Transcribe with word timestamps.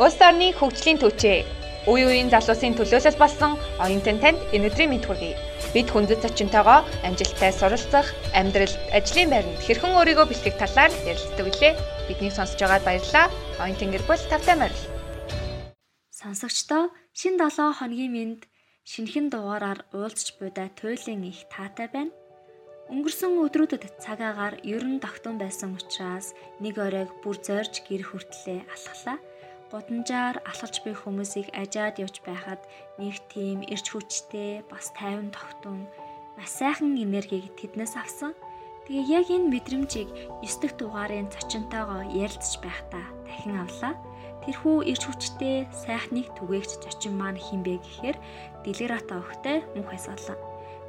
Улс 0.00 0.16
орны 0.24 0.48
хөгжлийн 0.56 0.96
түвшээ. 0.96 1.44
Үе 1.84 2.04
үеийн 2.08 2.32
залуусын 2.32 2.72
төлөөлөл 2.72 3.20
болсон 3.20 3.60
оюутан 3.84 4.16
танд 4.16 4.40
өнөөдрийн 4.56 4.96
мэд 4.96 5.04
хүргэе. 5.04 5.36
Бид 5.76 5.92
хүндэт 5.92 6.24
зочинтойгоо 6.24 6.88
амжилттай 7.04 7.52
суралцах, 7.52 8.08
амьдралд, 8.32 8.80
ажлын 8.96 9.28
байранд 9.28 9.60
хэрхэн 9.60 9.92
өөрийгөө 9.92 10.24
бэлтгэх 10.32 10.56
талаар 10.56 10.88
ярилцдаг 11.04 11.44
билээ. 11.44 11.76
Бидний 12.08 12.32
сонсож 12.32 12.56
байгаад 12.56 12.88
баярлалаа. 12.88 13.28
Оюутан 13.60 13.92
гэр 13.92 14.04
бүл 14.08 14.24
тавтай 14.24 14.56
морил. 14.56 14.84
Сонсогчдоо 16.16 16.88
шин 17.12 17.36
7 17.36 17.76
хоногийн 17.76 18.12
мэнд 18.16 18.42
шинэхэн 18.88 19.28
дугаараар 19.28 19.84
уулзч 19.92 20.40
буйда 20.40 20.72
туйлын 20.80 21.28
их 21.28 21.44
таатай 21.52 21.92
байна. 21.92 22.16
Өнгөрсөн 22.88 23.36
өдрүүдэд 23.44 24.00
цаг 24.00 24.24
агаар 24.24 24.64
ерөн 24.64 24.96
тогтун 25.04 25.36
байсан 25.36 25.76
учраас 25.76 26.32
нэг 26.56 26.80
оройг 26.80 27.12
бүр 27.20 27.36
зорж 27.36 27.84
гэр 27.84 28.08
хүртлээ 28.08 28.64
алхлаа. 28.64 29.20
Гудамжаар 29.70 30.42
алхаж 30.50 30.82
буй 30.82 30.98
хүмүүсийг 30.98 31.54
ажаад 31.54 32.02
явж 32.02 32.26
байхад 32.26 32.58
нэг 32.98 33.22
тийм 33.30 33.62
эрч 33.70 33.94
хүчтэй 33.94 34.66
бас 34.66 34.90
тайван 34.98 35.30
тогтун 35.30 35.86
маш 36.34 36.50
сайхан 36.58 36.98
энергийг 36.98 37.54
тэднээс 37.54 37.94
авсан. 37.94 38.34
Тэгээ 38.90 39.06
яг 39.22 39.26
энэ 39.30 39.46
мэдрэмжийг 39.46 40.10
9 40.42 40.58
дэх 40.58 40.74
дугаарын 40.74 41.30
зочинтойгоо 41.30 42.02
ярилцж 42.02 42.58
байхдаа 42.58 43.06
дахин 43.22 43.62
авлаа. 43.62 43.94
Тэрхүү 44.42 44.90
эрч 44.90 45.02
хүчтэй 45.06 45.70
сайхныг 45.70 46.34
түгээгч 46.34 46.82
зочин 46.82 47.14
маань 47.14 47.38
хинбэ 47.38 47.78
гэхээр 47.78 48.18
Делерата 48.66 49.22
охтой 49.22 49.62
мөнх 49.78 49.94
асуулаа. 49.94 50.34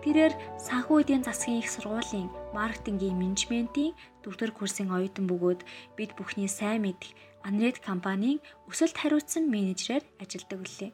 Тэрээр 0.02 0.34
санхүү 0.58 1.06
эдийн 1.06 1.22
засгийн 1.22 1.62
их 1.62 1.70
сургуулийн 1.70 2.34
маркетингийн 2.58 3.14
менежментийн 3.14 3.94
дөрөвдөр 4.26 4.52
курсын 4.58 4.90
оюутан 4.90 5.30
бөгөөд 5.30 5.62
бид 5.94 6.18
бүхний 6.18 6.50
сайн 6.50 6.82
мэдих 6.82 7.14
Анред 7.47 7.78
компанийн 7.81 8.39
өсөлт 8.70 8.97
хариуцсан 9.00 9.50
менежерээр 9.50 10.06
ажилладаг 10.22 10.59
үлээ. 10.61 10.92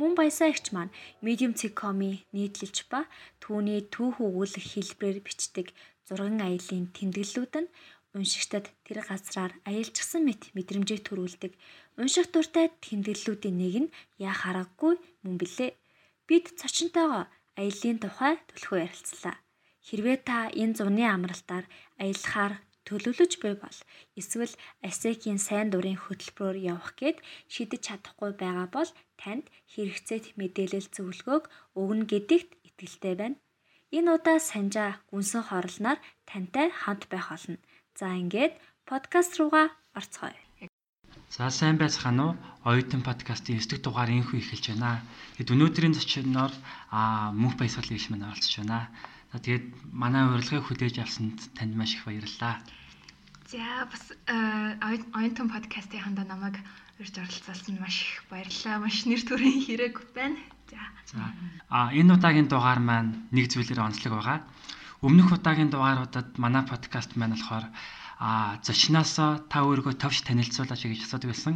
Мөн 0.00 0.12
баясаа 0.16 0.48
ихч 0.48 0.72
маань 0.72 0.94
Medium 1.20 1.52
Cecom-ийн 1.52 2.24
нийтлэлч 2.32 2.88
ба 2.88 3.04
түүний 3.42 3.84
түүх 3.92 4.16
өгүүлэх 4.24 4.66
хэлбэрээр 4.72 5.20
бичдэг 5.26 5.66
зурган 6.08 6.40
аялын 6.40 6.88
тэмдэглэлүүд 6.96 7.54
нь 7.60 7.72
уншигчдад 8.16 8.66
тэр 8.86 8.98
газраар 9.06 9.52
аялжсан 9.68 10.22
мэт 10.26 10.50
мэдрэмжийг 10.56 11.04
төрүүлдэг. 11.04 11.52
Унших 12.00 12.26
дуртай 12.32 12.66
тэмдэглэлүүдийн 12.80 13.56
нэг 13.60 13.74
нь 13.84 13.92
яа 14.18 14.34
хараггүй 14.34 14.94
мөн 15.22 15.36
билээ. 15.38 15.76
Бид 16.26 16.44
цочинтойгоо 16.58 17.28
аяллийн 17.60 17.98
тухай 18.00 18.34
төлхөө 18.48 18.78
ярилцлаа. 18.86 19.36
Хэрвээ 19.86 20.18
та 20.26 20.50
энэ 20.50 20.74
зуны 20.78 21.04
амралтаар 21.06 21.66
аялахаар 22.02 22.54
төлөвлөж 22.90 23.32
буй 23.38 23.54
бол 23.62 23.78
эсвэл 24.18 24.54
ASEC-ийн 24.88 25.38
сайн 25.38 25.70
дурын 25.70 25.98
хөтөлбөрөөр 26.02 26.58
явах 26.74 26.92
гээд 26.98 27.18
шийдэж 27.54 27.82
чадахгүй 27.86 28.34
байгаа 28.42 28.68
бол 28.76 28.90
танд 29.22 29.46
хэрэгцээт 29.72 30.34
мэдээлэл 30.40 30.88
зөвлөгөөг 30.90 31.44
өгнө 31.80 32.04
гэдэгт 32.10 32.50
итгэлтэй 32.68 33.14
байна. 33.14 33.38
Энэ 33.96 34.10
удаа 34.16 34.38
санжаа 34.50 34.90
гүнсэн 35.10 35.42
хорлоноор 35.46 35.98
тантай 36.28 36.66
хамт 36.82 37.04
байх 37.12 37.26
болно. 37.30 37.58
За 37.98 38.06
ингээд 38.22 38.54
подкаст 38.90 39.32
руугаа 39.38 39.66
орцгоё. 39.98 40.38
За 41.36 41.50
сайн 41.50 41.76
байцгаана 41.78 42.22
уу? 42.26 42.34
Оюутан 42.70 43.02
подкастын 43.06 43.58
9 43.58 43.70
дэх 43.70 43.80
дугаар 43.82 44.10
инхүү 44.10 44.38
эхэлж 44.42 44.64
байна. 44.74 45.02
Тэгэд 45.38 45.54
өнөөдрийн 45.54 45.94
зочноор 45.94 46.52
аа 46.98 47.30
мөнх 47.40 47.54
баясгалын 47.58 47.98
иш 47.98 48.06
маань 48.10 48.26
оролцож 48.30 48.54
байна. 48.58 48.90
За 49.30 49.38
тэгээд 49.38 49.66
манай 50.02 50.24
урилгыг 50.26 50.66
хүлээж 50.66 50.96
авсанд 50.98 51.38
танд 51.54 51.74
маш 51.78 51.94
их 51.94 52.02
баярлалаа. 52.06 52.54
За 53.50 53.82
бас 53.90 54.04
оюутан 55.18 55.50
подкастын 55.50 55.98
хандаа 56.06 56.22
намайг 56.22 56.56
урьж 57.02 57.18
оролцуулсан 57.18 57.82
маш 57.82 58.06
их 58.06 58.22
баярлалаа. 58.30 58.78
Маш 58.78 59.02
нэр 59.10 59.26
төрийн 59.26 59.58
хэрэг 59.66 59.96
байна. 60.14 60.38
За 60.70 60.78
а 61.66 61.90
энэ 61.90 62.14
удаагийн 62.14 62.46
дугаар 62.46 62.78
маань 62.78 63.26
нэг 63.34 63.50
зүйлээр 63.50 63.82
онцлог 63.82 64.12
байгаа. 64.14 64.38
Өмнөх 65.02 65.34
удаагийн 65.34 65.74
дугааруудад 65.74 66.38
манай 66.38 66.62
подкаст 66.62 67.18
маань 67.18 67.34
болохоор 67.34 67.66
а 68.20 68.60
зочноосоо 68.60 69.40
та 69.48 69.64
өөрийгөө 69.64 69.96
товч 69.96 70.28
танилцуулаач 70.28 70.84
гэж 70.84 71.08
асуудаг 71.08 71.32
байсан. 71.32 71.54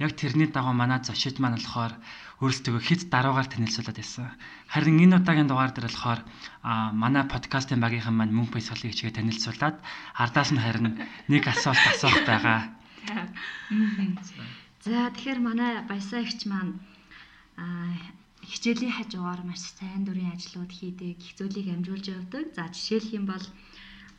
Яг 0.00 0.16
тэрний 0.16 0.48
дагуу 0.48 0.72
манай 0.72 1.04
зочид 1.04 1.36
маань 1.36 1.60
болохоор 1.60 1.92
өөрсдөө 2.40 2.80
хэд 2.80 3.12
даруугаар 3.12 3.48
танилцуулаад 3.52 4.00
байсан. 4.00 4.32
Харин 4.72 4.96
энэ 5.04 5.20
удаагийн 5.20 5.44
дугаар 5.44 5.76
дээр 5.76 5.92
болохоор 5.92 6.20
манай 6.96 7.24
подкастын 7.28 7.84
багийнхан 7.84 8.16
маань 8.16 8.32
мөнх 8.32 8.48
баясгалыг 8.48 8.96
хичгээ 8.96 9.20
танилцуулаад 9.20 9.76
ардаас 10.16 10.50
нь 10.56 10.64
харин 10.64 11.04
нэг 11.28 11.44
асуулт 11.52 11.84
асуух 11.92 12.16
байгаа. 12.24 12.72
За 14.84 15.12
тэгэхээр 15.12 15.40
манай 15.44 15.84
баясаа 15.84 16.24
ихч 16.24 16.48
маань 16.48 16.80
хичээлийн 18.40 18.96
хажуугаар 18.96 19.44
маш 19.44 19.60
сайн 19.76 20.08
дүрийн 20.08 20.32
ажлууд 20.32 20.72
хийдэг, 20.72 21.20
их 21.20 21.36
зүйлийг 21.36 21.68
амжуулж 21.76 22.06
явдаг. 22.08 22.56
За 22.56 22.72
жишээлх 22.72 23.12
юм 23.12 23.28
бол 23.28 23.44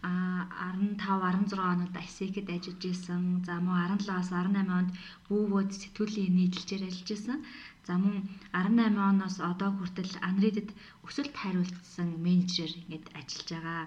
15 0.02 0.98
16 0.98 1.54
онод 1.72 1.94
ASEC-д 2.04 2.48
ажиллаж 2.50 2.84
исэн. 2.94 3.24
За 3.46 3.56
мөн 3.62 3.78
17-аас 4.02 4.30
18 4.34 4.78
онд 4.80 4.92
бүүвөд 5.28 5.70
сэтгүүлийн 5.82 6.34
нийтлэлээр 6.38 6.84
ажиллаж 6.90 7.10
исэн. 7.18 7.40
За 7.88 7.94
мөн 8.02 8.16
18 8.54 8.98
оноос 9.10 9.38
одоо 9.52 9.70
хүртэл 9.78 10.14
Анридэд 10.30 10.70
өсөлт 11.06 11.36
хариултсан 11.38 12.10
менежер 12.26 12.72
ингэж 12.82 13.06
ажиллаж 13.20 13.50
байгаа. 13.54 13.84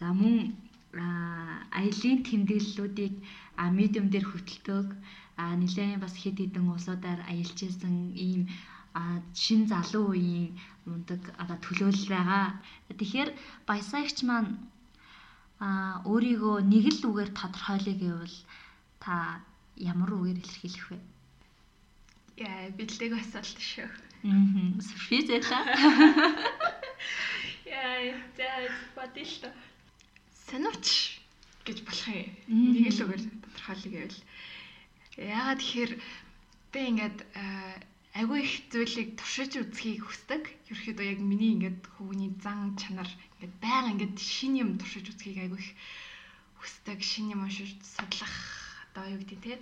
За 0.00 0.06
мөн 0.20 0.36
аялын 1.78 2.18
тэмдэглэлүүдийг 2.28 3.14
медиум 3.78 4.06
дээр 4.10 4.26
хөтэлдэг 4.28 4.88
нэлээд 5.60 6.02
бас 6.02 6.14
хэд 6.22 6.36
хэдэн 6.40 6.66
улсуудаар 6.72 7.20
аялж 7.30 7.58
исэн 7.68 7.96
ийм 8.26 8.42
шин 9.42 9.62
залуу 9.70 10.06
үеийн 10.12 10.48
мундаг 10.88 11.22
одоо 11.42 11.58
төлөөлөл 11.62 12.08
байгаа. 12.14 12.46
Тэгэхээр 12.98 13.30
баясаагч 13.68 14.18
маань 14.26 14.50
а 15.58 16.00
өөрийгөө 16.06 16.56
нэг 16.70 16.84
л 16.94 17.02
үгээр 17.10 17.30
тодорхойлъё 17.34 17.94
гэвэл 17.98 18.36
та 19.02 19.42
ямар 19.74 20.10
үгээр 20.14 20.38
илэрхийлэх 20.38 20.86
вэ? 20.94 20.98
Яа, 22.46 22.70
бидлэг 22.78 23.12
асуулт 23.18 23.58
шүү. 23.58 23.90
Аа. 24.30 24.78
Физэла. 25.10 25.60
Яа, 27.66 28.14
заа 28.38 28.58
бодъё 28.94 29.50
Санууч 30.46 31.18
гэж 31.66 31.78
болох 31.84 32.06
юм. 32.08 32.30
Нэг 32.46 32.94
л 32.94 33.02
үгээр 33.04 33.22
тодорхойлъё 33.42 33.90
гэвэл 33.92 34.18
яагаад 35.18 35.58
тэгэхээр 35.58 35.92
би 36.72 36.80
ингээд 36.94 37.18
агүй 38.18 38.38
их 38.42 38.54
зүйлийг 38.74 39.08
туршиж 39.14 39.52
үзхийг 39.62 40.02
хүсдэг. 40.02 40.42
Ерөөхдөө 40.70 41.06
яг 41.06 41.20
миний 41.22 41.54
ингээд 41.54 41.80
хүүний 41.94 42.34
зан 42.42 42.74
чанар 42.74 43.06
ингээд 43.38 43.54
байнга 43.62 43.92
ингээд 43.94 44.16
шин 44.18 44.58
юм 44.58 44.70
туршиж 44.74 45.06
үзхийг 45.14 45.38
агүй 45.46 45.62
их 45.62 45.70
хүсдэг. 46.58 46.98
Шин 46.98 47.30
юм 47.34 47.46
уншиж 47.46 47.78
судлах 47.94 48.34
одоо 48.90 49.06
юу 49.14 49.22
гэдэг 49.22 49.40
те. 49.44 49.54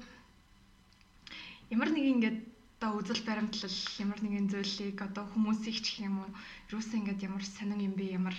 Ямар 1.69 1.93
нэг 1.93 2.05
ингээд 2.16 2.39
одоо 2.77 3.00
үзэл 3.00 3.25
баримтлал 3.28 3.78
ямар 4.05 4.21
нэгэн 4.21 4.49
зүйлийг 4.53 4.99
одоо 5.00 5.25
хүмүүсийг 5.33 5.77
ч 5.81 5.97
гэх 5.97 6.09
юм 6.09 6.16
уу 6.25 6.31
юусэн 6.72 7.00
ингээд 7.00 7.25
ямар 7.28 7.45
сонин 7.45 7.81
юм 7.89 7.95
бэ 7.97 8.16
ямар 8.21 8.37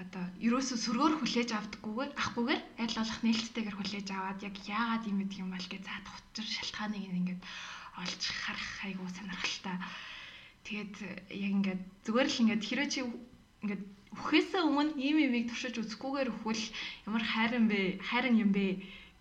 одоо 0.00 0.24
ерөөсө 0.40 0.76
сөргөөр 0.80 1.14
хүлээж 1.20 1.50
авдаггүйгээр 1.52 2.12
ахгүйгээр 2.16 2.62
аль 2.80 2.96
болох 2.96 3.20
нээлттэйгээр 3.24 3.76
хүлээж 3.76 4.08
аваад 4.12 4.40
яг 4.48 4.56
яагаад 4.64 5.04
юм 5.10 5.16
гэдэг 5.20 5.38
юм 5.44 5.50
бол 5.52 5.68
гэж 5.68 5.82
заад 5.84 6.06
хутар 6.08 6.46
шалтгааныг 6.48 7.04
ингээд 7.20 7.40
олж 8.00 8.22
харах 8.42 8.72
айгуу 8.86 9.08
сонирхолтой. 9.12 9.76
Тэгээд 10.66 10.94
яг 11.28 11.52
ингээд 11.58 11.82
зүгээр 12.06 12.28
л 12.30 12.40
ингээд 12.42 12.62
хэрэг 12.64 12.88
чи 12.92 13.00
ингээд 13.62 13.82
үхээсээ 14.16 14.62
өмнө 14.68 14.96
ийм 15.00 15.16
юмыг 15.26 15.44
туршиж 15.48 15.74
үзэхгүйгээр 15.80 16.32
өхвөл 16.32 16.64
ямар 17.08 17.24
хайран 17.24 17.66
бэ? 17.68 18.00
Хайран 18.08 18.36
юм 18.44 18.52
бэ? 18.52 18.66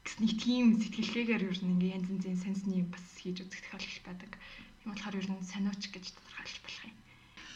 гэс 0.06 0.16
нэг 0.18 0.32
тийм 0.42 0.66
сэтгэлгээгээр 0.82 1.46
ер 1.46 1.60
нь 1.62 1.74
ингээ 1.78 1.96
янз 1.98 2.10
янзын 2.10 2.38
сансны 2.42 2.82
бас 2.90 3.06
хийж 3.22 3.38
үзэх 3.46 3.62
тохиолдол 3.70 4.02
байдаг. 4.08 4.32
Тийм 4.82 4.90
болохоор 4.90 5.20
ер 5.22 5.28
нь 5.30 5.50
сониуч 5.52 5.84
гэж 5.94 6.06
тодорхойлж 6.10 6.58
болох 6.66 6.84
юм. 6.90 6.98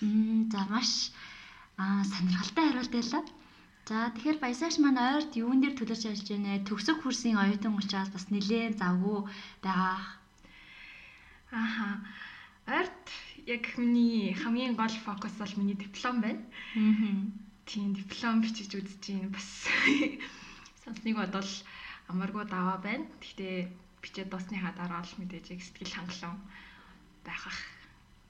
Мм 0.05 0.41
за 0.53 0.61
маш 0.69 0.91
аа 1.81 2.05
сонирхолтой 2.05 2.65
хариулт 2.69 2.93
байлаа. 2.93 3.23
За 3.89 3.97
тэгэхээр 4.13 4.37
баясаач 4.41 4.75
маань 4.77 5.01
ойрт 5.09 5.31
юун 5.41 5.59
дээр 5.61 5.75
төлөж 5.77 6.01
ажиллаж 6.05 6.29
байна? 6.29 6.65
Төгсөх 6.69 6.97
курсын 7.01 7.41
оюутан 7.43 7.73
учраас 7.77 8.09
бас 8.13 8.25
нэлээд 8.29 8.77
завгүй 8.81 9.19
байгаа 9.65 9.97
Ааха. 11.51 12.01
Арт 12.65 13.09
яг 13.45 13.77
миний 13.77 14.33
хамгийн 14.33 14.75
гол 14.75 14.89
фокус 15.05 15.33
бол 15.37 15.53
миний 15.57 15.75
диплом 15.75 16.21
байна. 16.21 16.41
Аа. 16.75 17.29
Тийм 17.65 17.93
диплом 17.93 18.41
бичиж 18.41 18.73
үзэж 18.73 19.03
байна. 19.05 19.29
Бас 19.29 19.47
сонсныг 20.83 21.15
бодвол 21.17 21.51
амаргүй 22.09 22.45
даваа 22.49 22.77
байна. 22.81 23.05
Гэхдээ 23.21 23.69
бичээд 24.01 24.29
дуусныхаа 24.29 24.73
дараа 24.73 25.01
л 25.05 25.17
мэдээж 25.21 25.45
яг 25.53 25.61
сэтгэл 25.61 25.93
хангалуун 25.93 26.41
байхах 27.25 27.59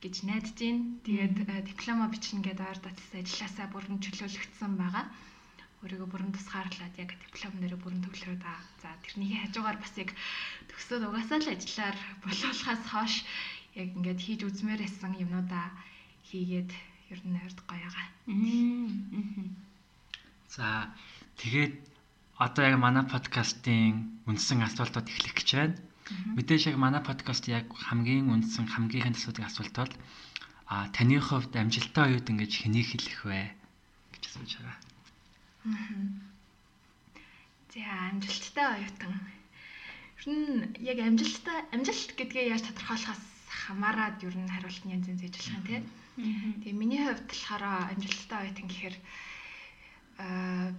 гэж 0.03 0.15
найдаж 0.27 0.55
байна. 0.59 0.83
Тэгээд 1.05 1.35
диплома 1.71 2.11
бичнэ 2.11 2.43
гэдэг 2.43 2.67
ойр 2.67 2.79
татсан 2.83 3.23
ажилласаа 3.23 3.67
бүрэн 3.71 4.03
чөлөөлөгдсөн 4.03 4.73
байгаа. 4.75 5.05
Өөрийгөө 5.85 6.09
бүрэн 6.09 6.33
тусгаарлаад 6.33 6.95
яг 6.97 7.13
диплом 7.13 7.53
нэрээ 7.61 7.77
бүрэн 7.77 8.01
төвлөрөөд 8.01 8.41
байгаа. 8.41 8.65
За 8.81 8.89
тэрнийхээ 9.05 9.41
хажуугаар 9.45 9.77
бас 9.77 9.93
яг 10.01 10.09
төгсөөд 10.73 11.03
угаасаа 11.05 11.39
л 11.45 11.53
ажиллаар 11.53 11.97
болуулахаас 12.25 12.83
хойш 12.89 13.15
яг 13.77 13.89
ингээд 13.93 14.19
хийж 14.25 14.41
үзмээр 14.49 14.81
байсан 14.81 15.13
юмнуудаа 15.13 15.69
хийгээд 16.25 16.71
ер 17.13 17.19
нь 17.21 17.37
ойрд 17.37 17.59
гоёгаа. 17.69 18.07
За 20.49 20.89
тэгээд 21.37 21.73
одоо 22.41 22.63
яг 22.65 22.75
манай 22.81 23.05
подкастын 23.05 24.25
үндсэн 24.25 24.65
асуултууд 24.65 25.05
эхлэх 25.05 25.37
гэж 25.37 25.49
байна. 25.53 25.77
Мэдээж 26.33 26.73
яг 26.73 26.77
манай 26.81 27.01
подкаст 27.05 27.45
яг 27.45 27.69
хамгийн 27.85 28.33
үндсэн 28.33 28.65
хамгийн 28.73 29.01
ихэн 29.05 29.17
асуудыг 29.17 29.45
асуулт 29.45 29.75
бол 29.77 29.93
а 30.65 30.89
таны 30.95 31.21
хувьд 31.21 31.53
амжилттай 31.53 32.03
оюут 32.09 32.29
ингэж 32.31 32.51
хэнийг 32.57 32.87
хэлэх 32.89 33.19
вэ 33.29 33.41
гэж 34.13 34.23
асууж 34.33 34.51
байгаа. 34.57 34.94
За 37.73 37.81
амжилттай 38.09 38.67
оюутан. 38.77 39.13
Ер 40.21 40.25
нь 40.29 40.77
яг 40.91 40.99
амжилттай 41.01 41.59
амжилт 41.73 42.11
гэдгээ 42.13 42.53
яаж 42.53 42.63
тодорхойлохоос 42.69 43.23
хамаарад 43.49 44.21
ер 44.21 44.35
нь 44.37 44.51
хариулт 44.53 44.83
нь 44.85 44.93
янз 44.95 45.07
янз 45.09 45.21
болох 45.25 45.49
юм 45.57 45.63
тийм. 45.65 45.83
Тэгээ 46.61 46.79
миний 46.81 47.01
хувьд 47.01 47.25
болохоор 47.25 47.63
амжилттай 47.91 48.39
оюутан 48.45 48.67
гэхээр 48.69 48.95
аа 50.21 50.69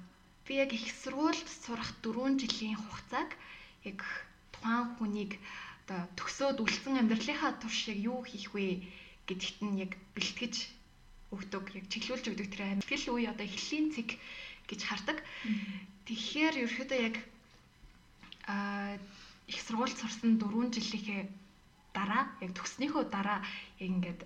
би 0.46 0.52
яг 0.62 0.70
их 0.70 0.86
сургуульд 1.02 1.48
сурах 1.50 1.90
4 2.06 2.38
жилийн 2.38 2.78
хугацааг 2.78 3.30
яг 3.90 3.98
тухайн 4.54 4.86
хүнийг 5.02 5.32
одоо 5.82 6.00
төгсөөд 6.18 6.62
үлдсэн 6.62 6.94
амьдралынхаа 7.02 7.52
турш 7.58 7.90
яг 7.90 7.98
юу 8.06 8.22
хийх 8.22 8.54
вэ 8.54 8.86
гэдэгт 9.26 9.58
нь 9.66 9.82
яг 9.84 9.92
бэлтгэж 10.14 10.54
өгдөг 11.34 11.64
яг 11.74 11.84
чиглүүлж 11.90 12.24
өгдөг 12.30 12.48
тэр 12.54 12.62
амжилт 12.78 13.06
үе 13.10 13.26
одоо 13.34 13.46
эхлэлийн 13.46 13.86
цэг 13.94 14.08
гэж 14.70 14.80
хардаг. 14.84 15.18
Тэгэхээр 16.06 16.54
ерөөхдөө 16.62 16.98
яг 17.08 17.16
аа 18.46 18.98
их 19.46 19.58
сургууль 19.62 19.94
сурсан 19.94 20.38
4 20.38 20.74
жилийнхээ 20.74 21.22
дараа 21.96 22.22
яг 22.44 22.52
төгснөөхөө 22.54 23.04
дараа 23.14 23.40
яг 23.80 23.90
ингээд 23.90 24.20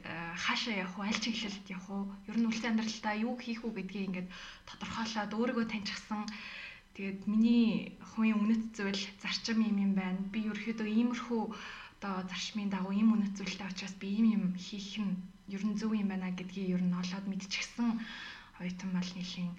хаашаа 0.45 0.75
явах 0.83 0.97
вэ? 0.99 1.09
Аль 1.09 1.23
чиглэлд 1.25 1.67
явах 1.77 1.89
вэ? 1.89 2.33
Ер 2.33 2.37
нь 2.41 2.49
үлцэн 2.51 2.71
амьдралдаа 2.73 3.15
юу 3.27 3.35
хийх 3.39 3.61
үү 3.63 3.73
гэдгийг 3.77 4.09
ингээд 4.09 4.29
тодорхойлоод 4.69 5.33
өөрийгөө 5.39 5.67
таньчихсан 5.71 6.23
тэгээд 6.97 7.21
миний 7.31 7.95
хувийн 8.11 8.41
үнэт 8.43 8.65
зүйл 8.77 9.03
зарчим 9.23 9.63
юм 9.71 9.79
юм 9.87 9.93
байна. 9.95 10.21
Би 10.33 10.51
ерөөхдөө 10.51 10.89
иймэрхүү 10.89 11.43
одоо 12.01 12.25
зарчмын 12.31 12.73
дагуу 12.73 12.93
ийм 12.97 13.13
үнэт 13.15 13.37
зүйлтэй 13.37 13.69
учраас 13.71 13.95
би 14.03 14.09
ийм 14.19 14.27
юм 14.37 14.45
хийх 14.57 14.97
нь 15.05 15.15
ер 15.55 15.63
нь 15.69 15.77
зөв 15.79 15.93
юм 15.93 16.09
байна 16.09 16.33
гэдгийг 16.33 16.75
ер 16.77 16.83
нь 16.83 16.97
олоод 17.03 17.27
мэдчихсэн 17.29 17.89
оюутан 18.61 18.91
бол 18.97 19.11
нэлийн 19.17 19.53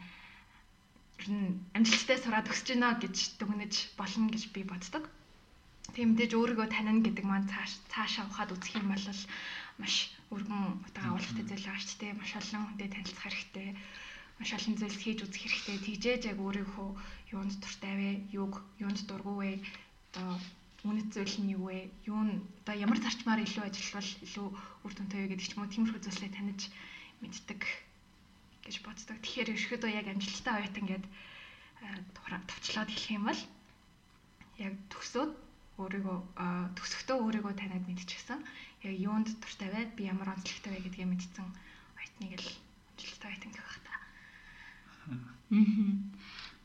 ер 1.22 1.30
нь 1.30 1.62
амжилттай 1.78 2.18
сураад 2.18 2.50
өсөж 2.50 2.68
гинэ 2.74 2.90
гэж 2.98 3.16
дүгнэж 3.38 3.74
болно 4.00 4.28
гэж 4.34 4.44
би 4.54 4.62
боддог. 4.66 5.06
Тийм 5.94 6.08
мэдээж 6.18 6.34
өөрийгөө 6.34 6.68
танина 6.74 7.06
гэдэг 7.06 7.26
маань 7.30 7.46
цааш 7.52 7.72
цаашаа 7.94 8.26
ухаад 8.26 8.54
үзэх 8.58 8.74
юм 8.82 8.90
бол 8.90 9.06
маш 9.82 9.96
өргөн 10.34 10.64
утга 10.86 11.02
агуулгатай 11.06 11.46
зүйл 11.46 11.68
байгаа 11.68 11.86
ч 11.86 11.94
тийм 12.02 12.16
маш 12.18 12.32
олон 12.42 12.64
хүнтэй 12.66 12.90
танилцах 12.90 13.26
хэрэгтэй. 13.26 13.70
Маш 14.40 14.50
олон 14.58 14.76
зүйл 14.80 14.98
хийж 15.02 15.20
үзэх 15.26 15.42
хэрэгтэй. 15.46 15.78
Тэгжээж 15.86 16.22
яг 16.32 16.38
өөрийнхөө 16.42 16.90
юунд 17.36 17.54
дуртай 17.62 17.94
вэ? 18.02 18.10
Юуг 18.40 18.54
юунд 18.82 19.00
дургүй 19.06 19.36
вэ? 19.38 19.52
Одоо 20.10 20.30
үнэт 20.90 21.10
зүйл 21.14 21.36
нь 21.44 21.54
юу 21.54 21.70
вэ? 21.70 21.80
Юу 22.10 22.22
нь 22.26 22.34
одоо 22.66 22.76
ямар 22.86 23.00
зарчмаар 23.02 23.46
илүү 23.46 23.64
ажиллавал 23.70 24.12
илүү 24.26 24.48
үр 24.86 24.94
дүнтэй 24.96 25.20
вэ 25.22 25.30
гэдэг 25.30 25.46
ч 25.46 25.54
юм 25.54 25.62
уу 25.62 25.74
тиймэрхүү 25.74 26.02
зүйлсээ 26.02 26.32
таних 26.34 26.62
мэддэг 27.22 27.62
гэж 28.66 28.76
боддог. 28.86 29.18
Тэгэхээр 29.22 29.54
ерөөхдөө 29.54 29.92
яг 29.92 30.08
амжилттай 30.10 30.54
оюутан 30.62 30.86
гээд 30.88 31.06
товчлоод 32.50 32.90
хэлэх 32.90 33.16
юм 33.18 33.26
бол 33.26 33.42
яг 34.62 34.74
төгсөөд 34.94 35.32
өөрийгөө 35.82 36.18
төгсөхдөө 36.78 37.18
өөрийгөө 37.26 37.54
таниад 37.58 37.86
мэдчихсэн. 37.90 38.40
Яг 38.86 38.96
юунд 39.02 39.28
дуртай 39.42 39.70
вэ? 39.74 39.82
Би 39.98 40.06
ямар 40.14 40.30
онцлогтой 40.34 40.72
вэ 40.78 40.86
гэдгийг 40.86 41.10
мэдсэн 41.10 41.48
оюутныг 41.98 42.34
л 42.38 42.50
амжилттай 42.94 43.30
оюутан 43.34 43.52
гэх 43.56 43.66
байх 43.66 43.80
та. 43.88 43.96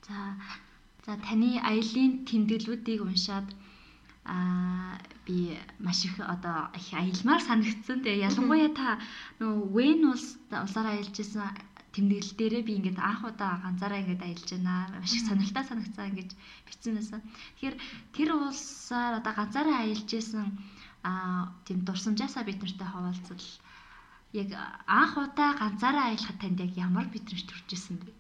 За 0.07 0.17
за 1.07 1.13
таны 1.25 1.51
аялын 1.71 2.13
тэмдэглэлүүдийг 2.29 3.01
уншаад 3.01 3.49
аа 4.27 5.01
би 5.25 5.57
маш 5.79 6.05
их 6.05 6.19
одоо 6.21 6.69
их 6.77 6.89
аялмаар 6.93 7.41
санагдсан. 7.41 8.05
Тэгээ 8.05 8.27
ялангуяа 8.29 8.71
та 8.75 8.89
нөгөө 9.41 9.71
Вен 9.75 10.01
улс 10.13 10.27
улсаараа 10.51 10.95
аялж 10.99 11.17
исэн 11.19 11.43
тэмдэглэл 11.97 12.37
дээрээ 12.37 12.63
би 12.69 12.73
ингээд 12.77 12.99
анх 13.01 13.25
удаа 13.25 13.57
ганцаараа 13.65 14.03
ингээд 14.05 14.23
аялж 14.23 14.49
байна. 14.53 15.01
Маш 15.01 15.13
их 15.17 15.25
сонирхолтой 15.25 15.65
санагцсан 15.65 16.13
гэж 16.13 16.31
бичсэн 16.69 16.95
байсан. 17.01 17.21
Тэгэхээр 17.57 17.77
тэр 18.13 18.29
улсаар 18.37 19.15
одоо 19.21 19.33
ганцаараа 19.33 19.79
аялж 19.81 20.09
исэн 20.13 20.47
аа 21.09 21.57
тийм 21.65 21.81
дурсамжаасаа 21.89 22.45
бид 22.45 22.61
нартай 22.61 22.89
хаваалцвал 22.93 23.49
яг 24.37 24.49
анх 24.87 25.15
удаа 25.17 25.51
ганцаараа 25.57 26.07
аялахад 26.13 26.39
танд 26.41 26.61
яг 26.61 26.73
ямар 26.77 27.07
мэдрэмж 27.09 27.45
төрж 27.49 27.69
исэн 27.73 27.97
бэ? 28.05 28.13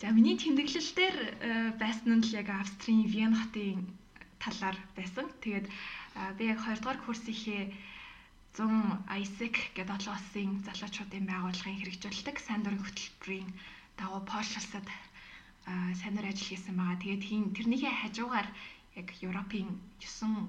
За 0.00 0.10
миний 0.10 0.34
тэмдэглэл 0.34 0.90
дээр 0.98 1.16
э, 1.22 1.30
байсан 1.78 2.18
нь 2.18 2.24
л 2.26 2.34
яг 2.34 2.50
Австрийн 2.50 3.06
Вен 3.06 3.38
хотын 3.38 3.86
талаар 4.42 4.76
байсан. 4.98 5.30
Тэгээд 5.38 5.66
би 6.38 6.42
яг 6.50 6.58
2 6.58 6.82
дугаар 6.82 6.98
курсийнхээ 7.06 7.70
100 8.52 9.00
ISEC 9.22 9.54
гэдэг 9.72 9.96
олон 9.96 10.12
улсын 10.16 10.50
залуучуудын 10.66 11.24
байгууллагын 11.24 11.78
хэрэгжүүлдэг 11.80 12.36
сайн 12.36 12.60
дурын 12.62 12.84
хөтөлбөрийн 12.84 13.50
дагуу 13.96 14.20
Польш 14.28 14.52
улсад 14.60 14.86
сайн 15.64 16.14
дурын 16.14 16.32
ажил 16.32 16.48
хийсэн 16.52 16.76
байгаа. 16.76 17.00
Тэгээд 17.00 17.56
тэрнийхээ 17.56 17.94
хажуугаар 17.96 18.48
яг 19.00 19.08
Европын 19.24 19.68
9 20.04 20.48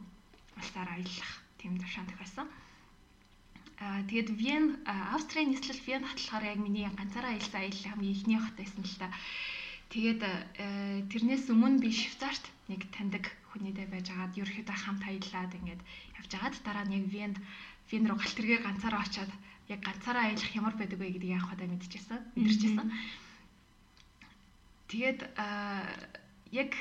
улсаар 0.60 0.90
аялах 0.92 1.32
тийм 1.60 1.80
тушаан 1.80 2.08
тохиосон. 2.12 2.48
Аа 3.80 4.04
тэгээд 4.10 4.30
Вен 4.42 4.66
Австрийн 5.16 5.50
нийслэл 5.50 5.82
Вен 5.88 6.04
болохоор 6.04 6.44
яг 6.44 6.60
миний 6.60 6.88
ганцаараа 6.92 7.32
аялсан 7.32 7.62
аялал 7.64 7.88
хамгийн 7.88 8.16
ихний 8.16 8.40
хот 8.40 8.56
байсан 8.60 8.84
л 8.84 9.00
та. 9.00 9.08
Тэгээд 9.94 10.22
тэрнээс 11.12 11.46
өмнө 11.54 11.80
би 11.80 11.90
Швейцарт 11.94 12.44
нэг 12.68 12.82
таньдаг 12.96 13.26
хүнийтэй 13.54 13.88
байж 13.88 14.08
агаад 14.10 14.34
ерөөхдөө 14.42 14.78
хамт 14.82 15.04
аяллаад 15.06 15.52
ингээд 15.60 15.82
явж 16.20 16.32
агаад 16.34 16.56
дараа 16.66 16.86
нь 16.88 16.98
яг 17.00 17.06
Венд 17.14 17.38
Фин 17.90 18.08
руу 18.08 18.18
галт 18.18 18.38
тэргээ 18.38 18.60
ганцаараа 18.64 19.04
очиад 19.04 19.32
яг 19.70 19.80
ганцаараа 19.84 20.30
аялах 20.30 20.52
ямар 20.56 20.76
байдаг 20.78 21.00
вэ 21.00 21.14
гэдгийг 21.16 21.38
анх 21.40 21.54
удаа 21.54 21.68
мэдчихсэн. 21.68 22.20
Мэдэрчээсэн. 22.36 22.88
Тэгээд 24.92 25.20
аа 25.40 25.88
яг 26.52 26.72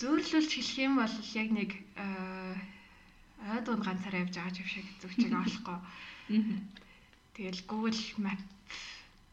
зөөрлүүлж 0.00 0.50
хэлэх 0.52 0.78
юм 0.82 0.94
бол 1.00 1.14
яг 1.40 1.48
нэг 1.52 1.70
ой 1.96 3.60
дунд 3.64 3.82
ганцаараа 3.84 4.24
явж 4.24 4.34
байгаа 4.36 4.60
юм 4.60 4.68
шиг 4.68 4.86
зүгчийг 5.00 5.32
олохгүй. 5.32 5.78
Тэгэл 7.36 7.60
Google 7.68 8.00
Map 8.18 8.40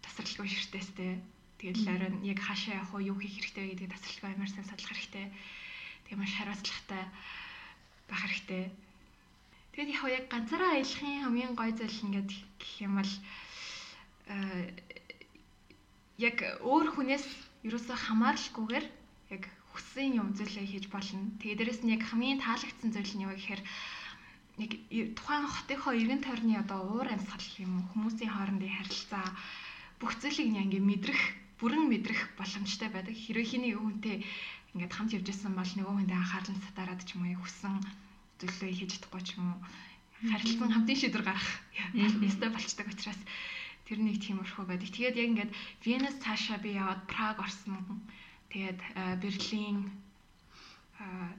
тасралтгүй 0.03 0.47
ширтээстэй. 0.51 1.17
Тэгэл 1.57 1.87
арай 1.87 2.11
яг 2.27 2.39
хаашаа 2.43 2.83
явах 2.83 2.93
уу, 2.93 3.07
юу 3.11 3.17
хийх 3.17 3.39
хэрэгтэй 3.39 3.71
гэдгийг 3.71 3.95
тасралтгүй 3.95 4.29
амар 4.35 4.51
сайн 4.51 4.67
судлах 4.67 4.91
хэрэгтэй. 4.91 5.31
Тэгээ 6.05 6.19
маш 6.19 6.33
хариуцлагатай 6.35 7.03
байх 8.11 8.21
хэрэгтэй. 8.27 8.63
Тэгээд 9.73 9.89
яг 9.97 10.05
яг 10.05 10.25
ганцаараа 10.29 10.71
аялахын 10.77 11.25
хамгийн 11.25 11.53
гой 11.57 11.73
зүйл 11.73 11.97
ингээд 12.05 12.29
гэх 12.61 12.73
юм 12.85 12.93
бол 13.01 13.11
яг 16.21 16.37
өөр 16.61 16.87
хүнээс 16.93 17.25
ерөөсөө 17.65 17.97
хамааралгүйгээр 18.05 18.85
яг 19.33 19.43
хүссэн 19.73 20.21
юм 20.21 20.29
зүйлээ 20.37 20.65
хийж 20.69 20.85
болно. 20.93 21.33
Тэгээд 21.41 21.59
дээрэс 21.59 21.81
нь 21.81 21.93
яг 21.97 22.05
хамгийн 22.05 22.37
таалагдсан 22.45 22.93
зүйл 22.93 23.13
нь 23.17 23.25
юу 23.25 23.33
гэхээр 23.33 23.61
нэг 24.61 24.71
тухайн 25.17 25.49
хотынхоо 25.49 25.93
эргэн 25.97 26.21
тойрны 26.21 26.53
одоо 26.61 26.79
уур 26.93 27.09
амьсгал 27.09 27.49
юм 27.65 27.71
уу 27.81 27.85
хүмүүсийн 27.97 28.29
хоорондын 28.29 28.77
харилцаа 28.77 29.25
бүх 29.97 30.13
зүйлийг 30.21 30.53
ингээ 30.53 30.85
мэдрэх 30.85 31.21
бүрэн 31.57 31.89
мэдрэх 31.89 32.21
боломжтой 32.37 32.89
байдаг. 32.93 33.17
Хэрвээ 33.17 33.49
хиний 33.49 33.73
хүнтэй 33.73 34.21
ингээд 34.77 34.93
хамт 34.93 35.17
явж 35.17 35.27
исэн 35.33 35.57
бол 35.57 35.71
нөгөө 35.73 35.93
хүндээ 35.97 36.19
анхаарал 36.21 36.61
татараад 36.61 37.01
ч 37.01 37.17
юм 37.17 37.25
уу 37.25 37.41
хүссэн 37.41 37.81
зүйлээ 38.43 38.71
хийж 38.75 38.91
чадахгүй 38.99 39.21
ч 39.23 39.29
юм 39.39 39.55
уу 39.55 39.59
харилцан 40.31 40.71
хамтын 40.71 40.99
шийдвэр 40.99 41.23
гарах 41.27 41.49
ёстой 42.27 42.49
болчдаг 42.51 42.87
учраас 42.91 43.21
тэр 43.87 43.99
нэг 43.99 44.23
тиймэрхүү 44.23 44.63
байдаг. 44.67 44.89
Тэгээд 44.91 45.19
яг 45.19 45.27
ингээд 45.31 45.51
Венес 45.83 46.15
цаашаа 46.23 46.57
би 46.63 46.75
яваад 46.79 47.03
Праг 47.11 47.37
орсон. 47.43 47.99
Тэгээд 48.51 48.79
Берлин 49.19 49.91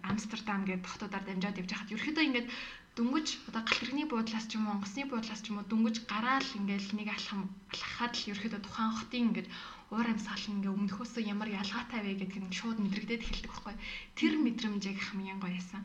Амстердам 0.04 0.68
гэдэг 0.68 0.84
хотуудаар 0.84 1.24
дамжаад 1.24 1.60
явж 1.60 1.70
хахад 1.72 1.92
ерөөхдөө 1.94 2.24
ингээд 2.28 2.48
дөнгөж 2.96 3.28
одоо 3.48 3.62
галт 3.64 3.80
тэрэгний 3.80 4.06
буудлаас 4.10 4.46
ч 4.46 4.60
юм 4.60 4.68
уу 4.68 4.76
онгоцны 4.76 5.02
буудлаас 5.08 5.40
ч 5.42 5.48
юм 5.48 5.58
уу 5.58 5.70
дөнгөж 5.70 5.96
гараал 6.04 6.50
ингээд 6.58 6.86
нэг 6.98 7.08
алхам 7.16 7.40
алхахад 7.72 8.12
л 8.14 8.28
ерөөхдөө 8.30 8.60
тухайн 8.62 8.92
хотын 8.98 9.24
ингээд 9.32 9.48
уур 9.90 10.06
амьсгал 10.12 10.50
ингээ 10.52 10.74
өмнөхөөсөө 10.76 11.22
ямар 11.24 11.48
ялгаатай 11.48 12.00
вэ 12.04 12.12
гэдгийг 12.20 12.54
шууд 12.54 12.78
мэдрэгдээд 12.82 13.24
эхэлдэг 13.24 13.50
байхгүй. 13.50 13.74
Тэр 14.18 14.34
мэдрэмж 14.44 14.82
яг 14.90 14.98
хамгийн 15.00 15.40
гоё 15.40 15.54
байсан. 15.56 15.82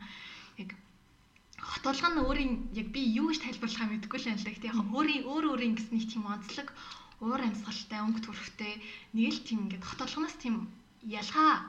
Яг 0.62 0.70
хот 1.60 1.84
болгоно 1.84 2.24
өөрийн 2.28 2.72
яг 2.72 2.88
би 2.94 3.02
юу 3.20 3.28
гэж 3.28 3.40
тайлбарлахаа 3.44 3.88
мэдэхгүй 3.92 4.18
л 4.20 4.28
байна 4.28 4.40
л. 4.40 4.48
Гэтэ 4.48 4.70
яг 4.72 4.78
өөрийн 4.80 5.24
өөр 5.28 5.44
өөрийн 5.52 5.74
гэсэн 5.76 5.94
нэг 5.96 6.06
тийм 6.08 6.24
онцлог 6.26 6.68
уур 7.20 7.40
амьсгалтай, 7.44 8.00
өнгө 8.00 8.20
төрхтэй 8.24 8.74
нэг 9.12 9.32
л 9.36 9.44
тийм 9.44 9.58
ингээд 9.68 9.84
хот 9.84 10.00
толгоноос 10.00 10.36
тийм 10.40 10.72
ялгаа 11.04 11.68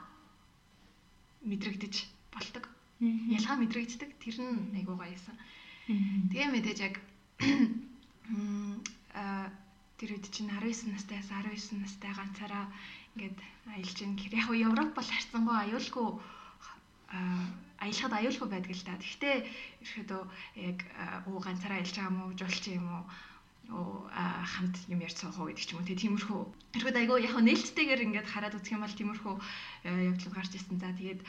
мэдрэгдэж 1.43 1.95
болдог. 2.31 2.63
Ялгаа 3.01 3.55
мэдрэгддэг. 3.60 4.10
Тэр 4.21 4.36
нь 4.39 4.77
айгуу 4.77 4.95
гоёсэн. 4.95 5.36
Тэгээ 6.31 6.50
мэдээж 6.55 6.79
яг 6.88 6.95
аа 9.12 9.51
тэр 10.00 10.17
үед 10.17 10.25
чинь 10.33 10.50
19 10.50 10.93
настайс 10.95 11.27
19 11.29 11.83
настай 11.83 12.12
ганцаараа 12.15 12.65
ингээд 13.13 13.38
аялж 13.75 13.98
ин 14.01 14.15
гэр 14.15 14.33
яг 14.39 14.50
Европ 14.50 14.95
бол 14.95 15.10
харьцангуй 15.10 15.57
аюулгүй 15.67 16.10
аялахад 17.81 18.13
аюулгүй 18.13 18.47
байдаг 18.50 18.71
л 18.77 18.85
да. 18.85 18.95
Гэхдээ 19.01 19.35
ерөөдөө 19.81 20.21
яг 20.69 20.79
уу 21.27 21.39
ганцаараа 21.41 21.81
аялж 21.81 21.95
байгаа 21.97 22.13
мó 22.13 22.25
жуулч 22.38 22.63
юм 22.69 22.88
уу 22.93 23.03
хамт 24.11 24.75
юм 24.93 25.00
ярьж 25.01 25.17
суух 25.17 25.39
уу 25.39 25.50
гэдэг 25.50 25.65
ч 25.65 25.71
юм 25.73 25.81
уу 25.81 25.88
тиймэрхүү. 25.88 26.41
Тэрхүү 26.75 26.91
айгүй 27.01 27.25
яг 27.25 27.35
нээлттэйгээр 27.39 28.05
ингээд 28.05 28.31
хараад 28.31 28.57
үзэх 28.57 28.75
юм 28.75 28.83
бол 28.83 29.00
тиймэрхүү 29.00 29.35
явдлууд 30.11 30.35
гарч 30.35 30.51
ирсэн. 30.59 30.77
За 30.77 30.91
тэгээд 30.91 31.21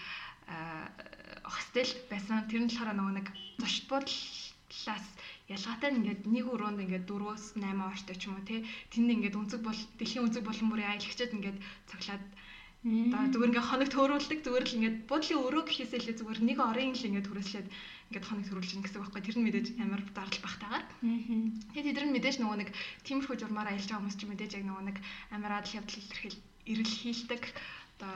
хостел 1.47 1.91
байсан. 2.11 2.45
Тэр 2.51 2.67
нь 2.67 2.71
болохоор 2.71 2.99
нөгөө 2.99 3.15
нэг 3.17 3.27
зочд 3.63 3.85
буудлаас 3.87 5.07
ялгаатай 5.49 5.91
ингээд 5.95 6.23
нэг 6.27 6.47
өрөөнд 6.51 6.83
ингээд 6.83 7.07
4-8 7.07 7.63
ортой 7.63 8.17
ч 8.17 8.23
юм 8.27 8.37
уу 8.37 8.45
тий 8.49 8.61
тэнд 8.91 9.13
ингээд 9.15 9.39
өнцөг 9.39 9.61
бол 9.63 9.81
дэлхийн 9.99 10.25
өнцөг 10.27 10.43
болон 10.47 10.69
бүрийн 10.71 10.93
аялагчид 10.97 11.37
ингээд 11.37 11.59
цоглаад 11.91 12.25
Одоо 12.83 13.31
зүгээр 13.31 13.51
ингээ 13.55 13.63
хоног 13.71 13.91
төөрүүлдэг 13.95 14.39
зүгээр 14.43 14.67
л 14.67 14.77
ингээ 14.83 14.93
буудлын 15.07 15.39
өрөө 15.47 15.63
гэхээсээ 15.71 16.03
л 16.03 16.19
зүгээр 16.19 16.41
нэг 16.43 16.59
орын 16.59 16.91
л 16.99 17.07
ингээ 17.07 17.27
түрээслээд 17.31 17.69
ингээ 18.11 18.27
хоног 18.27 18.47
төрүүлж 18.51 18.71
гэсэн 18.75 18.99
үг 18.99 19.07
байхгүй. 19.07 19.23
Тэр 19.23 19.37
нь 19.39 19.47
мэдээж 19.47 19.67
амар 19.79 20.03
дарлал 20.11 20.43
багтаагаар. 20.43 20.85
Тэгээд 20.99 21.87
тэд 21.87 21.97
нар 22.03 22.11
мэдээж 22.11 22.37
нөгөө 22.43 22.59
нэг 22.59 22.71
тиймэрхүү 23.07 23.37
журмаар 23.39 23.71
аялж 23.71 23.87
байгаа 23.87 24.03
хүмүүс 24.03 24.19
ч 24.19 24.23
мэдээж 24.27 24.53
яг 24.59 24.65
нөгөө 24.67 24.85
нэг 24.91 24.99
амар 25.31 25.53
адал 25.63 25.79
явдал 25.79 26.01
илэрхийл 26.03 26.39
эрэл 26.67 26.95
хийлдэг. 26.99 27.43
Одоо 28.03 28.15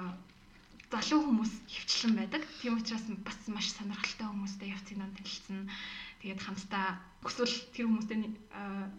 залуу 0.91 1.21
хүмүүс 1.31 1.53
хөвчлэн 1.71 2.15
байдаг. 2.19 2.43
Тийм 2.59 2.75
учраас 2.83 3.07
бас 3.23 3.39
маш 3.47 3.71
сонирхолтой 3.71 4.27
хүмүүстэй 4.27 4.75
явцын 4.75 4.99
дан 4.99 5.15
танилцсан. 5.15 5.71
Тэгээд 6.27 6.43
хамтдаа 6.43 6.87
өсвөл 7.23 7.55
тэр 7.71 7.87
хүмүүстэй 7.87 8.19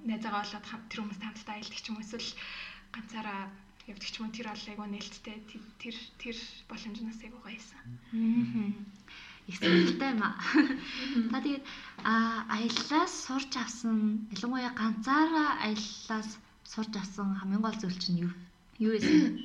найзаагаа 0.07 0.47
болоод 0.47 0.88
тэр 0.88 1.00
хүмүүстэй 1.03 1.27
хамтдаа 1.27 1.55
аялдаг 1.59 1.79
ч 1.79 1.88
юм 1.91 2.00
эсвэл 2.00 2.29
ганцаараа 2.95 3.41
явдаг 3.88 4.10
ч 4.12 4.15
юм 4.20 4.32
тэр 4.36 4.48
бол 4.51 4.67
айгүй 4.67 4.88
нээлттэй 4.91 5.38
тэр 5.79 5.96
тэр 6.22 6.38
боломжноос 6.70 7.20
айгүй 7.24 7.41
гоёсэн. 7.44 7.79
Аа. 7.79 8.72
Их 9.48 9.56
сонирхолтой 9.58 10.10
юм 10.12 10.22
аа. 10.27 10.36
Та 11.32 11.38
тэгээд 11.39 11.65
аяллаас 12.03 13.13
сурч 13.25 13.51
авсан 13.56 14.27
ялангуяа 14.36 14.72
ганцаараа 14.75 15.50
аяллаас 15.65 16.29
сурч 16.67 16.94
авсан 17.00 17.39
хамгийн 17.39 17.63
гол 17.63 17.77
зүйл 17.79 17.98
чинь 18.03 18.27
юу? 18.27 18.34
Юу 18.84 18.91
вэ? 19.00 19.39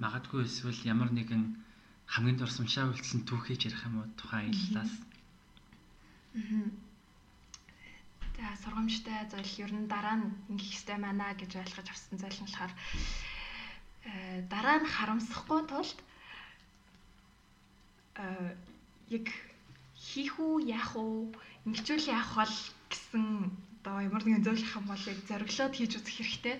Магадгүй 0.00 0.48
эсвэл 0.48 0.88
ямар 0.88 1.12
нэгэн 1.12 1.42
хамгийн 2.08 2.40
дурсамжаа 2.40 2.88
үлдсэн 2.88 3.28
түүхийж 3.28 3.68
ярих 3.68 3.84
юм 3.84 4.00
уу 4.00 4.06
тухайн 4.16 4.48
аяллаас. 4.48 4.92
Аа 4.96 6.88
За 8.38 8.54
сургамжтай 8.62 9.26
зүйл 9.26 9.52
ер 9.66 9.72
нь 9.74 9.90
дараа 9.90 10.14
нь 10.14 10.30
ингэх 10.46 10.70
ёстой 10.70 10.98
байна 11.02 11.34
гэж 11.34 11.58
ойлгож 11.58 11.88
авсан 11.90 12.16
зүйл 12.22 12.38
нь 12.38 12.46
болохоор 12.46 12.72
дараа 14.52 14.78
нь 14.80 14.90
харамсахгүй 14.94 15.60
тулд 15.70 15.98
э 18.22 18.56
яг 19.18 19.26
хийх 19.94 20.34
үү 20.38 20.54
яах 20.78 20.92
уу 20.96 21.32
ингэчүүл 21.66 22.06
яах 22.16 22.30
бол 22.38 22.54
гэсэн 22.90 23.24
одоо 23.78 23.96
ямар 24.08 24.22
нэгэн 24.24 24.44
зүйл 24.44 24.64
хам 24.68 24.84
бол 24.88 25.04
яг 25.12 25.18
зориглоод 25.28 25.74
хийж 25.76 25.92
үзэх 25.96 26.14
хэрэгтэй. 26.18 26.56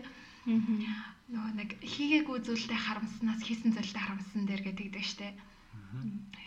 Нөгөө 1.29 1.53
нэг 1.61 1.71
хийгээгүй 1.93 2.39
зүйлтэй 2.47 2.81
харамснаас 2.87 3.41
хийсэн 3.45 3.71
зүйлтэй 3.77 4.01
харамсан 4.01 4.43
дээр 4.49 4.63
гэдэг 4.65 5.05
штэ. 5.05 5.29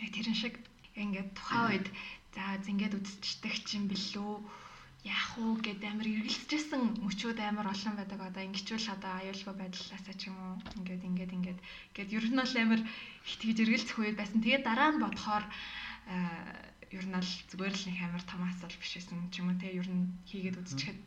Яг 0.02 0.10
тэрэн 0.10 0.36
шиг 0.38 0.54
ингээд 0.98 1.30
тухайн 1.38 1.66
үед 1.70 1.86
за 2.34 2.42
зингээд 2.66 2.98
үзчихдэг 2.98 3.54
чинь 3.68 3.86
билүү 3.86 4.32
яах 5.02 5.34
уу 5.38 5.58
гэд 5.58 5.82
амар 5.82 6.06
эргэлзэжсэн 6.06 7.02
мөчүүд 7.02 7.38
амар 7.42 7.74
олон 7.74 7.94
байдаг. 7.98 8.20
Одоо 8.22 8.42
ингэчүүл 8.46 8.86
одоо 8.94 9.12
аюулгүй 9.18 9.54
байдлаасаа 9.58 10.14
ч 10.14 10.30
юм 10.30 10.38
уу? 10.38 10.54
Ингээд 10.78 11.02
ингээд 11.02 11.32
ингээд. 11.34 11.60
Гэд 11.96 12.08
ер 12.14 12.26
нь 12.30 12.38
бол 12.38 12.54
амар 12.62 12.80
их 12.86 13.34
тэгж 13.42 13.58
эргэлзэх 13.66 13.98
үед 13.98 14.14
байсан. 14.14 14.38
Тэгээд 14.38 14.62
дараа 14.62 14.94
нь 14.94 15.02
бодохоор 15.02 15.44
ер 16.94 17.06
нь 17.10 17.18
л 17.18 17.32
зүгээр 17.50 17.74
л 17.74 17.86
нэг 17.90 17.98
амар 17.98 18.22
том 18.22 18.46
асуудал 18.46 18.78
биш 18.78 18.92
байсан 18.94 19.18
ч 19.34 19.34
юм 19.42 19.50
уу 19.50 19.58
те. 19.58 19.74
Ер 19.74 19.88
нь 19.90 20.06
хийгээд 20.30 20.60
үзчихэд 20.62 21.00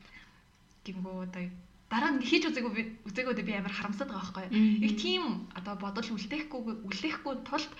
гингүү 0.83 1.15
одоо 1.31 1.43
дараа 1.87 2.11
нь 2.11 2.25
хийж 2.25 2.43
үзээгүй 2.51 3.07
үзээгөөдөө 3.07 3.45
би 3.47 3.53
амар 3.55 3.71
харамсаад 3.71 4.11
байгаа 4.11 4.27
байхгүй. 4.27 4.47
Яг 4.83 4.93
тийм 4.99 5.23
одоо 5.55 5.75
бодол 5.79 6.09
үлдээхгүй 6.11 6.83
үлдээхгүй 6.83 7.33
тулд 7.47 7.71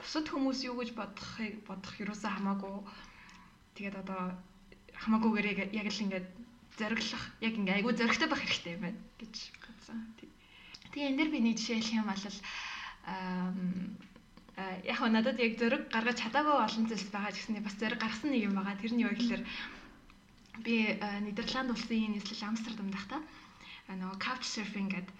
бусад 0.00 0.26
хүмүүс 0.32 0.64
юу 0.64 0.80
гэж 0.80 0.96
бодохыг 0.96 1.54
бодох 1.68 1.94
юусаа 2.00 2.32
хамаагүй. 2.38 2.72
Тэгээд 3.76 3.96
одоо 4.06 4.32
хамаагүйгээр 5.02 5.46
яг 5.74 5.86
л 5.92 6.02
ингээд 6.04 6.26
зориглох 6.78 7.24
яг 7.42 7.54
ингээ 7.58 7.76
айгүй 7.82 7.92
зоригтой 7.98 8.28
байх 8.30 8.42
хэрэгтэй 8.42 8.72
юм 8.76 8.82
байна 8.86 9.00
гэж 9.20 9.34
бодсон. 9.62 9.98
Тэгээ 10.92 11.08
энэ 11.10 11.18
дэр 11.18 11.30
би 11.34 11.38
нэг 11.42 11.56
жишээ 11.58 11.78
хэлэх 11.78 11.98
юм 12.00 12.08
бол 12.08 12.24
яг 14.90 14.98
нь 15.06 15.14
надад 15.14 15.38
яг 15.38 15.52
зориг 15.58 15.82
гаргаж 15.94 16.18
чадаагүй 16.22 16.56
олон 16.66 16.84
зүйлс 16.90 17.08
байгаа 17.14 17.32
гэсний 17.34 17.62
бас 17.62 17.74
зориг 17.78 17.98
гаргасан 18.02 18.30
нэг 18.34 18.42
юм 18.48 18.54
байгаа. 18.58 18.80
Тэр 18.80 18.92
нь 18.94 19.02
юу 19.06 19.12
гэхээр 19.14 19.42
би 20.66 20.74
Нидерланд 21.26 21.70
улсын 21.70 22.12
нийслэл 22.14 22.46
Амстердам 22.50 22.90
дахта 22.90 23.18
нөгөө 23.88 24.18
couch 24.20 24.44
surfing 24.44 24.90
гэдэг 24.92 25.14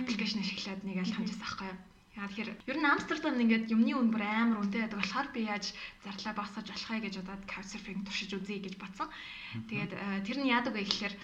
аппликейшн 0.00 0.40
ашиглаад 0.40 0.80
нэг 0.86 0.96
аль 1.02 1.14
хамжаас 1.14 1.42
авахгүй 1.42 1.68
юу 1.68 1.78
Яа 2.12 2.28
тэгэхээр 2.28 2.50
ер 2.68 2.76
нь 2.76 2.90
Амстердам 2.92 3.40
ингээд 3.40 3.72
юмны 3.72 3.96
үн 3.96 4.12
бүр 4.12 4.20
амар 4.20 4.60
үнэтэй 4.60 4.84
байдаг 4.84 5.00
болохоор 5.00 5.28
би 5.32 5.48
яаж 5.48 5.72
зарлаа 6.04 6.34
багсаж 6.36 6.66
болохыг 6.68 7.08
гэж 7.08 7.14
удаад 7.24 7.42
couchsurfing 7.48 8.04
туршиж 8.04 8.30
үзье 8.36 8.60
гэж 8.60 8.76
бодсон. 8.76 9.08
Тэгээд 9.68 9.92
э, 9.96 10.20
тэр 10.20 10.38
нь 10.44 10.52
яадаг 10.52 10.76
вэ 10.76 10.84
гэхээр 10.84 11.14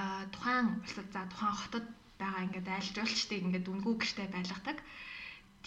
а 0.00 0.24
тухайн 0.32 0.80
улсад 0.80 1.08
за 1.12 1.28
тухайн 1.28 1.56
хотод 1.60 1.86
байгаа 2.16 2.44
ингээд 2.48 2.68
айл 2.72 2.88
жуулчдыг 2.96 3.40
ингээд 3.44 3.68
үнгүй 3.68 3.94
гэртэй 4.00 4.28
байлгадаг. 4.32 4.78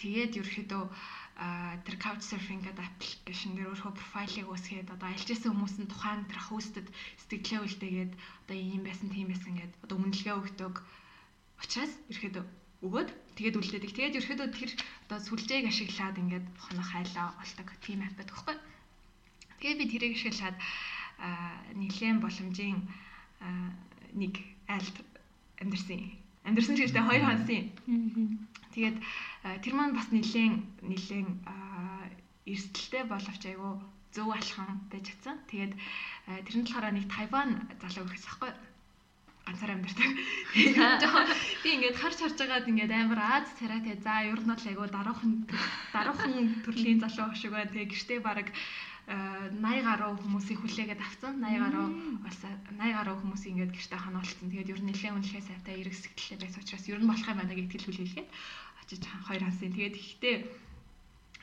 Тэгээд 0.02 0.38
ерөөхдөө 0.42 0.82
тэр 1.86 1.96
couchsurfing 2.02 2.60
гэдэг 2.66 2.82
аппликейшн 2.84 3.54
дээр 3.54 3.70
өөрөө 3.70 3.94
профайлыг 3.94 4.46
үүсгээд 4.50 4.90
одоо 4.90 5.08
альж 5.08 5.28
исэн 5.30 5.54
хүмүүс 5.54 5.76
нь 5.80 5.88
тухайн 5.88 6.26
тэр 6.26 6.40
хостед 6.50 6.86
сэтгэлээ 7.30 7.62
үлдээгээд 7.62 8.12
одоо 8.18 8.56
ийм 8.58 8.82
байсан 8.84 9.08
тийм 9.14 9.30
байсан 9.30 9.54
гэд 9.54 9.72
одоо 9.86 9.96
үнэлгээ 10.02 10.34
өгдөг. 10.34 10.74
Учираас 11.62 11.94
ерөөхдөө 12.10 12.44
өгөөд 12.80 13.08
тэгээд 13.36 13.58
үлдээдэг. 13.60 13.92
Тэгээд 13.92 14.18
ерөөдөө 14.24 14.48
тэр 14.56 14.70
одоо 15.08 15.18
сүлжээг 15.20 15.68
ашиглаад 15.68 16.16
ингээд 16.16 16.46
хонох 16.56 16.88
хайлаа 16.88 17.36
олдог 17.42 17.68
тийм 17.84 18.00
байдаг 18.00 18.28
байхгүй. 18.32 18.56
Тэгээд 19.60 19.80
би 19.80 19.86
тэрийг 19.92 20.14
ашиглаад 20.16 20.56
нэгэн 21.76 22.16
боломжийн 22.24 22.78
нэг 24.16 24.34
айлд 24.64 24.96
амьдэрсэн. 25.60 26.00
Амьдэрсэн 26.48 26.76
ч 26.76 26.88
гэжтэй 26.88 27.04
хоёр 27.04 27.24
хонсын. 27.28 27.68
Тэгээд 28.72 28.96
тэр 29.60 29.74
маань 29.76 29.92
бас 29.92 30.08
нэгэн 30.08 30.64
нэгэн 30.80 31.28
эрсдэлтэй 32.48 33.04
боловч 33.04 33.42
айгүй 33.44 33.72
зөв 34.16 34.28
алхан 34.32 34.88
байж 34.88 35.04
чадсан. 35.12 35.36
Тэгээд 35.52 35.72
тэр 36.48 36.56
нь 36.56 36.64
болохоор 36.64 36.96
нэг 36.96 37.06
Тайван 37.12 37.50
залуу 37.84 38.08
гэсэн 38.08 38.28
байхгүй 38.32 38.50
ганцаар 39.50 39.74
амьдэрдэг. 39.74 40.10
Би 41.62 41.68
ингээд 41.74 41.98
харж 41.98 42.18
харж 42.22 42.36
байгаад 42.38 42.70
ингээд 42.70 42.92
амар 42.94 43.20
Аз 43.20 43.50
царайтай 43.58 43.98
за 43.98 44.22
ер 44.30 44.38
нь 44.38 44.46
бол 44.46 44.62
айгүй 44.70 44.88
даруухан 44.94 45.32
даруухан 45.90 46.34
төрлийн 46.62 47.02
залуу 47.02 47.34
шиг 47.34 47.50
байна. 47.50 47.70
Тэгээ 47.74 47.90
гэртээ 47.90 48.20
баг 48.22 48.48
80 49.10 49.58
гаруй 49.82 50.14
хүмүүсийг 50.22 50.58
хүлээгээд 50.62 51.02
авсан. 51.02 51.42
80 51.42 51.66
гаруй 51.66 51.86
бас 52.22 52.38
80 52.46 52.94
гаруй 52.94 53.16
хүмүүс 53.18 53.42
ингээд 53.50 53.74
гэртээ 53.74 53.98
ханаалцсан. 53.98 54.48
Тэгээд 54.54 54.70
ер 54.70 54.80
нь 54.80 54.88
нэлээд 54.94 55.14
үнэлгээ 55.18 55.44
сайтай 55.50 55.74
эрэг 55.82 55.94
сэтгэлтэй 55.98 56.38
байсан 56.46 56.62
учраас 56.62 56.86
ер 56.86 57.00
нь 57.02 57.10
болох 57.10 57.26
юм 57.26 57.38
байна 57.42 57.54
гэж 57.58 57.66
итгэл 57.66 57.86
хүлээлгээд 57.90 58.28
очиж 58.86 59.02
хоёр 59.26 59.42
хансын. 59.42 59.74
Тэгээд 59.74 59.96
ихтэй 59.98 60.34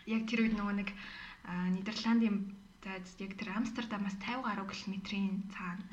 яг 0.07 0.23
тэр 0.31 0.39
үед 0.47 0.55
нөгөө 0.55 0.75
нэг 0.79 0.89
Нидерландын 1.75 2.55
за 2.83 3.03
яг 3.19 3.33
тэр 3.35 3.49
Амстердамаас 3.51 4.15
50 4.23 4.47
гаруй 4.47 4.67
километрийн 4.71 5.43
цаана 5.51 5.83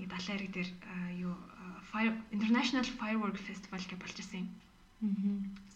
нэг 0.00 0.08
далайн 0.08 0.36
эрэг 0.40 0.50
дээр 0.56 0.70
юу 1.20 1.36
Fire 1.90 2.14
International 2.30 2.86
Firework 2.86 3.36
Festival 3.38 3.82
гэж 3.82 3.98
болж 3.98 4.16
ирсэн 4.18 4.46
юм. 4.46 4.48
Аа. 5.02 5.10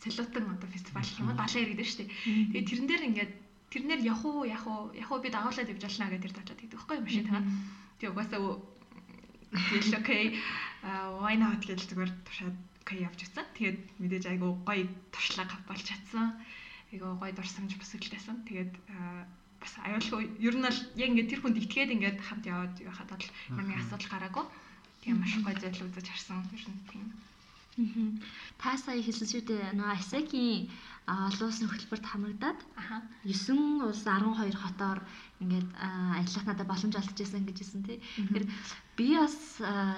Солиотон 0.03 0.51
одоо 0.55 0.69
фестивал 0.71 1.09
юм 1.19 1.29
уу 1.31 1.37
далайн 1.37 1.75
шүү 1.75 1.99
дээ. 2.05 2.11
Тэгээ 2.53 2.69
тэрэн 2.69 2.89
дээр 2.89 3.05
ингээд 3.09 3.33
тэрнэр 3.73 4.01
явах 4.07 4.25
уу 4.25 4.45
явах 4.47 4.67
уу 4.71 4.83
явах 4.95 5.13
уу 5.13 5.25
би 5.25 5.31
дагуулад 5.35 5.73
явж 5.73 5.83
болно 5.83 6.11
гэдэг 6.13 6.23
тэр 6.23 6.35
тавчаад 6.37 6.61
гэдэг 6.61 6.79
байхгүй 6.79 6.99
машин 7.03 7.27
тагаа. 7.27 7.45
Тэгээ 7.99 8.13
угаасаа 8.15 8.41
тэгэл 9.55 9.99
окей 9.99 10.25
why 11.19 11.35
not 11.41 11.63
гэж 11.65 11.81
зүгээр 11.91 12.13
тушаад 12.29 12.57
окей 12.85 12.99
явж 13.03 13.19
ирсэн. 13.25 13.47
Тэгээд 13.57 13.79
мэдээж 13.99 14.25
айгу 14.29 14.61
гоё 14.69 14.85
туршлага 15.11 15.57
болж 15.67 15.83
чадсан. 15.83 16.37
Айгу 16.93 17.17
гоё 17.17 17.33
дурсамж 17.33 17.75
бүсгэлтэйсэн. 17.81 18.45
Тэгээд 18.45 18.73
бас 19.59 19.75
аюулгүй 19.81 20.23
ер 20.45 20.55
нь 20.55 20.69
л 20.69 20.81
яг 21.01 21.09
ингээд 21.11 21.31
тэр 21.33 21.41
хүнд 21.41 21.57
итгээд 21.65 21.95
ингээд 21.97 22.19
хамт 22.21 22.45
яваад 22.45 22.75
байхад 22.77 23.09
бол 23.09 23.27
ямар 23.57 23.67
нэг 23.67 23.81
асуудал 23.81 24.13
гараагүй. 24.13 24.45
Тэгээ 25.05 25.21
маш 25.21 25.37
гой 25.45 25.53
зүйл 25.61 25.85
үзэж 25.85 26.07
харсан 26.09 26.41
ер 26.57 26.65
нь 26.65 26.81
тийм. 26.89 27.05
Та 28.57 28.73
сая 28.81 29.03
хэлсэн 29.05 29.29
шүү 29.29 29.43
дээ. 29.45 29.77
Нөгөө 29.77 29.93
Асакийн 30.01 30.73
олон 31.05 31.49
улсын 31.53 31.69
хөтөлбөрт 31.69 32.07
хамрагдаад 32.09 32.59
9 33.29 33.85
улс 33.85 34.01
12 34.09 34.57
хотоор 34.65 34.99
ингээд 35.45 35.69
ажиллах 36.17 36.45
надад 36.49 36.71
боломж 36.73 36.95
олгожсэн 36.97 37.45
гэж 37.45 37.57
хэлсэн 37.61 37.83
тий. 37.85 37.99
Тэгэхээр 38.17 38.47
би 38.97 39.07
бас 39.21 39.37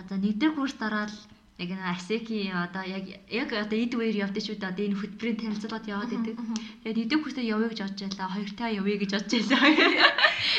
за 0.09 0.15
нэгдүгээр 0.19 0.57
курс 0.59 0.75
дараад 0.83 1.13
яг 1.59 1.69
нэг 1.73 1.81
Асеки 1.89 2.53
одоо 2.53 2.85
яг 2.85 3.05
яг 3.33 3.49
одоо 3.53 3.79
эд 3.81 3.93
үеэр 3.97 4.29
явдсан 4.29 4.45
шүү 4.45 4.57
дээ. 4.61 4.71
Одоо 4.77 4.85
энэ 4.85 4.99
хөтөлбөрийн 5.01 5.41
танилцуулгад 5.41 5.89
яваад 5.89 6.13
идэг. 6.13 6.37
Тэгээд 6.85 6.99
нэгдүгээр 7.01 7.23
курсээ 7.25 7.49
явъя 7.49 7.69
гэж 7.73 7.81
бодож 7.81 8.01
байлаа. 8.05 8.29
Хоёр 8.37 8.51
таа 8.53 8.71
явъя 8.77 8.97
гэж 9.01 9.11
бодож 9.17 9.33
байлаа. 9.49 9.65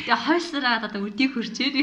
Тэгээд 0.02 0.24
хойсраад 0.26 0.84
одоо 0.90 1.02
өдийг 1.06 1.32
хүрчээр. 1.38 1.74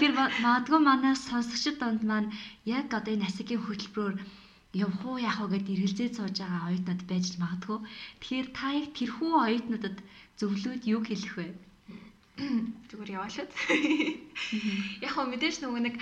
Тэгэхээр 0.00 0.14
магадгүй 0.16 0.80
манай 0.80 1.12
сонсогчид 1.12 1.76
донд 1.76 2.00
маань 2.08 2.32
яг 2.64 2.88
одоо 2.88 3.12
энэ 3.12 3.28
Асекийн 3.28 3.60
хөтөлбөрөөр 3.60 4.16
явах 4.72 5.02
уу 5.04 5.20
яах 5.20 5.44
вэ 5.44 5.60
гэдээ 5.60 5.76
эргэлзээд 5.76 6.16
сууж 6.16 6.36
байгаа 6.40 6.68
оюутнууд 6.72 7.02
байж 7.04 7.26
магадгүй. 7.36 7.78
Тэгэхээр 8.20 8.48
та 8.56 8.66
яг 8.80 8.86
тэрхүү 8.96 9.32
оюутнуудад 9.44 9.96
зөвлөд 10.40 10.82
юу 10.88 11.00
хэлэх 11.04 11.34
вэ? 11.36 11.48
Зүгээр 12.88 13.10
яваалаад. 13.16 13.50
Яг 15.04 15.12
хөө 15.12 15.26
мэдээж 15.28 15.56
нөгөө 15.64 15.82
нэг 15.84 15.94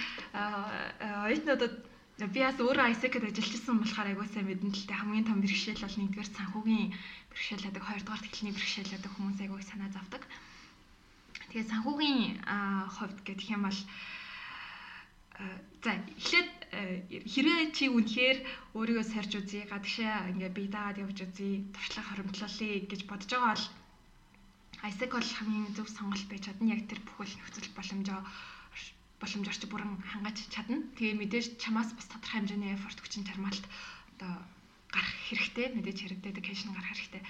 оюутнуудад 1.26 1.74
би 2.16 2.40
бас 2.40 2.56
өөрөө 2.56 2.96
ISEC-д 2.96 3.28
ажиллажсэн 3.28 3.76
болохоор 3.76 4.08
айгуу 4.08 4.24
сайн 4.24 4.48
мэдэн 4.48 4.72
л 4.72 4.88
дээ 4.88 4.96
хамгийн 4.96 5.28
том 5.28 5.38
бэрхшээл 5.44 5.84
бол 5.84 5.98
нэгдүгээр 6.00 6.30
санхүүгийн 6.32 6.88
бэрхшээл 7.28 7.64
байдаг, 7.68 7.84
хоёрдугаар 7.84 8.22
техникийн 8.24 8.56
бэрхшээл 8.56 8.92
байдаг 8.96 9.12
хүмүүс 9.12 9.38
айгуу 9.44 9.60
санаа 9.60 9.90
завдаг. 9.92 10.22
Тэгээд 11.52 11.70
санхүүгийн 11.76 12.20
хувьд 12.96 13.18
гэх 13.20 13.52
юм 13.52 13.62
бол 13.68 13.80
за 15.84 15.90
эхлээд 16.16 16.50
хэрвээ 17.32 17.60
чи 17.76 17.84
үнэхээр 17.92 18.38
өөрийгөө 18.72 19.04
сорж 19.12 19.32
үзье, 19.36 19.68
гадагшаа 19.68 20.32
ингээ 20.32 20.56
бие 20.56 20.72
даагаад 20.72 21.04
явж 21.04 21.18
үзье, 21.20 21.68
туршлага 21.76 22.08
хоримтлуулъя 22.16 22.80
гэж 22.88 23.00
бодож 23.04 23.28
байгаа 23.28 23.52
бол 23.52 23.64
ISEC 24.88 25.10
бол 25.12 25.30
хамгийн 25.36 25.76
зөв 25.76 25.88
сонголт 25.92 26.24
байж 26.32 26.42
чадна. 26.48 26.72
Яг 26.72 26.88
тэр 26.88 27.00
бүхэл 27.04 27.36
нөхцөл 27.36 27.76
боломжоо 27.76 28.20
боломж 29.20 29.46
орчиг 29.48 29.70
бүрэн 29.72 29.92
хангаж 30.12 30.36
чадна. 30.52 30.84
Тэгээ 30.96 31.16
мэдээж 31.20 31.46
чамаас 31.62 31.90
бас 31.96 32.06
тодорхой 32.08 32.44
хэмжээний 32.44 32.72
effort 32.76 32.98
хүчин 33.00 33.24
чармаалт 33.24 33.64
одоо 34.16 34.32
гарах 34.92 35.14
хэрэгтэй. 35.28 35.66
Мэдээж 35.76 35.98
хэрэгдээд 36.00 36.38
кэшн 36.44 36.72
гарах 36.76 36.92
хэрэгтэй. 36.92 37.22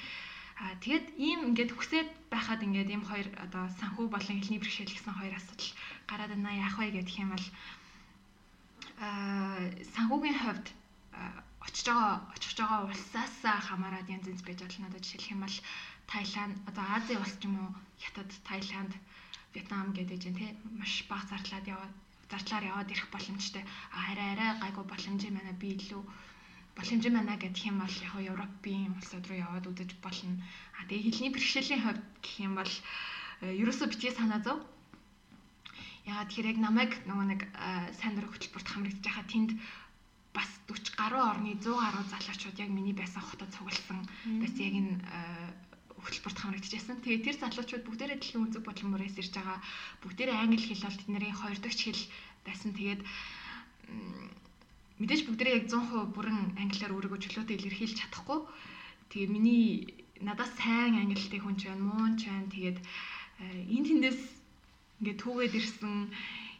Аа 0.56 0.74
тэгэд 0.80 1.06
ийм 1.20 1.40
ингээд 1.52 1.76
хүсээд 1.76 2.08
байхад 2.32 2.64
ингээд 2.64 2.88
ийм 2.88 3.04
хоёр 3.04 3.28
одоо 3.44 3.68
санхүү 3.76 4.08
болон 4.08 4.36
хэлний 4.40 4.60
бэрхшээл 4.60 4.94
гэсэн 4.94 5.14
хоёр 5.14 5.34
асуудал 5.36 5.70
гараад 6.08 6.32
байна. 6.32 6.60
Яах 6.64 6.76
вэ 6.80 6.96
гэх 6.96 7.20
юм 7.20 7.30
бол 7.36 7.46
аа 9.04 9.60
санхүүгийн 9.94 10.38
хувьд 10.40 10.66
очиж 11.66 11.86
байгаа 11.92 12.24
очих 12.34 12.52
байгаа 12.56 12.80
улсаас 12.88 13.36
хамаарат 13.68 14.08
янз 14.08 14.26
янз 14.32 14.42
байж 14.44 14.58
болно. 14.64 14.88
Одоо 14.88 15.00
жишээлх 15.04 15.32
юм 15.34 15.40
бол 15.44 15.56
Таиланд 16.10 16.56
одоо 16.70 16.84
Азийн 16.96 17.20
улс 17.20 17.34
ч 17.36 17.44
юм 17.44 17.54
уу 17.60 17.70
Хятад, 18.00 18.30
Таиланд 18.48 18.92
Вьетнам 19.56 19.96
гэдэг 19.96 20.18
чинь 20.20 20.36
тий 20.36 20.50
маш 20.76 21.08
бага 21.08 21.24
зарлаад 21.32 21.64
яваад 21.64 21.94
зардлаар 22.30 22.64
яваад 22.68 22.92
ирэх 22.92 23.08
боломжтой. 23.08 23.64
А 23.96 24.12
арай 24.12 24.28
арай 24.36 24.50
гайгүй 24.60 24.84
боломжийн 24.84 25.34
манай 25.34 25.56
би 25.56 25.72
илүү 25.80 26.02
боломжийн 26.76 27.16
манай 27.16 27.36
гэх 27.40 27.56
юм 27.64 27.80
бол 27.80 27.96
яг 28.04 28.14
Европын 28.32 28.92
улсууд 29.00 29.24
руу 29.26 29.38
яваад 29.46 29.64
үзэж 29.64 29.90
болно. 30.04 30.36
А 30.76 30.84
тэгээ 30.84 31.04
хэлний 31.08 31.32
бэрхшээлийн 31.32 31.82
хувьд 31.82 32.02
гэх 32.20 32.34
юм 32.44 32.52
бол 32.60 32.72
э, 33.40 33.56
ерөөсөө 33.62 33.88
битгий 33.88 34.12
санаа 34.12 34.40
зов. 34.44 34.60
Яагаад 36.04 36.28
тэгэхээр 36.28 36.50
яг 36.52 36.58
намайг 36.60 36.92
нөгөө 37.08 37.26
нэг 37.32 37.40
э, 37.48 37.96
сайн 37.96 38.14
дураг 38.14 38.36
хөтөлбөрт 38.36 38.68
хамрагдаж 38.68 39.04
байхад 39.08 39.28
тэнд 39.32 39.50
бас 40.36 40.50
40 40.68 41.00
гаруй 41.00 41.22
орны 41.32 41.50
100 41.56 41.72
гаруй 41.80 42.04
залуучууд 42.12 42.60
яг 42.60 42.70
миний 42.74 42.92
байсан 42.92 43.24
хотод 43.24 43.54
цугласан. 43.56 44.04
Бас 44.42 44.52
яг 44.60 44.74
энэ 44.76 45.00
э, 45.00 45.48
хөтөлбөрт 46.06 46.38
хамрагдчихсан. 46.38 47.02
Тэгээд 47.02 47.26
тэр 47.26 47.36
залуучууд 47.42 47.82
бүгдээрээ 47.82 48.18
дэлхийн 48.22 48.42
үнцэг 48.46 48.62
бодлон 48.62 48.94
мөрөөс 48.94 49.18
ирж 49.18 49.32
байгаа. 49.34 49.58
Бүгдээрээ 50.06 50.38
англи 50.38 50.62
хэл 50.62 50.86
бол 50.86 50.98
тэдний 51.02 51.34
хоёр 51.34 51.58
дахь 51.58 51.74
хэл 51.82 52.02
байсан. 52.46 52.70
Тэгээд 52.78 53.00
мэдээж 55.02 55.20
бүгдээрээ 55.26 55.58
яг 55.58 55.66
100% 55.66 56.14
бүрэн 56.14 56.38
англиар 56.62 56.94
өөрийгөө 56.94 57.20
чөлөөтэй 57.20 57.56
илэрхийлж 57.58 57.96
чадахгүй. 57.98 58.40
Тэгээ 59.10 59.28
миний 59.34 59.66
надаас 60.22 60.52
сайн 60.56 60.96
англитэй 60.96 61.40
хүн 61.42 61.56
ч 61.58 61.68
байна, 61.68 61.84
муу 61.84 62.08
ч 62.16 62.30
байна. 62.30 62.48
Тэгээд 62.54 62.78
э, 62.80 63.76
энэ 63.76 63.88
тэндээс 63.90 64.20
ингээд 65.02 65.20
түүгээд 65.20 65.54
ирсэн 65.58 65.94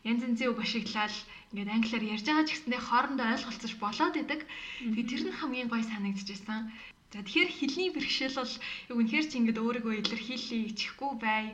янз 0.04 0.22
янзын 0.22 0.50
үг 0.52 0.61
ашиглаад 0.61 1.14
ингээд 1.50 1.72
англиар 1.72 2.04
ярьж 2.14 2.26
байгаа 2.28 2.46
ч 2.46 2.50
гэсэндээ 2.52 2.82
хоорондоо 2.85 3.26
ойлголцож 3.32 3.72
болоод 3.80 4.14
идэг. 4.20 4.40
Тэгээ 4.85 5.09
тэр 5.09 5.22
нь 5.26 5.38
хамгийн 5.40 5.68
гой 5.72 5.82
санагдчихсан. 5.82 6.70
За 7.12 7.23
тэгэхээр 7.23 7.51
хэлний 7.59 7.90
бэрхшээл 7.95 8.37
бол 8.40 8.55
үнэхээр 8.99 9.27
чи 9.31 9.37
ингээд 9.38 9.62
өөрийгөө 9.62 9.95
илэрхийлье, 10.03 10.59
ичихгүй 10.71 11.12
бай. 11.23 11.45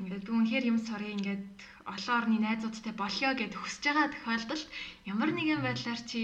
Ингээд 0.00 0.24
би 0.24 0.32
үнэхээр 0.32 0.64
юм 0.72 0.78
сорё 0.80 1.08
ингээд 1.12 1.44
олон 1.84 2.14
орны 2.18 2.38
найзуудтай 2.40 2.94
болёо 2.96 3.32
гэд 3.36 3.52
хүсэж 3.56 3.82
байгаа 3.86 4.08
тохиолдолд 4.12 4.68
ямар 5.12 5.30
нэгэн 5.36 5.60
байдлаар 5.62 6.00
чи 6.10 6.20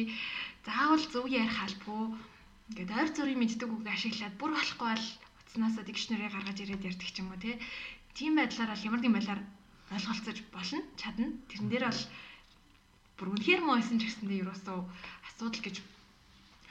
заавал 0.66 1.04
зөв 1.12 1.24
ярих 1.28 1.58
албагүй. 1.62 2.04
Ингээд 2.72 2.90
ойр 2.98 3.10
зүрийн 3.12 3.40
мэддэг 3.40 3.70
үг 3.70 3.84
ашиглаад 3.86 4.34
бүр 4.40 4.50
болохгүй 4.56 4.88
бол 4.88 5.06
утаснасаа 5.40 5.84
дикшнэрийг 5.86 6.32
гаргаж 6.32 6.58
ирээд 6.60 6.88
ярьдаг 6.90 7.08
ч 7.12 7.16
юм 7.20 7.28
уу 7.30 7.38
тийм 8.16 8.32
байдлаар 8.36 8.70
бол 8.72 8.86
ямар 8.88 9.00
нэгэн 9.00 9.16
байдлаар 9.16 9.42
ойлголцож 9.94 10.38
болно 10.56 10.80
чадна. 11.00 11.28
Тэрэн 11.48 11.68
дээр 11.68 11.84
бол 11.88 12.02
бүр 13.16 13.28
үнэхээр 13.32 13.60
муу 13.62 13.76
байсан 13.76 13.96
ч 14.00 14.08
гэсэндээ 14.08 14.42
ерөөсөө 14.42 14.78
асуудал 15.28 15.62
гэж 15.64 15.76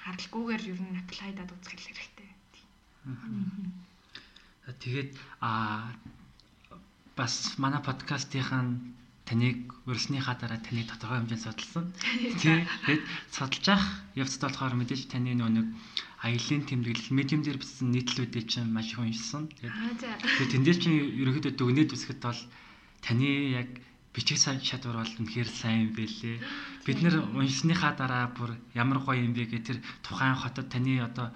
хардлаггүйгээр 0.03 0.63
ер 0.73 0.79
нь 0.81 0.99
аплайдад 1.01 1.49
үзэх 1.53 1.77
хэрэгтэй. 1.77 2.29
Тэгээд 4.81 5.11
а 5.41 5.89
бас 7.17 7.57
манай 7.57 7.81
подкастынхаа 7.81 8.63
таныг 9.25 9.57
урьсныхаа 9.89 10.35
дараа 10.41 10.59
таныг 10.61 10.85
тодорхой 10.89 11.19
хэмжээнд 11.21 11.45
судалсан. 11.45 11.85
Тэгээд 12.41 13.01
судалж 13.31 13.65
ах 13.75 13.85
явцад 14.21 14.41
болохоор 14.43 14.75
мэдээж 14.77 15.01
таны 15.09 15.33
нэг 15.37 15.67
аялын 16.25 16.61
тэмдэглэл 16.69 17.17
медиум 17.17 17.41
дээр 17.43 17.57
бичсэн 17.61 17.89
нийтлүүдийг 17.93 18.45
чинь 18.51 18.73
маш 18.73 18.93
их 18.93 18.99
уншсан. 18.99 19.49
Тэгээд 19.49 20.51
тэндээс 20.53 20.79
чинь 20.81 20.97
ерөөхдөө 21.21 21.53
дүгнээд 21.57 21.93
үсгэд 21.95 22.19
бол 22.21 22.41
таны 23.05 23.29
яг 23.61 23.69
бичих 24.13 24.39
чадвар 24.43 24.97
бол 25.01 25.13
үнэхээр 25.19 25.49
сайн 25.49 25.95
байлээ. 25.95 26.37
Бид 26.85 26.99
нэр 26.99 27.15
уншсныхаа 27.39 27.95
дараа 27.95 28.27
бүр 28.35 28.59
ямар 28.75 28.99
гоё 28.99 29.23
юм 29.23 29.33
бэ 29.33 29.47
гэх 29.47 29.63
тэр 29.67 29.77
тухайн 30.03 30.35
хотод 30.35 30.67
таны 30.67 30.99
одоо 30.99 31.31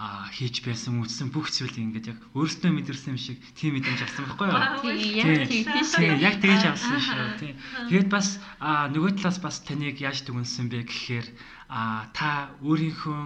а 0.00 0.28
хийж 0.32 0.64
байсан 0.64 1.02
үтсэн 1.02 1.28
бүх 1.28 1.50
зүйл 1.52 1.76
ингээд 1.76 2.10
яг 2.12 2.18
өөрсдөө 2.32 2.70
мэдэрсэн 2.72 3.12
юм 3.12 3.20
шиг 3.20 3.36
тийм 3.58 3.76
мэдээж 3.76 4.00
авсан 4.06 4.24
байхгүй 4.32 4.48
юу? 4.48 5.44
Тийм 5.92 6.16
яг 6.24 6.36
тэгж 6.40 6.62
авсан 6.72 6.96
шүү. 7.04 7.24
Тийм. 7.36 7.54
Тэгээд 7.90 8.08
бас 8.08 8.40
нөгөө 8.64 9.10
талаас 9.20 9.38
бас 9.44 9.56
таныг 9.60 10.00
яаж 10.00 10.24
дүгнсэн 10.24 10.72
бэ 10.72 10.88
гэхээр 10.88 11.26
а 11.68 12.08
та 12.16 12.54
өөрийнхөө 12.64 13.20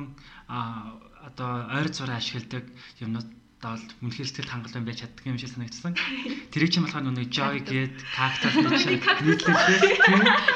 а 0.51 0.99
одоо 1.29 1.51
ойр 1.79 1.89
зураа 1.95 2.19
ашигладаг 2.19 2.65
юмнууд 2.99 3.29
бол 3.73 3.85
үнэхээр 4.05 4.29
сэтгэл 4.29 4.53
хангалуун 4.53 4.85
байж 4.85 4.99
чаддаг 5.01 5.25
юм 5.25 5.39
шиг 5.41 5.51
санагдсан. 5.57 5.93
Тэрийг 6.53 6.71
чинь 6.73 6.85
болохоор 6.85 7.05
нүг 7.09 7.33
joy 7.33 7.59
гээд 7.65 7.95
cactus 8.13 8.55
гэж 8.61 8.83
нийтлэлээ. 9.25 9.81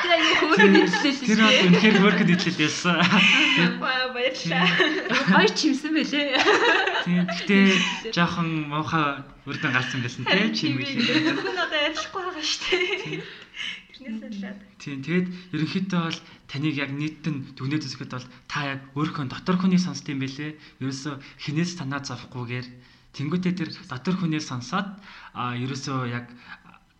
Тэр 0.02 0.12
аюу 0.12 0.34
хөөрхөн 0.44 0.72
нийтлэл. 0.76 1.22
Тэр 1.24 1.40
бол 1.40 1.60
үнэхээр 1.72 1.96
хөөрхөн 1.96 2.28
нийтлэл 2.28 2.60
байсан. 2.60 2.96
Баярлалаа. 3.82 4.66
Хоёр 5.32 5.52
чимсэн 5.56 5.92
байлээ. 5.96 6.36
Тийм. 7.04 7.24
Гэтэ 7.24 8.12
жоохон 8.12 8.68
муухай 8.68 9.24
үрдэн 9.48 9.72
гарсан 9.72 10.04
байсан 10.04 10.28
тийм 10.28 10.52
чимээ. 10.52 11.32
Хүн 11.32 11.56
одоо 11.56 11.80
ажиллахгүй 11.88 12.22
байгаа 12.26 12.44
шүү 12.44 12.62
дээ. 12.68 13.22
Тэрнээс 13.98 14.20
болоод. 14.22 14.60
Тийм. 14.78 14.98
Тэгээд 15.02 15.28
ерөнхийдөө 15.54 16.00
бол 16.06 16.20
таныг 16.48 16.74
яг 16.78 16.90
нийтэн 16.94 17.34
дүгнээд 17.58 17.86
үзэхэд 17.86 18.12
бол 18.14 18.26
та 18.46 18.58
яг 18.78 18.80
өөрийнхөө 18.94 19.26
дотор 19.28 19.56
хүний 19.58 19.80
сонсд 19.80 20.06
юм 20.08 20.22
бэлээ. 20.22 20.56
Ерөөсө 20.80 21.18
хинээс 21.42 21.76
танаа 21.76 22.00
завхгүйгээр 22.06 22.66
Тэнгүүтээ 23.16 23.54
тэр 23.56 23.70
дотор 23.88 24.14
хүнээр 24.18 24.44
сонсоод 24.44 24.88
а 25.34 25.56
ерөөсөө 25.56 26.00
яг 26.12 26.26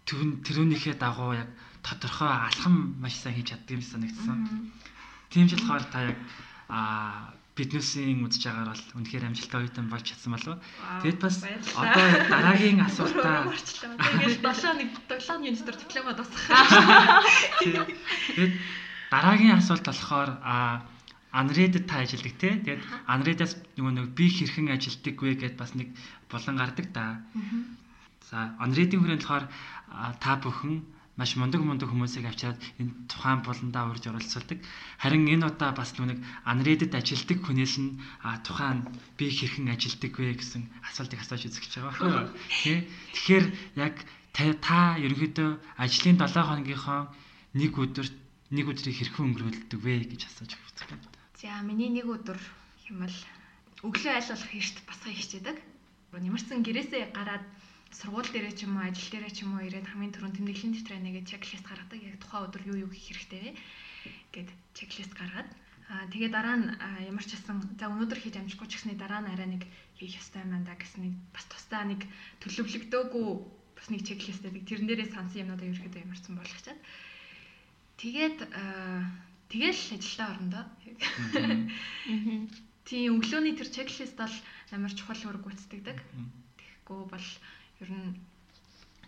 тэрүүнийхээ 0.08 0.96
дагуу 0.96 1.36
яг 1.36 1.48
тодорхой 1.84 2.28
алхам 2.28 2.96
маш 3.00 3.20
сайн 3.20 3.36
хийж 3.36 3.52
чаддаг 3.52 3.76
юм 3.76 3.82
санагдсан. 3.84 4.38
Тийм 5.30 5.46
ч 5.48 5.56
болохоор 5.56 5.84
та 5.92 5.98
яг 6.12 6.18
а 6.68 7.32
биднээсийн 7.58 8.22
үзэж 8.22 8.42
байгаагаар 8.46 8.70
бол 8.70 8.84
үнэхээр 9.02 9.26
амжилттай 9.26 9.58
оюутан 9.60 9.86
болж 9.90 10.04
чадсан 10.06 10.32
болов. 10.32 10.56
Тэгэд 11.02 11.18
бас 11.18 11.36
одоо 11.74 12.06
дараагийн 12.30 12.80
асуултаа 12.86 13.50
тэгээд 13.50 14.40
7 14.46 14.78
нэг 14.78 14.90
7 15.10 15.42
оны 15.42 15.50
дотор 15.58 15.76
дипломод 15.82 16.18
басах. 16.22 16.44
Тэгээд 17.58 18.54
дараагийн 19.10 19.58
асуулт 19.58 19.84
болохоор 19.84 20.30
а 20.38 20.86
Unread 21.32 21.74
та 21.86 22.00
ажилладаг 22.02 22.34
те. 22.40 22.50
Тэгээд 22.64 22.82
Unread-аас 23.08 23.52
нөгөө 23.76 23.92
нэг 23.92 24.06
би 24.16 24.26
хэрхэн 24.32 24.72
ажилладаг 24.72 25.16
вэ 25.20 25.32
гэд 25.36 25.54
бас 25.60 25.72
нэг 25.76 25.92
болон 26.32 26.56
гардаг 26.56 26.86
да. 26.92 27.20
За 28.28 28.56
Unread-ийн 28.64 29.00
хүрээнд 29.02 29.24
болохоор 29.24 29.46
та 30.20 30.32
бүхэн 30.40 30.84
маш 31.18 31.34
мундаг 31.34 31.60
мундаг 31.66 31.90
хүмүүсийг 31.90 32.30
авчираад 32.30 32.62
энэ 32.78 32.94
тухайн 33.10 33.42
буландаа 33.42 33.90
урьж 33.90 34.06
оролцуулдаг. 34.06 34.62
Харин 35.02 35.26
энэ 35.26 35.50
удаа 35.50 35.74
бас 35.74 35.90
нэг 35.98 36.22
unrated 36.46 36.94
ажилтдаг 36.94 37.42
хүнээс 37.42 37.74
нь 37.82 37.98
тухайн 38.46 38.86
би 39.18 39.26
хэрхэн 39.26 39.66
ажилтдаг 39.74 40.14
вэ 40.14 40.38
гэсэн 40.38 40.62
асуултыг 40.86 41.18
асууж 41.18 41.42
үзэж 41.50 41.74
байгаа 41.74 41.90
байхгүй 41.90 42.06
юу? 42.14 42.30
Тэ. 42.62 42.86
Тэгэхээр 43.18 43.46
яг 43.82 43.94
та 44.30 44.94
ерөнхийдөө 45.02 45.50
ажлын 45.82 46.22
7 46.22 46.38
хоногийнхоо 46.38 47.10
нэг 47.58 47.72
өдөрт 47.74 48.14
нэг 48.54 48.66
өдрийг 48.70 48.96
хэрхэн 49.02 49.26
өнгөрүүлдэг 49.34 49.80
вэ 49.82 50.14
гэж 50.14 50.22
асууж 50.30 50.54
байгаа. 50.54 51.17
За 51.38 51.62
миний 51.62 51.86
нэг 51.86 52.10
өдөр 52.10 52.38
хэмэл 52.90 53.16
өглөө 53.86 54.10
айл 54.10 54.30
болох 54.34 54.52
эрт 54.58 54.76
басгаа 54.90 55.12
хичээдэг. 55.14 55.56
Нэмэрсэн 56.10 56.66
гэрээсээ 56.66 57.14
гараад 57.14 57.46
сургууль 57.94 58.26
дээрээ 58.26 58.54
ч 58.58 58.66
юм 58.66 58.74
уу 58.74 58.90
ажил 58.90 59.06
дээрээ 59.14 59.32
ч 59.32 59.46
юм 59.46 59.54
уу 59.54 59.62
ирээд 59.62 59.86
хамгийн 59.86 60.18
түрүүнд 60.18 60.34
тэмдэглэлийн 60.34 60.74
дэвтрээ 60.74 60.98
нэгээд 60.98 61.30
чеклист 61.30 61.62
гаргадаг. 61.62 62.00
Яг 62.02 62.18
тухайн 62.18 62.44
өдөр 62.50 62.62
юу 62.74 62.76
юу 62.84 62.90
хийх 62.90 63.14
хэрэгтэй 63.14 63.40
вэ 63.44 63.50
гэд 64.34 64.48
чеклист 64.74 65.14
гаргаад 65.14 65.46
Аа 65.88 66.04
тэгээ 66.12 66.28
дараа 66.28 66.56
нь 66.60 66.68
ямар 67.08 67.24
ч 67.24 67.32
хэсэн 67.32 67.80
за 67.80 67.88
өнөөдөр 67.88 68.20
хийж 68.20 68.36
амжихгүй 68.36 68.68
ч 68.68 68.72
гэсний 68.76 68.98
дараа 69.00 69.24
нь 69.24 69.32
арай 69.32 69.48
нэг 69.48 69.62
хийх 69.96 70.20
ёстой 70.20 70.44
юм 70.44 70.52
байна 70.52 70.68
да 70.68 70.76
гэсэн 70.76 71.00
нэг 71.00 71.14
бас 71.32 71.44
тусдаа 71.48 71.82
нэг 71.88 72.04
төлөвлөгдөөгүй 72.44 73.26
бас 73.72 73.86
нэг 73.88 74.04
чеклисттэй 74.04 74.52
тэрэн 74.68 74.84
дээрээ 74.84 75.08
сансан 75.08 75.48
юмнуудаа 75.48 75.64
ерөөхдөө 75.64 76.04
ямарсан 76.04 76.36
болгочаад 76.36 76.80
тэгээд 77.96 78.38
тэгэл 79.48 79.82
ажилдаа 79.96 80.28
орондоо 80.32 80.64
тийм 82.88 83.20
өглөөний 83.20 83.54
тэр 83.56 83.68
чеклист 83.68 84.16
бол 84.16 84.34
амар 84.72 84.92
чухал 84.96 85.20
үүрэг 85.28 85.44
гүйцэтгэдэг. 85.44 85.98
Тэгэхгүй 86.56 87.00
бол 87.12 87.28
ер 87.84 87.90
нь 87.92 88.16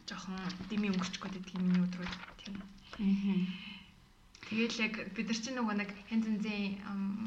жоохон 0.05 0.37
дими 0.69 0.93
өнгөрчих 0.93 1.23
гээд 1.23 1.37
байдаг 1.41 1.57
миний 1.57 1.81
өдрүүд 1.81 2.13
тийм. 2.45 2.57
Тэгэл 4.51 4.83
яг 4.85 4.95
бид 5.17 5.27
нар 5.31 5.41
чинь 5.41 5.57
нөгөө 5.57 5.77
нэг 5.81 5.91
янз 6.13 6.27
янзын 6.29 6.77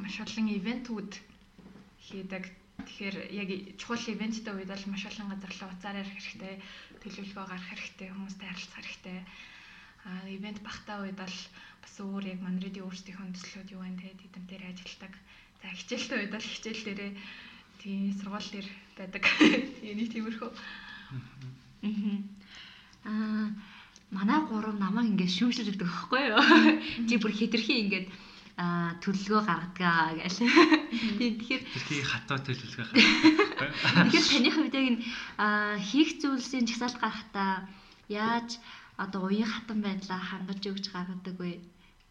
маш 0.04 0.16
олон 0.22 0.48
ивентүүд 0.60 1.12
хийдэг. 2.06 2.44
Тэгэхээр 2.84 3.18
яг 3.32 3.50
чухал 3.80 4.06
ивенттэй 4.14 4.54
үед 4.54 4.70
бол 4.70 4.86
маш 4.92 5.04
олон 5.08 5.32
газар 5.32 5.54
руу 5.58 5.72
уцаар 5.72 6.02
ярих 6.04 6.14
хэрэгтэй, 6.14 6.54
төлөвлөгөө 7.02 7.46
гаргах 7.48 7.70
хэрэгтэй, 7.72 8.08
хүмүүстэй 8.12 8.48
харилцах 8.50 8.78
хэрэгтэй. 8.78 9.18
Аа 10.04 10.28
ивент 10.28 10.60
багтаа 10.64 11.04
үед 11.04 11.16
бол 11.16 11.38
бас 11.84 11.96
өөр 12.00 12.24
яг 12.34 12.40
манрыди 12.44 12.84
өөрсдийнхөө 12.84 13.34
төслүүд 13.36 13.74
юу 13.76 13.82
вэ 13.84 13.96
те 14.00 14.12
тэдэм 14.20 14.44
дээр 14.48 14.64
ажилладаг. 14.72 15.14
За 15.64 15.72
хичээлтэй 15.72 16.18
үед 16.20 16.32
бол 16.36 16.44
хичээл 16.44 16.84
дээрээ 16.84 17.12
тийм 17.80 18.12
сургууль 18.20 18.50
дээр 18.52 18.68
байдаг. 19.00 19.24
Тэгээ 19.80 19.96
нэг 19.96 20.10
тиймэрхүү. 20.12 20.52
Аа 23.08 23.48
манай 24.14 24.40
гурав 24.46 24.76
намайг 24.78 25.10
ингээд 25.12 25.36
шүүмшилж 25.36 25.70
өгдөг 25.74 25.90
байхгүй 25.90 26.22
юу? 26.30 26.44
Чи 27.08 27.16
бүр 27.18 27.34
хэтэрхий 27.34 27.80
ингээд 27.88 28.08
а 28.54 28.94
төлөлгөө 29.02 29.42
гаргадаг 29.50 30.22
гэл. 30.22 30.40
Тэгэхээр 31.18 31.64
тэрхий 31.74 32.02
хатаа 32.06 32.38
төлөлгөө 32.38 32.86
гаргадаг. 32.86 33.72
Тэгэхээр 34.14 34.30
таны 34.30 34.50
хувьд 34.54 34.78
яг 34.78 34.86
энэ 34.94 35.02
хийх 35.90 36.10
зүйлсийн 36.22 36.70
чагсаалт 36.70 37.02
гаргахтаа 37.02 37.66
яаж 38.14 38.62
одоо 39.04 39.22
уян 39.28 39.50
хатан 39.50 39.80
байдлаа 39.84 40.20
хангаж 40.20 40.64
өгч 40.72 40.86
гаргадаг 40.94 41.36
вэ? 41.40 41.60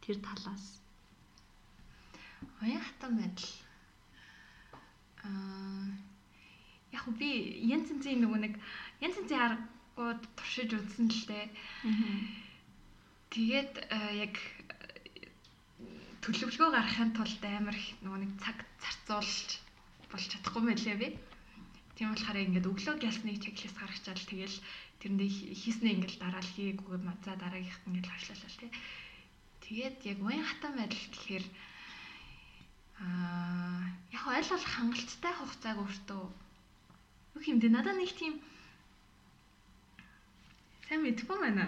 Тэр 0.02 0.16
талаас. 0.26 0.64
Уян 2.60 2.82
хатан 2.84 3.12
байдал. 3.20 3.52
Аа 5.24 6.12
яг 6.92 7.04
би 7.18 7.30
янз 7.72 7.88
янзын 7.92 8.20
нөгөө 8.22 8.40
нэг 8.44 8.54
янз 9.00 9.16
янзын 9.18 9.40
аргууд 9.46 10.22
туршиж 10.36 10.70
үзсэн 10.76 11.08
л 11.08 11.24
дээ. 11.30 11.46
Тэгээд 13.32 13.74
яг 14.24 14.34
төлөвлөгөө 16.22 16.70
гаргахын 16.76 17.16
тулд 17.16 17.42
амар 17.48 17.76
их 17.80 17.88
нөгөө 18.04 18.20
нэг 18.22 18.32
цаг 18.44 18.58
зарцуулж 18.84 19.48
болж 20.12 20.26
чадахгүй 20.28 20.62
мэлээ 20.68 20.96
би. 21.00 21.08
Тийм 21.96 22.12
болохоор 22.12 22.44
ингээд 22.44 22.68
өглөө 22.68 22.94
гялсныг 23.00 23.40
чеклист 23.40 23.76
гаргачаал 23.80 24.24
тэгэл 24.28 24.56
тэрэндээ 25.02 25.30
хийснээ 25.60 25.92
ингээд 25.98 26.22
дараа 26.22 26.42
л 26.46 26.54
хийгээгүй 26.54 26.96
за 27.26 27.34
дараагийнх 27.34 27.82
ингээд 27.90 28.06
хашлалаа 28.06 28.52
тий. 28.62 28.70
Тэгээд 29.66 29.96
яг 30.06 30.18
уян 30.22 30.46
хатан 30.46 30.72
байдал 30.78 31.06
гэхээр 31.10 31.44
аа 33.02 33.82
яг 34.14 34.24
ойлголох 34.30 34.70
хангалттай 34.70 35.32
хугацааг 35.34 35.78
өөртөө 35.82 36.22
Юу 37.34 37.42
юм 37.48 37.58
бэ? 37.60 37.68
Надад 37.72 37.96
нэг 37.96 38.12
тийм 38.12 38.34
сайн 40.86 41.00
мэдгүй 41.02 41.36
байна. 41.40 41.64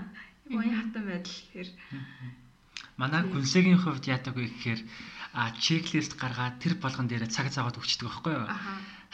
Уян 0.53 0.77
хатан 0.77 1.05
байдал 1.09 1.33
гэхээр 1.41 1.69
манай 3.01 3.23
гүнсэгийн 3.33 3.81
хувьд 3.81 4.05
яадаг 4.15 4.37
вэ 4.37 4.45
гэхээр 4.53 4.81
а 5.33 5.57
чеклист 5.65 6.13
гаргаад 6.21 6.61
тэр 6.61 6.75
болгон 6.77 7.09
дээр 7.09 7.25
цаг 7.33 7.49
цагаад 7.49 7.81
өгчдөг 7.81 8.07
байхгүй 8.07 8.33
юу? 8.37 8.47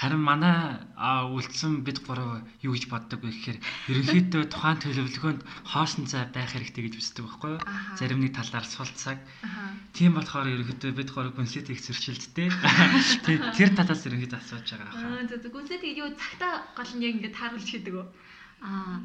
Харин 0.00 0.24
манай 0.24 0.80
үлдсэн 0.96 1.84
бид 1.84 2.00
гурав 2.08 2.40
юу 2.64 2.72
гэж 2.72 2.88
боддог 2.88 3.20
вэ 3.20 3.36
гэхээр 3.36 3.58
ерөнхийдөө 3.92 4.48
тухайн 4.48 4.80
төлөвлөгөөнд 4.80 5.44
хоосон 5.68 6.08
цай 6.08 6.24
байх 6.32 6.56
хэрэгтэй 6.56 6.88
гэж 6.88 6.94
үздэг 7.04 7.28
байхгүй 7.28 7.50
юу? 7.52 7.60
Зарим 8.00 8.24
нэг 8.24 8.32
талаар 8.32 8.64
сул 8.64 8.88
цаг. 8.96 9.20
Тийм 9.92 10.16
болохоор 10.16 10.48
ерөнхийдөө 10.48 10.96
бид 10.96 11.12
гурав 11.12 11.36
гүнсэт 11.36 11.68
их 11.68 11.84
зөрчилдтэй. 11.84 12.48
Тэр 13.60 13.70
талаас 13.76 14.08
ерөнхийдөө 14.08 14.40
асууж 14.40 14.68
байгаа. 14.72 15.20
Аа 15.20 15.28
зөв 15.28 15.44
гүнсэт 15.52 15.84
юу 15.84 16.08
цагтаа 16.16 16.64
гол 16.72 16.92
нь 16.96 17.04
яг 17.04 17.12
ингэж 17.20 17.36
тааруулж 17.36 17.68
хийдэг 17.68 17.94
үү? 18.00 18.06
Аа 18.64 19.04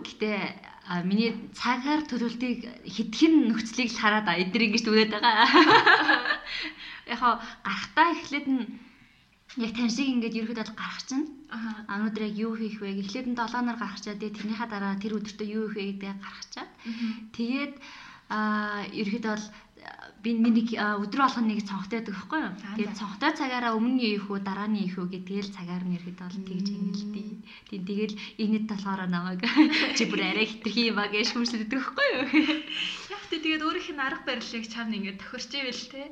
гэтээ 0.00 0.40
миний 1.04 1.36
цагаар 1.52 2.08
төлөвлөлтийг 2.08 2.88
хэдхэн 2.88 3.52
нөхцөлийг 3.52 3.92
л 3.92 4.00
хараад 4.00 4.32
эдгээр 4.32 4.66
ингэж 4.72 4.82
дүгээд 4.84 5.12
байгаа. 5.12 5.44
Яг 7.12 7.20
гарахтаа 7.20 8.16
эхлээд 8.16 8.46
нь 8.48 8.64
яг 9.56 9.72
тань 9.76 9.94
шиг 9.94 10.08
ингээд 10.10 10.38
ерөөдөө 10.40 10.74
гарах 10.74 11.02
чинь. 11.08 11.26
Аа 11.54 11.86
өнөөдөр 11.96 12.22
яг 12.28 12.34
юу 12.36 12.52
хийх 12.58 12.82
вэ 12.82 13.00
эхлээд 13.00 13.26
нь 13.30 13.38
7 13.38 13.62
нар 13.62 13.78
гаргачаад 13.78 14.20
тэрнийхаа 14.20 14.68
дараа 14.68 14.94
тэр 14.98 15.16
өдөртөө 15.18 15.46
юу 15.46 15.66
хийх 15.70 15.76
вэ 15.78 15.84
гэдгээ 16.02 16.14
гаргачаад 16.18 16.70
тэгээд 17.36 17.74
аа 18.28 18.82
ерөөдөө 18.90 19.32
бол 19.32 19.46
би 20.22 20.34
нэг 20.34 20.74
өдөр 20.74 21.20
болгоно 21.22 21.46
нэг 21.46 21.62
цонхтой 21.62 22.02
байдаг 22.02 22.14
байхгүй 22.18 22.40
юу. 22.42 22.52
Тэгээд 22.74 22.98
цонхтой 22.98 23.32
цагаараа 23.38 23.78
өмнө 23.78 23.94
нь 23.94 24.04
ийх 24.18 24.26
үү 24.26 24.42
дараа 24.42 24.66
нь 24.66 24.82
ийх 24.82 24.98
үү 24.98 25.06
гэдгээл 25.14 25.54
цагаар 25.54 25.84
нь 25.86 25.94
ерөөдөө 25.98 26.26
бол 26.26 26.46
тэгж 26.50 26.66
хингэлдээ. 26.66 27.30
Тийм 27.70 27.82
тэгэл 27.86 28.14
энэд 28.42 28.64
болохоор 28.66 29.00
намайг 29.06 29.40
чи 29.94 30.04
бүр 30.10 30.20
арай 30.26 30.46
хитрхи 30.50 30.90
юм 30.90 30.98
аа 30.98 31.08
гэж 31.14 31.28
хүмсэлдэг 31.30 31.70
байхгүй 31.70 32.08
юу. 32.18 32.26
Яг 33.14 33.22
тэгээд 33.30 33.62
өөрийнх 33.62 33.90
нь 33.94 34.02
арга 34.02 34.26
барилыг 34.26 34.64
чамд 34.66 34.96
ингээд 34.98 35.20
тохирч 35.22 35.50
ивэл 35.54 35.84
те 35.94 36.02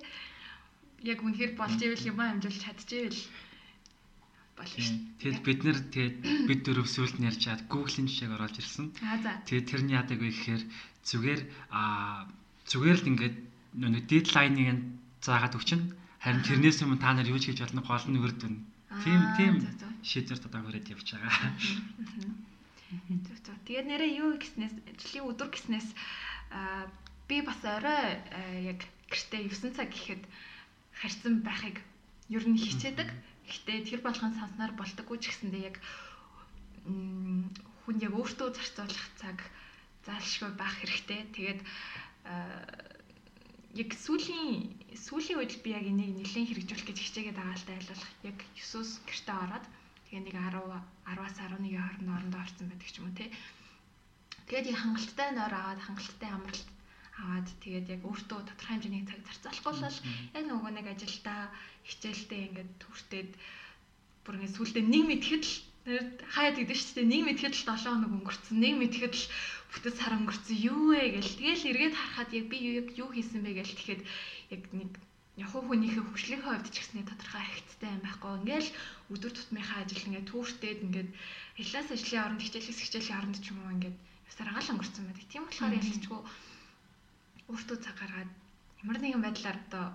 яг 1.05 1.21
үнэхээр 1.21 1.53
болж 1.61 1.79
ивэл 1.81 2.09
юм 2.11 2.19
амжуулж 2.21 2.59
чадчихвэл 2.64 3.21
болно 4.57 4.81
шүү. 4.81 4.99
Тэгэд 5.21 5.40
бид 5.45 5.61
нэр 5.67 5.79
тэгээд 5.93 6.17
бид 6.49 6.61
дөрөв 6.64 6.88
сүлд 6.88 7.17
нь 7.21 7.29
ярьж 7.29 7.40
чад 7.45 7.61
Google-ийн 7.69 8.09
жишээг 8.09 8.33
оруулж 8.35 8.57
ирсэн. 8.59 8.87
Тэгээд 9.45 9.69
тэрний 9.69 9.97
яадаг 9.99 10.19
вэ 10.23 10.31
гэхээр 10.33 10.62
зүгээр 11.05 11.40
аа 11.75 12.31
зүгээр 12.71 12.99
л 13.03 13.11
ингээд 13.11 13.37
нэг 13.77 14.05
дедлайныг 14.09 14.69
нь 14.73 14.83
заагаад 15.21 15.59
өгчин. 15.59 15.93
Харин 16.23 16.47
тэрнээс 16.47 16.81
өмнө 16.87 17.03
та 17.03 17.12
нар 17.12 17.29
юу 17.29 17.38
ч 17.43 17.53
хийж 17.53 17.61
болно 17.61 17.83
гол 17.85 18.07
нь 18.09 18.21
өрдөн. 18.23 18.55
Тийм 19.03 19.21
тийм 19.37 19.55
шийдвэр 20.01 20.40
одоо 20.40 20.61
хүрээд 20.62 20.93
явж 20.95 21.09
байгаа. 21.19 21.53
Тэгээд 23.67 23.87
нэрээ 23.90 24.12
юу 24.23 24.38
гэснээс 24.38 24.75
ажлын 24.87 25.29
өдөр 25.29 25.49
гэснээс 25.51 25.88
би 27.29 27.37
бас 27.43 27.61
орой 27.64 28.23
яг 28.62 28.87
гэртээ 29.11 29.51
9 29.51 29.77
цаг 29.77 29.90
гэхэд 29.90 30.23
харьцан 31.00 31.42
байхыг 31.46 31.76
ер 32.30 32.44
нь 32.48 32.59
хичээдэг. 32.59 33.09
Гэхдээ 33.44 33.78
тэр 33.88 34.00
болгон 34.04 34.33
санснаар 34.38 34.72
болтоггүй 34.76 35.18
ч 35.20 35.24
гэсэндээ 35.28 35.62
яг 35.70 35.76
хүн 37.85 37.96
яг 38.00 38.12
өөртөө 38.16 38.48
зарцуулах 38.57 39.09
цаг 39.20 39.38
заалшгүй 40.07 40.50
байх 40.57 40.74
хэрэгтэй. 40.80 41.20
Тэгээд 41.37 41.61
яг 43.80 43.90
сүүлийн 44.04 44.72
сүүлийн 44.94 45.38
үед 45.40 45.52
би 45.64 45.70
яг 45.76 45.85
энийг 45.85 46.12
нэлээд 46.16 46.48
хэрэгжүүлэх 46.48 46.88
гэж 46.88 46.98
хичээгээд 47.02 47.38
байгаа 47.40 47.57
л 47.59 47.68
тайлбарлах. 47.68 48.12
Яг 48.30 48.38
9-өөс 48.57 48.90
гэртээ 49.09 49.37
ороод 49.44 49.66
тэгээ 50.09 50.22
нэг 50.24 50.37
10 50.38 50.62
10-аас 51.11 51.37
11-ийн 51.42 51.83
хооронд 51.83 52.14
орондоо 52.16 52.40
орсон 52.44 52.66
байдаг 52.70 52.88
ч 52.88 52.96
юм 53.02 53.09
уу 53.11 53.18
тий. 53.18 53.28
Тэгээд 54.48 54.70
яг 54.72 54.78
хангалттай 54.80 55.28
нойр 55.35 55.54
аваад 55.57 55.80
хангалттай 55.85 56.30
амралт 56.33 56.68
аваад 57.20 57.48
тэгээд 57.62 57.87
яг 57.94 58.03
өөртөө 58.09 58.40
тодорхой 58.42 58.74
хэмжээний 58.74 59.05
цаг 59.07 59.20
зарцуулахгүй 59.22 59.74
бол 59.79 59.98
яг 60.35 60.44
нөгөө 60.50 60.70
нэг 60.74 60.87
ажилдаа 60.90 61.40
хичээлдээ 61.87 62.40
ингээд 62.48 62.70
төртөөд 62.83 63.31
бүр 64.24 64.35
ингээд 64.37 64.57
сүултээ 64.57 64.85
нэг 64.88 65.05
мэдхэд 65.07 65.44
л 65.46 65.55
хаяад 66.35 66.57
гэдэг 66.59 66.79
шүү 66.81 66.94
дээ. 66.96 67.12
Нэг 67.12 67.22
мэдхэд 67.29 67.55
л 67.55 67.66
7 67.68 67.92
хоног 67.92 68.12
өнгөрцөн. 68.16 68.57
Нэг 68.57 68.74
мэдхэд 68.81 69.14
л 69.14 69.24
бүтэц 69.68 69.96
сар 70.00 70.16
өнгөрцөн. 70.16 70.57
Юу 70.64 70.96
вэ 70.96 71.20
гэл. 71.20 71.38
Тэгэл 71.38 71.68
эргээд 71.70 71.94
харахад 71.94 72.31
яг 72.33 72.46
би 72.48 72.57
юу 72.57 72.88
юу 73.05 73.09
хийсэн 73.12 73.44
бэ 73.44 73.53
гэл 73.61 73.77
тэгэхэд 73.77 74.03
яг 74.57 74.62
нэг 74.72 74.90
яг 75.37 75.50
хүнийхээ 75.53 76.03
хөгжлийн 76.09 76.40
хувьд 76.40 76.72
ч 76.72 76.81
гэсний 76.81 77.05
тодорхой 77.05 77.44
хэрэгцтэй 77.44 77.90
юм 77.92 78.00
байхгүй. 78.00 78.33
Ингээл 78.40 78.70
өдөр 79.12 79.33
тутмынхаа 79.35 79.85
ажил 79.85 80.09
ингээд 80.09 80.31
түүртээд 80.33 80.81
ингээд 80.88 81.11
класс 81.68 81.88
ажлын 81.92 82.22
оронд 82.24 82.42
хичээлээс 82.42 82.81
хичээлийн 82.81 83.18
оронд 83.20 83.37
ч 83.44 83.53
юм 83.53 83.61
уу 83.61 83.74
ингээд 83.77 83.96
Тэсээр 84.24 84.50
агаал 84.50 84.72
өнгөрцөн 84.72 85.05
байдаг. 85.07 85.27
Тийм 85.29 85.42
болохоор 85.44 85.79
ялцчгүй 85.79 86.20
өөртөө 87.52 87.78
цаг 87.85 87.96
гаргаад 88.00 88.30
ямар 88.83 88.98
нэгэн 89.00 89.24
байдлаар 89.24 89.59
одоо 89.64 89.87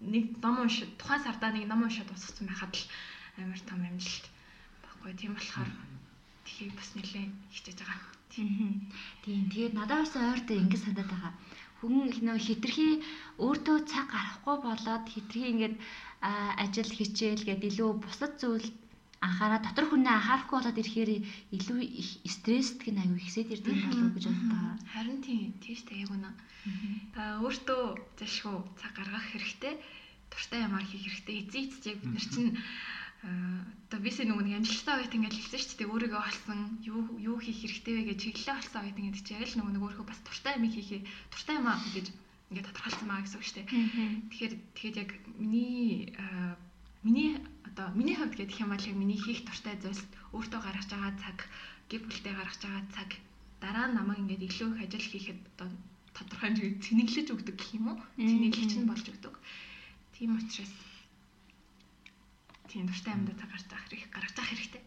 нэг 0.00 0.24
ном 0.44 0.56
уншид 0.64 0.90
тухайн 1.00 1.22
сардаа 1.24 1.50
нэг 1.52 1.64
ном 1.68 1.84
уншаад 1.84 2.08
дуусгасан 2.08 2.46
байхад 2.48 2.72
л 2.76 2.84
амар 3.42 3.60
том 3.68 3.80
амжилт 3.88 4.26
баггүй. 4.84 5.12
Тийм 5.16 5.32
болохоор 5.36 5.70
тхийг 6.46 6.72
бас 6.76 6.90
нэлээд 6.96 7.32
хичээж 7.54 7.78
байгаа. 7.80 8.00
Тийм. 8.32 8.92
Тэгээд 9.24 9.74
надад 9.76 10.04
бас 10.04 10.14
ойртой 10.16 10.58
ингэ 10.60 10.78
санаад 10.84 11.08
байгаа. 11.12 11.32
Хүн 11.80 12.08
нөө 12.26 12.38
хитрхи 12.46 12.88
өөртөө 13.44 13.78
цаг 13.90 14.06
гарахгүй 14.12 14.56
болоод 14.64 15.04
хитрхи 15.12 15.50
ингээд 15.52 15.76
ажил 16.62 16.90
хичээл 16.98 17.44
гэдэг 17.48 17.70
илүү 17.70 17.90
бусад 18.04 18.32
зүйл 18.40 18.66
анхаараа 19.24 19.60
дотор 19.64 19.86
хүнээ 19.88 20.14
анхаарахгүй 20.16 20.56
болоод 20.56 20.80
ирэхээр 20.80 21.10
илүү 21.56 21.80
их 21.82 22.08
стресстэй 22.36 22.92
нэг 22.92 23.06
аюу 23.08 23.20
ихсээд 23.20 23.54
ирдэг 23.54 23.76
болов 23.88 24.10
гэж 24.14 24.24
бодлоо. 24.28 24.76
Харин 24.92 25.18
тийм 25.24 25.40
тийш 25.62 25.80
та 25.88 25.94
яг 25.96 26.10
үнэ. 26.12 26.30
Аа 27.16 27.40
өөртөө 27.44 27.82
зашгүй 28.20 28.56
цаг 28.80 28.92
гаргах 28.98 29.26
хэрэгтэй. 29.32 29.74
Туртай 30.32 30.60
ямаар 30.66 30.84
хийх 30.84 31.06
хэрэгтэй. 31.06 31.36
Эзэн 31.46 31.62
эцэд 31.64 31.84
яг 31.90 31.98
бид 32.02 32.12
нар 32.12 32.26
чинь 32.28 32.52
одоо 33.26 34.00
бис 34.02 34.18
нөгөө 34.20 34.58
амжилттай 34.58 34.94
байт 34.98 35.14
ингээд 35.16 35.36
хэлсэн 35.36 35.60
шүү 35.62 35.78
дээ 35.78 35.92
өөрийгөө 35.94 36.22
олсон 36.28 36.60
юу 36.84 37.00
юу 37.30 37.36
хийх 37.40 37.58
хэрэгтэй 37.62 37.94
вэ 37.96 38.02
гэж 38.12 38.18
чиглэлээ 38.22 38.58
олсон 38.60 38.82
байт 38.84 38.98
ингээд 39.00 39.24
чи 39.26 39.32
яг 39.34 39.42
л 39.48 39.56
нөгөө 39.56 39.72
нэг 39.72 39.82
өөрийнхөө 39.82 40.10
бас 40.10 40.20
туртай 40.26 40.52
юм 40.58 40.66
хийхээ 40.68 41.00
туртай 41.32 41.54
юм 41.56 41.66
аа 41.66 41.80
гэж 41.96 42.06
ингээд 42.50 42.66
тодорхойлсон 42.70 43.08
маа 43.08 43.22
гэсэн 43.24 43.38
үг 43.38 43.46
шүү 43.46 43.56
дээ. 43.56 43.66
Тэгэхээр 44.30 44.54
тэгэхэд 44.76 45.00
яг 45.02 45.10
миний 45.40 46.12
миний 47.06 47.32
одоо 47.68 47.86
миний 47.98 48.16
хувьд 48.18 48.34
гэдэг 48.36 48.58
юм 48.62 48.70
бол 48.74 48.88
яг 48.90 48.96
миний 49.02 49.20
хийх 49.20 49.40
туртай 49.46 49.76
зүйлс 49.78 50.02
өөртөө 50.36 50.60
гаргаж 50.62 50.88
байгаа 50.90 51.14
цаг 51.22 51.38
гэр 51.90 52.02
бүлтэй 52.02 52.34
гаргаж 52.34 52.60
байгаа 52.62 52.84
цаг 52.96 53.10
дараа 53.62 53.86
нь 53.88 53.96
намайг 53.96 54.18
ингээд 54.22 54.46
илүү 54.48 54.68
их 54.74 54.82
ажил 54.84 55.06
хийхэд 55.10 55.40
одоо 55.54 55.68
тодорхой 56.16 56.48
хэмжээгээр 56.48 56.84
цэнэглэж 56.84 57.28
өгдөг 57.34 57.56
гэх 57.60 57.70
юм 57.76 57.86
уу? 57.92 57.98
Цэнэглэж 58.16 58.72
нь 58.80 58.88
болж 58.88 59.06
өгдөг. 59.12 59.34
Тийм 60.16 60.30
учраас 60.40 60.74
тийм 62.70 62.88
дуртай 62.88 63.12
амьд 63.14 63.36
цаг 63.36 63.50
гарч 63.52 63.68
авах 63.68 63.86
хэрэг 63.88 64.10
гаргаж 64.12 64.36
авах 64.36 64.50
хэрэгтэй. 64.50 64.82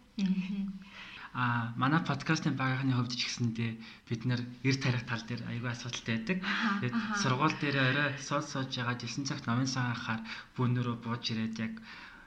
Аа 1.37 1.69
манай 1.77 2.01
подкастын 2.01 2.57
багийнхны 2.57 2.97
хувьд 2.97 3.13
ч 3.13 3.21
гэсэндээ 3.29 3.71
бид 4.09 4.21
нэр 4.25 4.41
эр 4.65 4.77
тарих 4.81 5.05
тал 5.05 5.21
дээр 5.21 5.45
аягүй 5.45 5.69
асуудалтай 5.69 6.17
байдаг. 6.17 6.37
Тэгээд 6.81 6.95
сургууль 7.21 7.57
дээр 7.61 7.77
орой 7.77 8.09
сууд 8.17 8.45
сууж 8.49 8.73
байгаа 8.73 8.97
9 8.97 9.29
цагт 9.29 9.45
номын 9.45 9.69
сан 9.69 9.93
анхаар 9.93 10.21
бүүнөрөө 10.57 10.97
бууж 11.05 11.23
ирээд 11.29 11.55
яг 11.61 11.73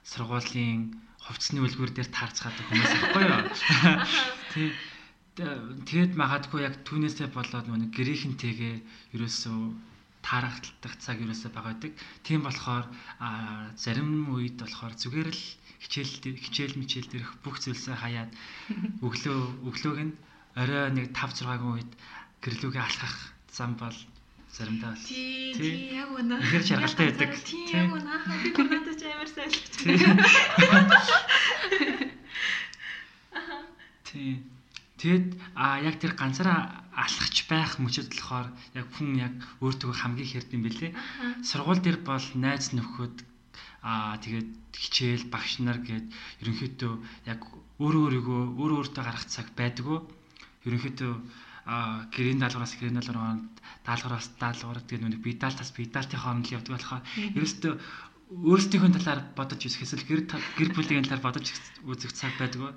сургуулийн 0.05 0.99
хувцсны 1.23 1.63
үлгүүр 1.63 1.91
дээр 1.95 2.11
таарцгаад 2.11 2.57
хүмүүс 2.67 2.93
ихгүй 2.99 3.25
юу. 3.31 3.43
Тий. 4.53 4.71
Тэгээд 5.33 6.13
магадгүй 6.19 6.61
яг 6.69 6.75
түүнээсээ 6.85 7.33
болоод 7.33 7.67
нэг 7.73 7.95
гэрийнхэнтэйгээ 7.97 8.75
ерөөсөө 9.17 9.61
таарахталдах 10.21 10.95
цаг 11.01 11.17
ерөөсөө 11.25 11.51
байгаа 11.57 11.73
байдаг. 11.73 11.93
Тийм 12.27 12.41
болохоор 12.45 12.85
зарим 13.81 14.29
үед 14.35 14.61
болохоор 14.61 14.93
зүгээр 14.93 15.31
л 15.33 15.45
хичээл 15.83 16.37
хичээл 16.37 16.79
мичээл 16.79 17.11
дээрх 17.11 17.33
бүх 17.43 17.59
зүйлсээ 17.65 17.97
хаяад 17.97 18.31
өглөө 19.03 19.39
өглөөг 19.67 19.99
нь 20.05 20.15
орой 20.61 20.93
нэг 20.95 21.17
5 21.17 21.43
6-гийн 21.43 21.75
үед 21.75 21.91
гэрлүүгээ 22.45 22.85
алхах 22.87 23.17
зам 23.51 23.75
бол 23.81 23.97
заримдаа 24.53 24.93
бол 24.93 25.05
тий 25.09 25.97
яг 25.97 26.13
үнэ 26.13 26.37
ихэр 26.45 26.65
шаргалтай 26.69 27.07
байдаг. 27.09 27.31
Тий 27.41 27.65
яг 27.73 27.89
үнэ 27.97 28.15
би 28.45 28.49
гүрмэдэж 28.53 29.01
амар 29.09 29.31
сайлгч. 29.33 29.73
Тий. 34.13 34.45
Тэгэд 35.01 35.41
а 35.57 35.81
яг 35.81 35.97
тэр 35.99 36.13
ганцаараа 36.15 36.85
алхаж 36.93 37.37
байх 37.49 37.81
мөчөд 37.81 38.13
болохоор 38.13 38.53
яг 38.77 38.87
хүн 38.93 39.11
яг 39.17 39.35
өөртөө 39.65 39.91
хамгийн 39.99 40.31
хэрдэм 40.31 40.61
бэлээ. 40.63 40.93
Сургууль 41.49 41.81
дээр 41.83 41.99
бол 42.05 42.23
найз 42.37 42.77
нөхөд 42.77 43.25
аа 43.83 44.21
тэгээд 44.21 44.51
хичээл 44.77 45.27
багш 45.33 45.65
нар 45.65 45.81
гээд 45.81 46.07
ерөнхийдөө 46.45 46.93
яг 47.33 47.41
өөрөө 47.81 48.03
өөрийгөө 48.05 48.41
өөрөө 48.61 48.79
өөртөө 48.79 49.03
гарах 49.03 49.27
цаг 49.27 49.49
байдгүй. 49.59 49.99
Ерөнхийдөө 50.69 51.13
гэрийн 51.67 52.41
даалгавраас 52.43 52.75
гэрийн 52.75 52.99
даалгавраар 52.99 53.39
даалгавраас 53.87 54.29
даалгавар 54.43 54.79
гэдэг 54.83 55.01
нүг 55.03 55.23
бидалтаас 55.23 55.71
бидалтын 55.77 56.19
хооронд 56.19 56.47
л 56.51 56.57
явдаг 56.59 56.75
болохоор 56.75 57.03
ерөөсөө 57.39 57.73
өөрсдийнхөө 58.33 58.91
талаар 58.97 59.21
бодож 59.37 59.61
үзэх 59.61 59.85
эсвэл 59.85 60.09
гэр 60.09 60.21
гэр 60.57 60.71
бүлийн 60.73 61.05
талаар 61.05 61.23
бодож 61.23 61.47
үзэх 61.85 62.13
цаг 62.17 62.33
байдгүй. 62.41 62.73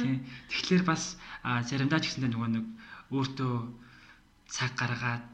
Тийм. 0.00 0.22
Тэгэхээр 0.48 0.84
бас 0.86 1.18
заримдаа 1.42 1.98
ч 1.98 2.14
гэсэндээ 2.14 2.30
нөгөө 2.30 2.50
нэг 2.54 2.64
өөртөө 3.10 3.54
цаг 4.46 4.72
гаргаад 4.78 5.24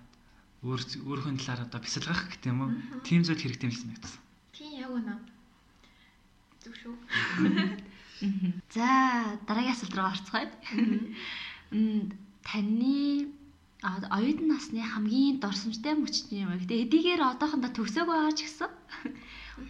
өөр 0.65 0.81
өөрийнхөө 1.05 1.37
талаар 1.45 1.61
одоо 1.69 1.81
бясалгах 1.85 2.21
гэх 2.33 2.49
юм 2.49 2.61
уу? 2.65 2.71
Тийм 3.05 3.21
зүйл 3.21 3.37
хэрэгтэй 3.37 3.69
юм 3.69 3.75
шиг 3.77 3.85
санагдсан. 3.85 4.23
Тийм 4.57 4.73
яг 4.81 4.91
үнэ. 4.97 5.15
Зүг 6.65 6.75
шүү. 6.81 6.95
За 8.77 8.89
дараагийн 9.45 9.77
асуулт 9.77 9.97
руу 9.97 10.09
орцгоё. 10.09 10.49
Таны 12.47 13.29
оюутан 13.83 14.49
насны 14.53 14.81
хамгийн 14.85 15.41
дурсамжтай 15.41 15.95
мөчтний 15.97 16.45
юм. 16.45 16.53
Гэтэ 16.61 16.85
эдийгээр 16.85 17.23
одоохондоо 17.33 17.71
төгсөөг 17.73 18.09
байгаа 18.09 18.35
ч 18.37 18.41
гэсэн 18.45 18.71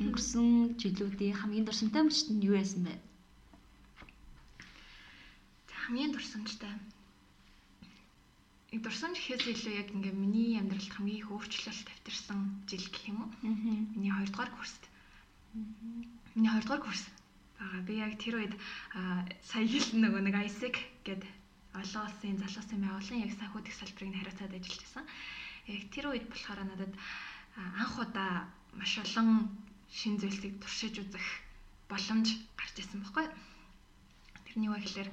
өнгөрсөн 0.03 0.49
жилүүдийн 0.81 1.39
хамгийн 1.39 1.67
дурсамжтай 1.67 2.03
мөчт 2.03 2.27
нь 2.35 2.43
юу 2.49 2.55
байсан 2.59 2.81
бэ? 2.87 2.95
Хамгийн 5.83 6.11
дурсамжтай. 6.15 6.75
Дурсамж 8.71 9.19
гэхээс 9.19 9.51
илүү 9.51 9.75
яг 9.83 9.89
ингээ 9.91 10.15
миний 10.15 10.55
амьдралд 10.59 10.95
хамгийн 10.95 11.21
их 11.27 11.31
өөрчлөлт 11.35 11.87
тавьтарсан 11.91 12.39
жил 12.71 12.87
гэх 12.87 13.05
юм 13.11 13.19
уу? 13.23 13.31
Миний 13.99 14.15
2 14.15 14.31
дугаар 14.31 14.51
курст. 14.55 14.83
Миний 16.35 16.51
2 16.55 16.63
дугаар 16.63 16.83
курс 16.87 17.03
байгаа. 17.59 17.83
Би 17.87 17.95
яг 17.99 18.15
тэр 18.23 18.35
үед 18.39 18.55
сая 19.43 19.67
хэлсэн 19.67 19.99
нөгөө 20.07 20.23
нэг 20.23 20.35
ISEC 20.47 20.75
гэдэг 21.03 21.40
олон 21.75 22.03
улсын 22.07 22.37
залуусын 22.43 22.81
байгууллагын 22.83 23.25
яг 23.27 23.33
санхүү 23.39 23.61
салбарыг 23.79 24.15
хариуцаад 24.19 24.53
ажиллаж 24.59 24.81
байсан. 24.83 25.05
Яг 25.71 25.83
тэр 25.95 26.05
үед 26.11 26.27
болохоор 26.31 26.61
надад 26.67 26.93
анх 27.57 27.95
удаа 28.03 28.33
маш 28.79 28.93
олон 29.05 29.29
шин 29.99 30.15
зүйлсийг 30.19 30.55
туршиж 30.63 30.95
үзэх 31.03 31.27
боломж 31.91 32.29
гарч 32.59 32.75
ирсэн 32.79 33.03
баггүй. 33.03 33.27
Тэрний 34.47 34.71
үе 34.71 34.79
гэхэлэр 34.83 35.11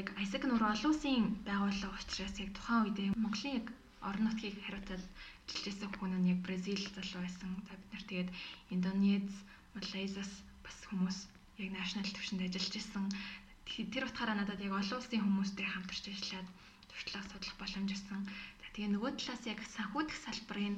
яг 0.00 0.06
Айсак 0.20 0.44
нур 0.44 0.62
олон 0.64 0.90
улсын 0.92 1.24
байгууллага 1.48 1.96
учраас 2.00 2.36
яг 2.44 2.50
тухайн 2.56 2.84
үед 2.88 2.98
Монголын 3.22 3.56
яг 3.60 3.66
орон 4.08 4.24
нутгийг 4.26 4.56
хариуцаад 4.64 5.02
ажиллаж 5.48 5.64
байсан 5.68 5.90
хүн 5.96 6.12
нь 6.20 6.30
яг 6.32 6.38
Бразил 6.44 6.82
залуу 6.96 7.22
байсан. 7.24 7.50
За 7.68 7.72
бид 7.78 7.90
нар 7.92 8.04
тэгээд 8.08 8.30
Индонез, 8.74 9.30
Малайзаас 9.74 10.32
бас 10.64 10.76
хүмүүс 10.88 11.18
яг 11.62 11.68
national 11.78 12.08
төвшөнд 12.12 12.42
ажиллаж 12.48 12.74
байсан. 12.76 13.04
Тэр 13.66 14.04
утгаараа 14.08 14.36
надад 14.38 14.60
яг 14.60 14.74
олон 14.74 14.98
улсын 14.98 15.22
хүмүүстэй 15.24 15.66
хамтарч 15.66 16.04
ажиллаад 16.10 16.48
туршлага 16.90 17.28
судлах 17.30 17.56
боломж 17.60 17.90
өгсөн. 17.94 18.20
За 18.60 18.66
тэгээ 18.74 18.90
нөгөө 18.92 19.10
талаас 19.16 19.42
яг 19.48 19.60
санхүүдэх 19.74 20.18
салбарын 20.22 20.76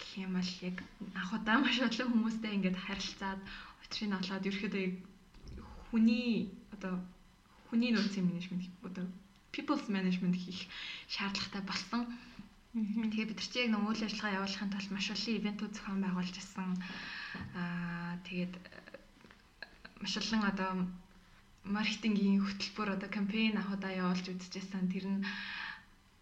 гэх 0.00 0.10
юм 0.24 0.32
бол 0.36 0.52
яг 0.68 0.76
анх 1.14 1.30
удаа 1.36 1.58
маш 1.60 1.78
олон 1.80 2.08
хүмүүстэй 2.12 2.52
ингээд 2.56 2.78
харилцаад 2.84 3.40
учрыг 3.82 4.08
нь 4.08 4.18
олоод 4.20 4.48
ерөөхдөө 4.48 4.86
хүний 5.88 6.50
одоо 6.74 6.94
хүний 7.68 7.90
нөөцийн 7.92 8.26
менежмент 8.26 8.66
одоо 8.84 9.06
people's 9.54 9.86
management 9.88 10.36
хийх 10.36 10.68
шаардлагатай 11.14 11.62
болсон. 11.64 12.02
Тэгээ 12.76 13.32
бид 13.32 13.40
нар 13.40 13.48
чи 13.48 13.58
яг 13.64 13.70
нэг 13.72 13.82
үйл 13.88 14.04
ажиллагаа 14.04 14.36
явуулахын 14.38 14.72
тулд 14.72 14.90
маш 14.92 15.06
олон 15.14 15.36
ивентүүд 15.38 15.72
зохион 15.74 16.00
байгуулж 16.04 16.34
ирсэн. 16.36 16.70
Аа 17.60 18.20
тэгээд 18.26 18.54
маш 20.02 20.12
олон 20.20 20.42
одоо 20.44 20.70
маркетингийн 21.74 22.42
хөтөлбөр 22.42 22.88
одоо 22.94 23.10
кампайн 23.10 23.58
анх 23.58 23.74
удаа 23.74 23.92
явуулж 23.92 24.26
үзчихсэн. 24.30 24.86
Тэр 24.92 25.06
нь 25.06 25.22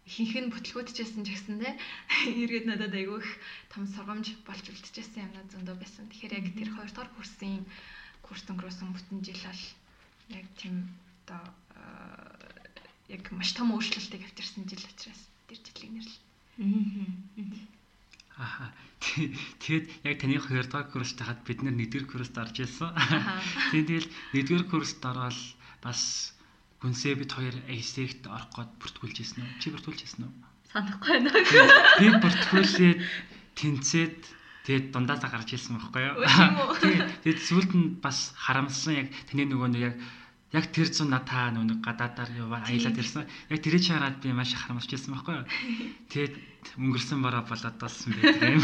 ихэнх 0.05 0.33
нь 0.37 0.51
бүтлгүүдчээсэн 0.53 1.25
ч 1.25 1.29
гэсэндээ 1.33 1.73
эргээд 2.41 2.65
надад 2.69 2.93
айгүй 2.93 3.19
их 3.21 3.31
том 3.73 3.89
сургамж 3.89 4.37
болж 4.45 4.65
үлдчихсэн 4.69 5.25
юмнууд 5.25 5.49
зөндөө 5.53 5.75
байсан. 5.81 6.05
Тэгэхээр 6.09 6.37
яг 6.37 6.47
тэр 6.53 6.69
2 6.69 6.93
дугаар 6.93 7.09
курсын 7.17 7.65
курс 8.25 8.45
өнгөрөөсөн 8.49 8.89
бүтэн 8.93 9.19
жил 9.25 9.41
бол 9.45 9.63
яг 10.37 10.45
тийм 10.57 10.75
одоо 11.25 11.41
яг 13.09 13.23
маш 13.33 13.49
том 13.53 13.73
өөрчлөлтийг 13.73 14.25
авчирсан 14.25 14.65
жил 14.69 14.81
учраас 14.81 15.21
тэр 15.49 15.59
жилийг 15.61 15.91
нэрлээ. 15.93 16.21
Аа. 16.61 17.84
Тэгээд 18.35 19.85
яг 20.03 20.15
таны 20.19 20.39
2 20.39 20.49
дугаар 20.67 20.87
курст 20.91 21.19
хахад 21.19 21.39
бид 21.47 21.63
нэр 21.63 21.75
1 21.75 21.87
дугаар 21.87 22.07
курст 22.11 22.35
орж 22.35 22.55
ирсэн. 22.59 22.91
Тэгээд 23.71 23.87
тэгэл 23.87 24.09
1 24.35 24.47
дугаар 24.47 24.65
курст 24.67 24.99
ороод 25.05 25.39
бас 25.79 26.35
Гүнсээ 26.85 27.15
бид 27.17 27.31
хоёр 27.33 27.55
ASEC-т 27.71 28.27
орох 28.29 28.51
гээд 28.53 28.71
бүртгүүлж 28.77 29.17
ирсэн 29.23 29.41
үү? 29.41 29.57
Чи 29.57 29.67
бүртгүүлж 29.73 30.01
ирсэн 30.05 30.21
үү? 30.27 30.33
Санахгүй 30.69 31.11
байна. 31.17 31.31
Би 31.97 32.07
бүртгүүлээд 32.19 32.99
тэнцээд 33.57 34.19
тэгээд 34.67 34.85
дундаасаа 34.93 35.31
гарч 35.33 35.49
ирсэн 35.55 35.79
байхгүй 35.79 36.03
юу? 36.05 36.21
Тэгээд 37.23 37.39
сүүлд 37.41 37.71
нь 37.73 37.97
бас 38.03 38.35
харамссан 38.35 39.01
яг 39.01 39.07
таны 39.25 39.49
нөгөө 39.49 39.69
нэг 39.71 39.81
яг 39.81 39.95
яг 40.55 40.65
тэр 40.71 40.87
зүүн 40.87 41.11
надаа 41.11 41.51
нүг 41.51 41.83
гадаадаар 41.83 42.31
яваа 42.39 42.63
аялаад 42.63 42.95
ирсэн. 42.95 43.27
Яг 43.51 43.59
тэрийг 43.59 43.83
хараад 43.85 44.17
би 44.23 44.31
маш 44.31 44.55
харамсч 44.55 44.89
ирсэн 44.95 45.11
байхгүй 45.13 45.35
юу. 45.35 45.47
Тэгээд 46.11 46.35
өнгөрсөн 46.79 47.19
бороо 47.19 47.43
болоод 47.43 47.75
болсон 47.75 48.15
байдаг 48.15 48.55
юм. 48.55 48.63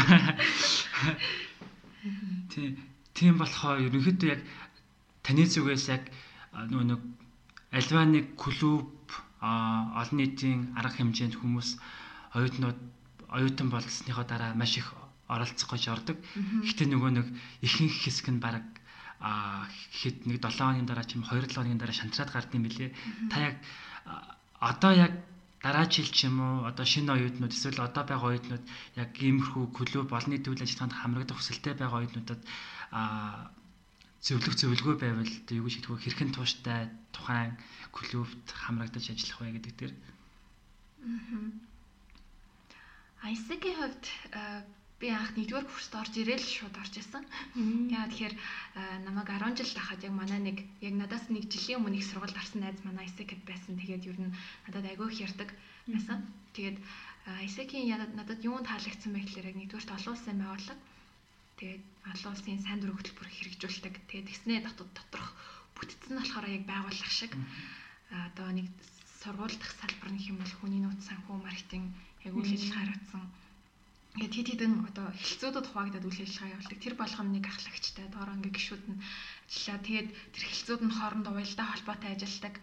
Тийм 2.50 2.72
тийм 3.14 3.36
болохоор 3.38 3.84
ерөнхийдөө 3.86 4.28
яг 4.34 4.40
таны 5.22 5.44
зүгээс 5.46 5.84
яг 5.94 6.02
нөгөө 6.72 6.86
нэг 6.90 7.00
альва 7.76 8.02
нэг 8.08 8.26
клуб 8.40 8.88
олон 9.42 10.16
нийтийн 10.18 10.60
арга 10.78 10.96
хэмжээнд 10.96 11.38
хүмүүс 11.38 11.68
оюутнууд 12.36 12.78
оюутан 13.36 13.68
болсныхоо 13.70 14.24
дараа 14.24 14.56
маш 14.56 14.76
их 14.80 14.88
оролцох 15.28 15.70
гэж 15.72 15.84
ордог. 15.94 16.16
Гэхдээ 16.64 16.88
нөгөө 16.90 17.10
нэг 17.16 17.26
ихэнх 17.64 17.96
хэсэг 18.02 18.28
нь 18.32 18.42
баг 18.42 18.64
а 19.22 19.70
хэд 19.98 20.26
нэг 20.26 20.42
7 20.42 20.58
хоногийн 20.58 20.88
дараа 20.90 21.06
ч 21.06 21.14
юм 21.14 21.22
2 21.22 21.46
7 21.46 21.54
хоногийн 21.54 21.78
дараа 21.78 21.94
шантраад 21.94 22.30
гард 22.34 22.50
юм 22.58 22.66
билээ. 22.66 22.90
Та 23.30 23.36
яг 23.48 23.56
одоо 24.58 24.92
яг 24.92 25.12
дараа 25.62 25.86
жил 25.86 26.10
ч 26.10 26.26
юм 26.26 26.42
уу 26.42 26.66
одоо 26.66 26.82
шинэ 26.82 27.14
оюутнууд 27.14 27.54
эсвэл 27.54 27.78
одоо 27.86 28.02
байгаа 28.02 28.34
оюутнууд 28.34 28.64
яг 28.98 29.10
иймэрхүү 29.14 29.64
клуб 29.78 30.10
олонний 30.10 30.42
төвл 30.42 30.58
ажиллагаанд 30.58 30.98
хамрагдах 30.98 31.38
хүсэлтэй 31.38 31.74
байгаа 31.78 32.02
оюутнуудад 32.02 32.40
а 32.90 33.00
зөвлөх 34.26 34.54
зөвлөгөө 34.58 34.96
байвал 34.98 35.32
юу 35.54 35.66
гэж 35.66 35.74
хэлэх 35.78 35.90
вэ 35.90 36.02
хэрхэн 36.02 36.34
тууштай 36.34 36.90
тухайн 37.14 37.54
клубт 37.94 38.46
хамрагдаж 38.50 39.06
ажиллах 39.06 39.38
вэ 39.38 39.54
гэдэг 39.54 39.74
дээр. 39.78 39.94
Аа. 43.22 43.30
ISEC-ийн 43.30 43.78
хувьд 43.78 44.04
би 45.02 45.10
анх 45.10 45.34
нэгдүгээр 45.34 45.66
курст 45.66 45.92
орж 45.98 46.14
ирээл 46.14 46.46
шууд 46.46 46.78
орж 46.78 46.94
исэн. 47.02 47.26
Яа 47.90 48.06
тэгэхээр 48.06 48.34
намайг 49.02 49.28
10 49.34 49.58
жил 49.58 49.74
тахад 49.74 49.98
яг 50.06 50.14
манай 50.14 50.38
нэг 50.38 50.58
яг 50.78 50.94
надаас 50.94 51.26
нэг 51.26 51.50
жилийн 51.50 51.82
өмнө 51.82 51.98
их 51.98 52.06
сургуульд 52.06 52.38
орсон 52.38 52.62
найз 52.62 52.78
манай 52.86 53.10
ISEC-д 53.10 53.42
байсан. 53.42 53.74
Тэгээд 53.82 54.06
ер 54.06 54.18
нь 54.22 54.30
надад 54.70 54.86
айгүй 54.86 55.10
их 55.10 55.26
ярддаг 55.26 55.50
байсан. 55.90 56.22
Тэгээд 56.54 56.78
ISEC-ийн 57.50 57.98
надад 58.14 58.40
юу 58.46 58.62
таалагдсан 58.62 59.10
бэ 59.10 59.26
гэхээр 59.26 59.50
яг 59.50 59.56
нэгдүгээрт 59.58 59.90
олон 59.90 60.14
улсын 60.14 60.38
байгууллага 60.38 60.78
тэгээд 61.58 61.82
олон 62.14 62.30
улсын 62.30 62.62
сайн 62.62 62.78
дурын 62.78 62.98
хөтөлбөр 63.02 63.26
хэрэгжүүлдэг. 63.26 63.94
Тэгээд 64.06 64.28
тэгснээ 64.30 64.58
дотор 64.62 64.86
доторх 64.94 65.28
бүтцэн 65.74 66.14
болохоор 66.14 66.46
яг 66.46 66.62
байгууллага 66.70 67.10
шиг 67.10 67.34
одоо 68.30 68.48
нэг 68.54 68.70
сургууль 69.18 69.58
дах 69.58 69.74
салбар 69.82 70.10
нэг 70.14 70.30
юм 70.30 70.38
бол 70.38 70.54
хүний 70.62 70.78
нууц 70.78 71.02
санхүү 71.10 71.36
маркетинг 71.42 71.90
яг 72.22 72.34
үйл 72.38 72.54
ажиллагаа 72.54 72.86
хариуцсан 72.86 73.41
ингээд 74.12 74.34
хэд 74.36 74.48
хэдэн 74.52 74.74
одоо 74.92 75.06
хэлцүүдүүд 75.16 75.66
хуваагдаад 75.72 76.04
үйл 76.04 76.20
ажиллагаа 76.20 76.52
явуулдаг. 76.52 76.78
Тэр 76.84 76.94
болгоно 77.00 77.30
нэг 77.32 77.44
ахлагчтай 77.48 78.06
доороо 78.12 78.36
ингээд 78.36 78.56
гişүүд 78.60 78.84
нь 78.92 79.00
ажиллаа. 79.48 79.80
Тэгээд 79.88 80.08
тэр 80.36 80.44
хэлцүүд 80.52 80.80
нь 80.84 80.96
хоорондоо 80.96 81.32
уялдаа 81.32 81.66
холбоотой 81.72 82.10
ажилладаг. 82.12 82.54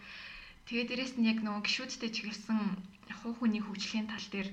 Тэгээд 0.70 0.88
дээрэс 0.94 1.14
нь 1.18 1.26
яг 1.26 1.38
нөгөө 1.42 1.62
гişүүдтэй 1.66 2.10
чиглэсэн 2.14 2.58
хуу 3.20 3.34
хөний 3.34 3.62
хөгжлийн 3.66 4.06
тал 4.06 4.26
дээр 4.30 4.48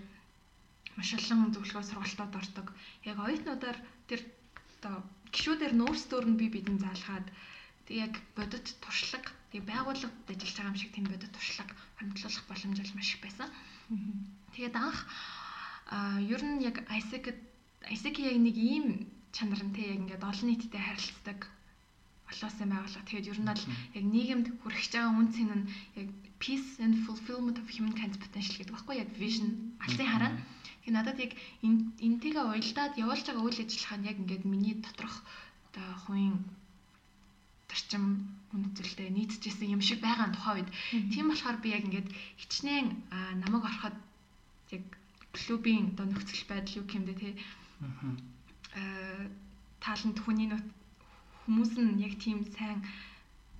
маш 0.97 1.09
олон 1.13 1.53
зөвлөгөө 1.53 1.85
сургалтууд 1.85 2.33
ордог. 2.41 2.67
Яг 3.05 3.17
оюутнуудаар 3.21 3.77
тэр 4.09 4.21
одоо 4.81 5.05
гişүүдээр 5.29 5.73
нөөцдөр 5.77 6.25
нь 6.25 6.39
би 6.41 6.49
бидэн 6.49 6.81
заалгаад 6.81 7.27
тэг 7.85 7.95
яг 8.09 8.13
бодит 8.33 8.67
туршлага 8.81 9.29
тэг 9.53 9.61
байгууллагад 9.69 10.33
ажиллаж 10.33 10.57
байгаа 10.57 10.71
юм 10.73 10.81
шиг 10.81 10.91
тийм 10.97 11.05
бодит 11.05 11.31
туршлага 11.31 11.73
хөндлөх 12.01 12.45
боломж 12.49 12.77
маш 12.97 13.09
их 13.13 13.21
байсан. 13.21 13.49
Тэгээд 14.57 14.75
анх 14.75 14.99
а 15.89 16.19
ер 16.19 16.41
нь 16.43 16.61
яг 16.69 16.83
ISEC 16.97 17.25
ISEC 17.95 18.15
яг 18.19 18.37
нэг 18.43 18.57
ийм 18.57 18.87
чанар 19.31 19.61
нь 19.63 19.73
те 19.75 19.81
яг 19.93 19.99
ингээд 20.01 20.23
олон 20.23 20.47
нийтэд 20.49 20.75
харилцдаг 20.75 21.39
олоосон 22.31 22.69
байгууллага. 22.71 23.07
Тэгээд 23.07 23.31
ер 23.31 23.39
нь 23.39 23.49
бол 23.49 23.63
яг 23.97 24.05
нийгэмд 24.13 24.47
хүрэх 24.61 24.83
байгаа 24.91 25.15
үнцэн 25.15 25.47
нь 25.47 25.65
яг 26.01 26.07
peace 26.43 26.75
and 26.83 26.95
fulfillment 27.05 27.57
of 27.61 27.67
humankind's 27.71 28.19
potential 28.19 28.57
гэдэг 28.59 28.75
баггүй 28.75 28.95
яг 28.99 29.09
vision 29.15 29.49
алсын 29.79 30.07
хараа. 30.11 30.31
Тэгээд 30.83 30.97
надад 30.97 31.17
яг 31.23 31.31
энтэйгээ 32.07 32.43
уялдаад 32.43 32.93
явуулж 32.99 33.25
байгаа 33.27 33.47
үйл 33.47 33.63
ажиллагаа 33.63 33.99
нь 33.99 34.09
яг 34.11 34.17
ингээд 34.19 34.43
миний 34.43 34.75
доторх 34.75 35.15
одоо 35.71 35.87
хувийн 36.03 36.35
зарчим 37.69 38.03
үнэтэйгтэй 38.51 39.09
нийцэжсэн 39.11 39.71
юм 39.75 39.81
шиг 39.81 39.99
байгаа 40.03 40.27
тухай 40.35 40.53
үед. 40.59 40.69
Тийм 41.13 41.31
болохоор 41.31 41.57
би 41.63 41.69
яг 41.77 41.83
ингээд 41.87 42.09
хичнээн 42.41 42.87
намайг 43.43 43.63
ороход 43.69 43.95
яг 44.75 44.83
клубийн 45.37 45.85
одоо 45.93 46.05
нөхцөл 46.09 46.43
байдал 46.49 46.77
юу 46.79 46.85
гэмдэ 46.89 47.13
те? 47.21 47.29
Аа 48.81 49.29
тааланд 49.83 50.17
хүний 50.21 50.49
хүмүүс 51.45 51.71
нь 51.79 52.01
яг 52.07 52.13
тийм 52.23 52.43
сайн 52.57 52.79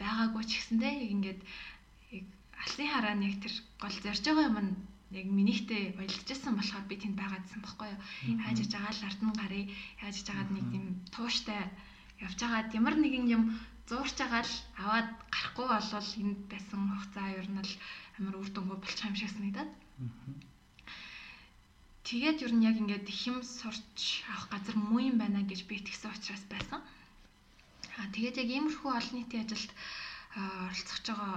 байгаагүй 0.02 0.44
ч 0.50 0.52
гэсэндээ 0.58 0.94
яг 1.04 1.10
ингээд 1.16 1.42
алсын 2.64 2.88
хараа 2.92 3.16
нэг 3.16 3.34
тэр 3.44 3.54
гол 3.82 3.98
зарж 4.04 4.24
байгаа 4.26 4.50
юм 4.50 4.58
нь 4.66 4.74
яг 5.20 5.28
минийхтэй 5.38 5.84
уялдажсэн 5.96 6.54
болохоор 6.58 6.86
би 6.90 6.96
тэнд 7.00 7.16
байгаадсан 7.20 7.60
байхгүй 7.64 7.88
юу. 7.94 8.02
Яаж 8.44 8.58
иж 8.60 8.72
байгаа 8.76 8.94
л 8.94 9.08
ард 9.08 9.22
нь 9.24 9.40
гарыг 9.40 9.68
яаж 10.04 10.16
иж 10.20 10.28
байгаад 10.28 10.52
нэг 10.54 10.66
тийм 10.74 10.86
тууштай 11.16 11.62
явж 12.26 12.40
байгаад 12.44 12.76
ямар 12.80 12.96
нэгэн 13.00 13.26
юм 13.36 13.44
зуурч 13.88 14.18
байгаа 14.20 14.44
л 14.44 14.56
аваад 14.84 15.10
гарахгүй 15.32 15.68
болвол 15.72 16.10
энд 16.22 16.40
байсан 16.52 16.80
хугацаа 16.92 17.28
ер 17.40 17.48
нь 17.48 17.64
л 17.64 17.74
амар 18.20 18.36
үр 18.42 18.50
дүнгүй 18.52 18.78
болчих 18.84 19.08
юм 19.08 19.16
шиг 19.16 19.32
санагдаад. 19.32 19.72
Тэгээд 22.08 22.40
ер 22.48 22.54
нь 22.56 22.64
яг 22.64 22.80
ингээд 22.80 23.04
хэм 23.04 23.44
сурч 23.44 24.24
авах 24.32 24.48
газар 24.48 24.76
муу 24.80 25.04
юм 25.04 25.20
байна 25.20 25.44
гэж 25.44 25.68
би 25.68 25.76
тэгсэн 25.84 26.16
учраас 26.16 26.44
байсан. 26.48 26.80
Аа 28.00 28.08
тэгээд 28.16 28.40
яг 28.48 28.48
иймэрхүү 28.48 28.92
олон 28.96 29.16
нийтийн 29.20 29.44
ажилд 29.44 29.72
оролцож 30.40 31.04
байгаа 31.04 31.36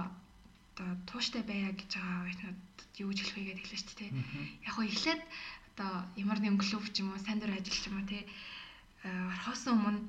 одоо 0.71 0.89
тууштай 1.11 1.43
байя 1.43 1.75
гэж 1.75 1.91
байгаа 1.99 2.23
үеийнүүд 2.23 2.59
юу 3.03 3.09
гэж 3.11 3.19
хэлэх 3.19 3.35
вэ 3.35 3.47
гэдэг 3.51 3.67
хэлсэн 3.67 3.89
шүү 3.91 3.99
дээ. 3.99 4.11
Яг 4.63 4.73
хоо 4.79 4.85
эхлээд 4.87 5.21
одоо 5.75 5.91
ямар 6.23 6.39
нэгэн 6.39 6.63
клуб 6.63 6.85
ч 6.87 7.03
юм 7.03 7.11
уу 7.11 7.19
сайн 7.19 7.39
дур 7.43 7.51
ажил 7.51 7.75
ч 7.75 7.85
юм 7.91 7.99
уу 7.99 8.07
те 8.07 8.23
орхоос 9.03 9.63
өмнө 9.67 9.99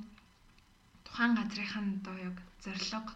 тухайн 1.02 1.32
газрынхаа 1.42 1.82
одоо 1.82 2.16
яг 2.30 2.36
зорилго 2.62 3.10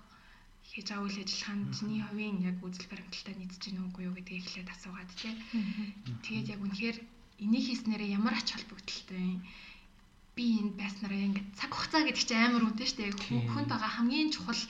хийж 0.66 0.86
байгаа 0.90 1.06
үйл 1.06 1.22
ажиллагаанд 1.22 1.66
чиний 1.78 2.02
хувийн 2.02 2.36
яг 2.50 2.56
үзэл 2.66 2.90
баримталтай 2.90 3.34
нийцэж 3.38 3.62
гэнэ 3.70 3.86
үгүй 3.86 4.02
юу 4.10 4.14
гэдгийг 4.18 4.42
эхлээд 4.42 4.72
асуугаад 4.74 5.10
те. 5.14 5.30
Тэгээд 6.26 6.50
яг 6.54 6.60
үнэхээр 6.66 6.98
энийг 7.44 7.64
хийснээрээ 7.68 8.16
ямар 8.18 8.34
ач 8.36 8.48
холбогдолтой 8.52 9.40
би 10.36 10.44
энд 10.60 10.74
байснараа 10.80 11.20
ингээд 11.28 11.48
цаг 11.56 11.70
хугацаа 11.72 12.02
гэдэг 12.04 12.24
чинь 12.28 12.44
амар 12.44 12.64
үнэтэй 12.68 12.88
шүү 12.88 12.98
дээ. 13.00 13.12
Хүнд 13.52 13.68
байгаа 13.72 13.92
хамгийн 13.96 14.28
чухал 14.32 14.62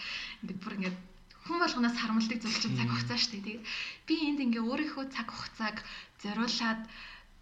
ингээд 0.43 0.63
бүр 0.63 0.75
ингээд 0.79 0.99
хүн 1.47 1.59
болгоноос 1.63 1.97
харамлдаг 1.99 2.39
зүйл 2.39 2.63
чинь 2.63 2.79
цаг 2.79 2.91
хугацаа 2.91 3.19
шүү 3.19 3.33
дээ. 3.35 3.43
Тэгээд 3.47 3.65
би 4.07 4.15
энд 4.31 4.41
ингээ 4.47 4.63
өөрийнхөө 4.63 5.05
цаг 5.15 5.27
хугацааг 5.31 5.77
зориулаад 6.23 6.83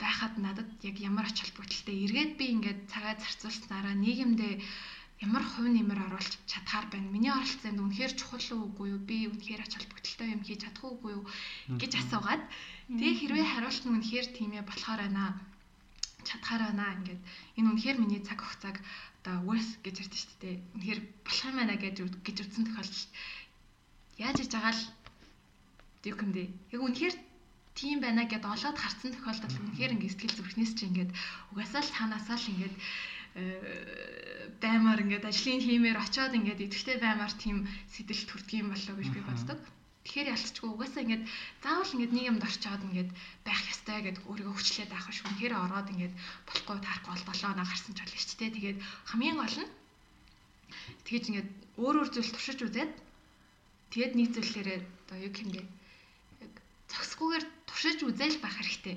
байхад 0.01 0.35
надад 0.45 0.69
яг 0.89 0.97
ямар 1.01 1.27
ач 1.29 1.39
холбогдолтой 1.41 1.97
эргээд 2.05 2.33
би 2.41 2.45
ингээд 2.55 2.81
цагаа 2.93 3.15
зарцуулснараа 3.21 3.95
нийгэмдээ 3.97 4.55
ямар 5.25 5.45
хувь 5.45 5.71
нэмэр 5.73 6.01
оруулах 6.07 6.37
чадхаар 6.51 6.87
байна. 6.93 7.09
Миний 7.15 7.33
оролцоонд 7.33 7.81
үнэхээр 7.81 8.13
чухал 8.19 8.49
уугүй 8.53 8.87
юу? 8.95 9.01
Би 9.09 9.17
үнэхээр 9.33 9.65
ач 9.65 9.73
холбогдолтой 9.77 10.29
юм 10.35 10.43
хийж 10.45 10.61
чадах 10.65 10.85
уугүй 10.85 11.13
юу 11.17 11.25
гэж 11.81 11.93
асуугаад 12.01 12.43
тэгээ 12.93 13.15
хэрвээ 13.21 13.47
хариулт 13.49 13.85
нь 13.85 13.95
үнэхээр 13.97 14.27
тийм 14.37 14.51
ээ 14.53 14.69
болохоор 14.69 15.01
байна 15.05 15.25
чадхаар 16.29 16.63
байна 16.69 16.97
ингээд 16.99 17.23
энэ 17.57 17.69
үнэхээр 17.73 17.99
миний 18.01 18.21
цаг 18.25 18.41
хугацааг 18.41 18.77
одоо 19.21 19.37
worth 19.49 19.73
гэж 19.85 19.95
ярьдэн 20.05 20.21
шүү 20.21 20.37
дээ. 20.41 20.57
Үнэхээр 20.77 21.01
болох 21.25 21.45
юм 21.49 21.57
байна 21.61 21.75
гэж 21.81 21.97
гэж 22.27 22.37
үзсэн 22.45 22.65
тохиолдолд 22.69 23.11
яаж 24.21 24.37
хийж 24.41 24.53
байгаа 24.53 24.75
л 24.77 24.83
юу 26.05 26.21
юм 26.25 26.31
бэ? 26.37 26.45
Яг 26.75 26.81
үнэхээр 26.85 27.15
тийм 27.79 27.99
байна 28.05 28.23
гэдээ 28.29 28.55
олоод 28.55 28.79
харсан 28.81 29.11
тохиолдолд 29.13 29.57
үнэхээр 29.65 29.95
ингээд 29.97 30.13
сэтгэл 30.13 30.37
зүрхнээс 30.39 30.73
чи 30.77 30.85
ингээд 30.89 31.11
угаасаа 31.53 31.83
л 31.83 31.93
цаанаасаа 31.95 32.37
л 32.39 32.51
ингээд 32.53 32.75
баймаар 33.35 35.01
ингээд 35.03 35.27
ажлын 35.27 35.61
хиймээр 35.67 35.99
очиод 35.99 36.33
ингээд 36.39 36.65
идэвхтэй 36.71 36.97
баймаар 37.03 37.33
тийм 37.35 37.67
сэтэл 37.91 38.23
төрдөг 38.31 38.55
юм 38.63 38.69
болоо 38.71 38.95
гэж 38.97 39.09
би 39.11 39.21
боддог. 39.27 39.59
Тэгэхээр 40.05 40.33
ялцчгүй 40.37 40.71
угаасаа 40.71 41.03
ингээд 41.03 41.25
заавал 41.65 41.95
ингээд 41.97 42.15
нэг 42.15 42.25
юмд 42.31 42.47
орчоод 42.47 42.83
ингээд 42.87 43.11
байх 43.47 43.63
ёстой 43.73 43.99
гэдэг 44.05 44.23
өөрийгөө 44.29 44.55
хүчлээд 44.55 44.91
байх 44.93 45.07
шүү. 45.09 45.27
Тэгэхээр 45.33 45.55
ороод 45.65 45.89
ингээд 45.91 46.15
болохгүй 46.47 46.77
таарахгүй 46.85 47.11
бол 47.11 47.41
7 47.41 47.53
оноо 47.57 47.67
гарсан 47.67 47.93
ч 47.97 47.99
болно 48.05 48.21
шүү 48.21 48.39
дээ. 48.39 48.55
Тэгээд 48.55 48.79
хамгийн 49.11 49.37
гол 49.41 49.57
нь 49.65 49.73
тэгэж 51.09 51.25
ингээд 51.31 51.49
өөр 51.81 51.95
өөр 52.05 52.09
зүйл 52.13 52.31
туршиж 52.37 52.59
үзээд 52.63 52.93
тэгээд 53.91 54.13
нэг 54.15 54.29
зүйлээрээ 54.37 54.79
одоо 54.85 55.19
юу 55.25 55.33
юм 55.33 55.51
бэ? 55.57 55.63
Яг 56.95 57.03
зөксгүйгээр 57.03 57.45
туршиж 57.67 57.99
үзэл 58.07 58.39
байх 58.39 58.55
хэрэгтэй. 58.55 58.97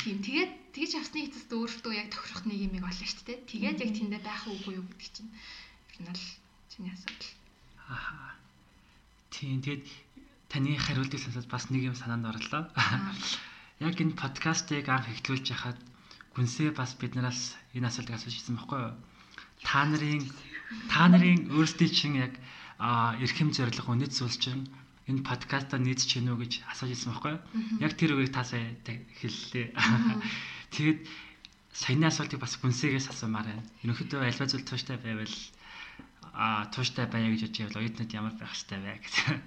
Тийм 0.00 0.18
тэгээд 0.24 0.52
тэгж 0.72 0.92
авсны 0.96 1.28
эцэст 1.28 1.52
өөртөө 1.52 1.92
яг 1.92 2.08
тохирох 2.08 2.48
нэг 2.48 2.58
юм 2.72 2.80
олно 2.80 3.04
шүү 3.04 3.24
дээ. 3.28 3.44
Тэгээд 3.44 3.82
яг 3.84 3.90
тэндээ 3.92 4.22
байх 4.24 4.42
уугүй 4.48 4.80
юу 4.80 4.86
гэдэг 4.88 5.12
чинь 5.12 5.32
ер 5.92 5.98
нь 6.00 6.08
л 6.08 6.24
чиний 6.72 6.92
асуудал. 6.96 7.32
Аа. 7.92 8.32
Тийм 9.28 9.60
тэгээд 9.60 9.84
таны 10.48 10.72
хариултыг 10.80 11.20
сонсоод 11.20 11.52
бас 11.52 11.68
нэг 11.68 11.92
юм 11.92 11.96
санаанд 11.98 12.32
орлоо. 12.32 12.64
Яг 13.84 13.94
энэ 14.00 14.18
подкастыг 14.18 14.88
анх 14.88 15.06
эхлүүлж 15.12 15.46
яхад 15.54 15.78
гүнсээ 16.34 16.74
бас 16.74 16.96
биднээс 16.98 17.54
энэ 17.76 17.86
асуултыг 17.86 18.16
асууж 18.16 18.34
ирсэн 18.34 18.56
байхгүй 18.58 18.80
юу? 18.90 18.94
Та 19.62 19.86
нарын 19.86 20.24
та 20.90 21.06
нарын 21.06 21.52
өөрсдийн 21.54 21.92
чинь 21.94 22.18
яг 22.18 22.34
эрхэм 23.22 23.54
зориг 23.54 23.86
үнэт 23.86 24.12
зүйл 24.14 24.34
чинь 24.34 24.66
энэ 25.08 25.24
подкаста 25.24 25.80
нийцж 25.80 26.04
гинүү 26.12 26.36
гэж 26.36 26.52
асууж 26.68 26.92
ирсэн 26.92 27.12
байхгүй 27.16 27.32
юу? 27.32 27.40
Яг 27.80 27.92
тэр 27.96 28.12
үгийг 28.14 28.32
та 28.36 28.44
сая 28.44 28.76
хэллээ. 28.84 29.72
Тэгээд 30.74 31.00
саяны 31.72 32.06
асуултыг 32.12 32.40
бас 32.40 32.60
гүнсгээс 32.60 33.08
асуумаар 33.08 33.48
байна. 33.48 33.64
Ерөнхийдөө 33.82 34.20
альва 34.28 34.44
зүйл 34.44 34.68
тууштай 34.68 35.00
байвал 35.00 35.32
а 36.36 36.68
тууштай 36.70 37.06
байя 37.08 37.32
гэж 37.32 37.40
бодож 37.48 37.58
байвал 37.58 37.80
оюутнууд 37.82 38.12
ямар 38.12 38.34
байх 38.36 38.52
хэрэгтэй 38.52 38.78
вэ 38.78 39.00
гэсэн. 39.00 39.38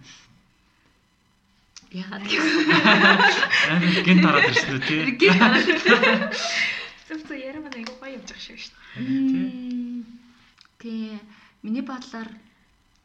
Яагаад 1.91 2.23
гэвэл 2.23 4.05
гинт 4.07 4.25
ороод 4.25 4.47
ирсэн 4.47 4.71
үү 4.75 4.81
тий? 4.87 5.01
Гинт 5.19 5.41
ороод 5.43 5.67
ирсэн. 5.67 5.99
Зөв 7.07 7.19
зөв 7.27 7.35
ярим 7.35 7.67
нэг 7.67 7.87
гоё 7.99 8.15
явж 8.15 8.31
байгаа 8.31 8.57
шүү 8.59 8.75
дээ. 8.95 10.03
Тий. 10.79 11.19
Миний 11.63 11.83
бодлоор 11.83 12.31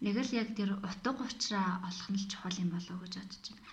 нэг 0.04 0.16
л 0.20 0.30
яг 0.36 0.48
тэр 0.58 0.70
утга 0.88 1.24
учраа 1.24 1.80
олох 1.88 2.08
нь 2.12 2.20
л 2.20 2.28
чухал 2.30 2.56
юм 2.60 2.70
болов 2.74 2.96
гэж 3.00 3.14
бодож 3.16 3.44
байна. 3.48 3.64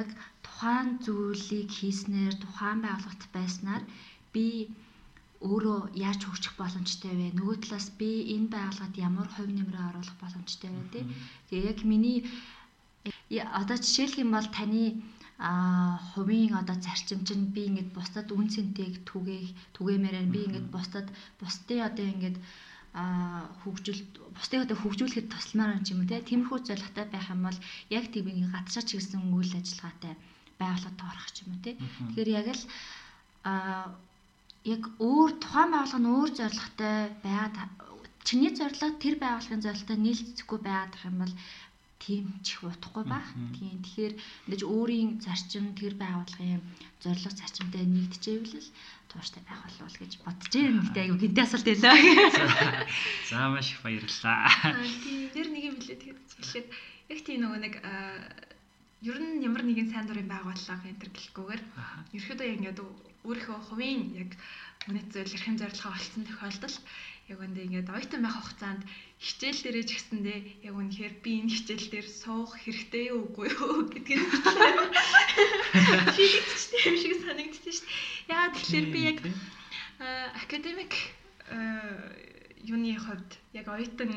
Яг 0.00 0.08
тухайн 0.44 0.88
зүйлийг 1.04 1.68
хийснээр 1.68 2.34
тухайн 2.40 2.80
байгууллагт 2.84 3.24
байснаар 3.36 3.82
би 4.32 4.72
өөрөө 5.42 5.80
яаж 6.08 6.20
хөгжих 6.24 6.54
боломжтой 6.56 7.12
вэ? 7.18 7.26
Нөгөө 7.36 7.56
талаас 7.62 7.88
би 8.00 8.10
энэ 8.34 8.48
байгууллагад 8.54 8.94
ямар 9.08 9.28
хувь 9.34 9.52
нэмрээ 9.52 9.84
оруулах 9.90 10.16
боломжтой 10.22 10.70
вэ 10.72 10.82
тий? 10.92 11.04
Тэгээ 11.50 11.70
яг 11.72 11.80
миний 11.84 12.18
одоо 13.60 13.76
жишээлх 13.76 14.22
юм 14.24 14.30
бол 14.32 14.48
таны 14.56 15.02
а 15.42 15.98
хувийн 16.14 16.54
одоо 16.54 16.76
зарчим 16.78 17.20
чинь 17.26 17.50
би 17.54 17.66
ингээд 17.66 17.90
бусдад 17.96 18.28
үн 18.30 18.46
цэнтэйг 18.54 18.94
түгээх 19.10 19.50
түгээмээрэн 19.74 20.28
би 20.30 20.40
ингээд 20.46 20.68
бусдад 20.74 21.06
бусдын 21.40 21.82
одоо 21.88 22.06
ингээд 22.14 22.36
а 22.92 23.48
хөгжил 23.64 24.00
бусдыг 24.36 24.60
одоо 24.64 24.76
хөгжүүлэхэд 24.80 25.32
тусламаар 25.32 25.80
юм 25.92 26.04
те 26.04 26.20
тиймэрхүү 26.20 26.58
зорилготой 26.68 27.06
байх 27.08 27.28
юм 27.32 27.40
бол 27.48 27.58
яг 27.96 28.04
тийм 28.12 28.26
гадшаа 28.52 28.84
чиглэсэн 28.84 29.32
үйл 29.32 29.52
ажиллагаатай 29.56 30.14
байгууллагад 30.60 31.00
орох 31.08 31.28
ч 31.32 31.36
юм 31.42 31.56
уу 31.56 31.64
те 31.64 31.72
тэгэхээр 31.80 32.30
яг 32.40 32.46
л 32.52 32.64
а 33.48 33.52
яг 34.74 34.82
өөр 35.00 35.30
тухайн 35.42 35.70
байгууллага 35.72 36.00
нь 36.04 36.12
өөр 36.16 36.30
зорилготой 36.38 36.96
байгаад 37.24 37.56
чиний 38.28 38.52
зорилго 38.58 38.88
тэр 39.02 39.16
байгууллагын 39.24 39.64
зорилготой 39.64 39.98
нийлцэхгүй 40.04 40.58
байгаад 40.62 40.92
байх 40.92 41.08
юм 41.10 41.18
бол 41.22 41.34
тийм 42.02 42.26
чих 42.42 42.62
утахгүй 42.66 43.04
баг. 43.06 43.26
Тийм. 43.54 43.78
Тэгэхээр 43.82 44.14
ингэж 44.46 44.62
өөрийн 44.66 45.10
зарчим 45.22 45.70
тэр 45.78 45.94
байгууллагын 46.02 46.62
зорилго 47.02 47.30
зарчимтай 47.30 47.84
нэгдэжээвэл 47.86 48.68
тууштай 49.12 49.42
байх 49.44 49.60
болов 49.68 49.92
гэж 50.00 50.12
бодож 50.24 50.48
байна. 50.48 50.82
Гэтэ 50.88 51.00
айгу 51.04 51.20
гинтэй 51.20 51.44
асуулт 51.44 51.68
байлаа. 51.68 51.96
За 53.28 53.48
маш 53.52 53.68
их 53.76 53.80
баярлалаа. 53.84 54.48
Тийм. 55.04 55.28
Тэр 55.36 55.46
нэг 55.52 55.62
юм 55.68 55.76
хэлээ 55.76 56.00
тэгэхээр 56.00 56.66
яг 57.12 57.18
тийм 57.20 57.38
нөгөө 57.44 57.60
нэг 57.60 57.74
ер 59.02 59.18
нь 59.20 59.44
ямар 59.44 59.62
нэгэн 59.66 59.92
сайн 59.92 60.06
дурын 60.08 60.30
байгууллага 60.30 60.88
энэ 60.88 61.00
төр 61.02 61.10
гэлэхгүйгээр 61.12 61.62
ерөөдөө 62.16 62.48
ингээд 62.56 62.78
өөрийнхөө 63.26 63.58
хувийн 63.68 64.02
яг 64.16 64.30
үнэт 64.88 65.08
зүйл 65.14 65.34
эрхэм 65.36 65.56
зорилгоо 65.58 65.92
олцсон 65.94 66.24
тохиолдолд 66.26 66.78
яг 67.32 67.40
үндэ 67.40 67.64
ингээд 67.64 67.88
оюутан 67.88 68.22
байх 68.22 68.36
хугацаанд 68.36 68.82
хичээл 69.16 69.60
дээрээ 69.64 69.84
ч 69.88 69.90
гэсэндээ 69.96 70.38
яг 70.68 70.74
үнэхээр 70.76 71.14
би 71.24 71.30
энэ 71.40 71.52
хичээл 71.56 71.88
дээр 71.88 72.08
суух 72.08 72.52
хэрэгтэй 72.60 73.04
юу 73.08 73.32
үгүй 73.32 73.48
юу 73.56 73.88
гэдгийг 73.92 74.20
шийдэгчтэй 76.12 76.80
юм 76.92 76.96
шиг 77.00 77.12
санагдчихсэн 77.24 77.72
шүү 77.72 77.88
дээ. 77.88 78.32
Яагаад 78.32 78.54
тэгэхээр 78.60 78.86
би 78.92 79.00
яг 79.08 79.18
академик 80.44 80.92
юуны 82.68 82.92
хувьд 83.00 83.30
яг 83.56 83.66
оюутан 83.72 84.12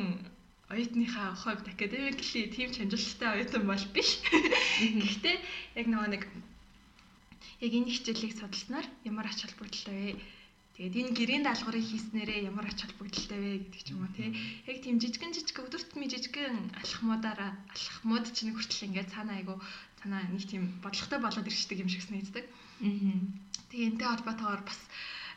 оюутныхаа 0.73 1.29
хувьд 1.39 1.65
академикли 1.71 2.51
тийм 2.51 2.69
чанжилттай 2.75 3.29
оюутан 3.39 3.63
бол 3.69 3.85
биш. 3.95 4.19
Гэхдээ 4.81 5.37
яг 5.79 5.85
нөгөө 5.87 6.09
нэг 6.11 6.23
яг 7.63 7.71
энэ 7.71 7.93
хичээлийг 7.93 8.33
судалснаар 8.35 8.87
ямар 9.07 9.25
ач 9.29 9.39
холбогдолтой 9.45 9.95
вэ? 9.95 10.13
Тэгээд 10.75 10.95
энэ 10.99 11.15
гэрийн 11.15 11.43
даалгаврыг 11.47 11.87
хийснээрээ 11.87 12.51
ямар 12.51 12.67
ач 12.67 12.83
холбогдолтой 12.83 13.39
вэ 13.39 13.51
гэдэг 13.63 13.81
ч 13.81 13.87
юм 13.95 14.03
уу 14.03 14.11
тий. 14.11 14.35
Яг 14.67 14.77
тийм 14.83 14.99
жижигэн 14.99 15.31
жижиг 15.31 15.55
өдөрт 15.63 15.95
ми 15.95 16.11
жижигэн 16.11 16.75
алхмуудаараа 16.75 17.55
алхмууд 17.71 18.27
чинь 18.35 18.51
хүртэл 18.51 18.91
ингээд 18.91 19.13
цаана 19.15 19.39
айгу 19.39 19.55
цаана 20.03 20.27
нэг 20.27 20.43
тийм 20.43 20.75
бодлоготой 20.83 21.19
болоод 21.23 21.47
ирчдэг 21.47 21.79
юм 21.79 21.87
шиг 21.87 22.03
санагддаг. 22.03 22.43
Аа. 22.83 23.23
Тэгээ 23.71 23.89
энтэй 23.95 24.07
холбоотойгоор 24.11 24.63
бас 24.67 24.79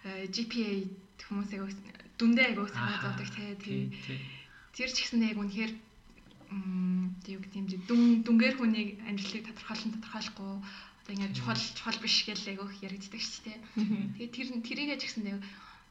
э, 0.02 0.26
GPA 0.26 0.90
хүмүүс 1.22 1.50
айгу 1.54 1.70
дүндээ 2.18 2.46
айгу 2.58 2.66
санаа 2.66 2.98
зовдөг 2.98 3.30
тий. 3.62 3.94
Тэр 4.74 4.90
ч 4.90 5.06
гэсэн 5.06 5.22
яг 5.22 5.38
үнэхээр 5.38 5.70
тийм 7.22 7.40
тийм 7.52 7.64
дүн 7.86 8.02
дүнгээр 8.24 8.56
хүнийг 8.56 8.88
амжилтыг 9.04 9.52
тодорхойлон 9.52 9.92
тодорхойлохгүй 9.94 10.52
ингээд 11.08 11.36
чухал 11.40 11.56
чухал 11.56 11.98
биш 12.04 12.28
гэж 12.28 12.52
айгүйх 12.52 12.84
яригддаг 12.84 13.22
шүү 13.24 13.42
дээ. 13.48 13.58
Тэгээд 14.20 14.32
тэр 14.36 14.48
тэрийгээ 14.60 14.98
ч 15.00 15.02
гэсэн 15.08 15.40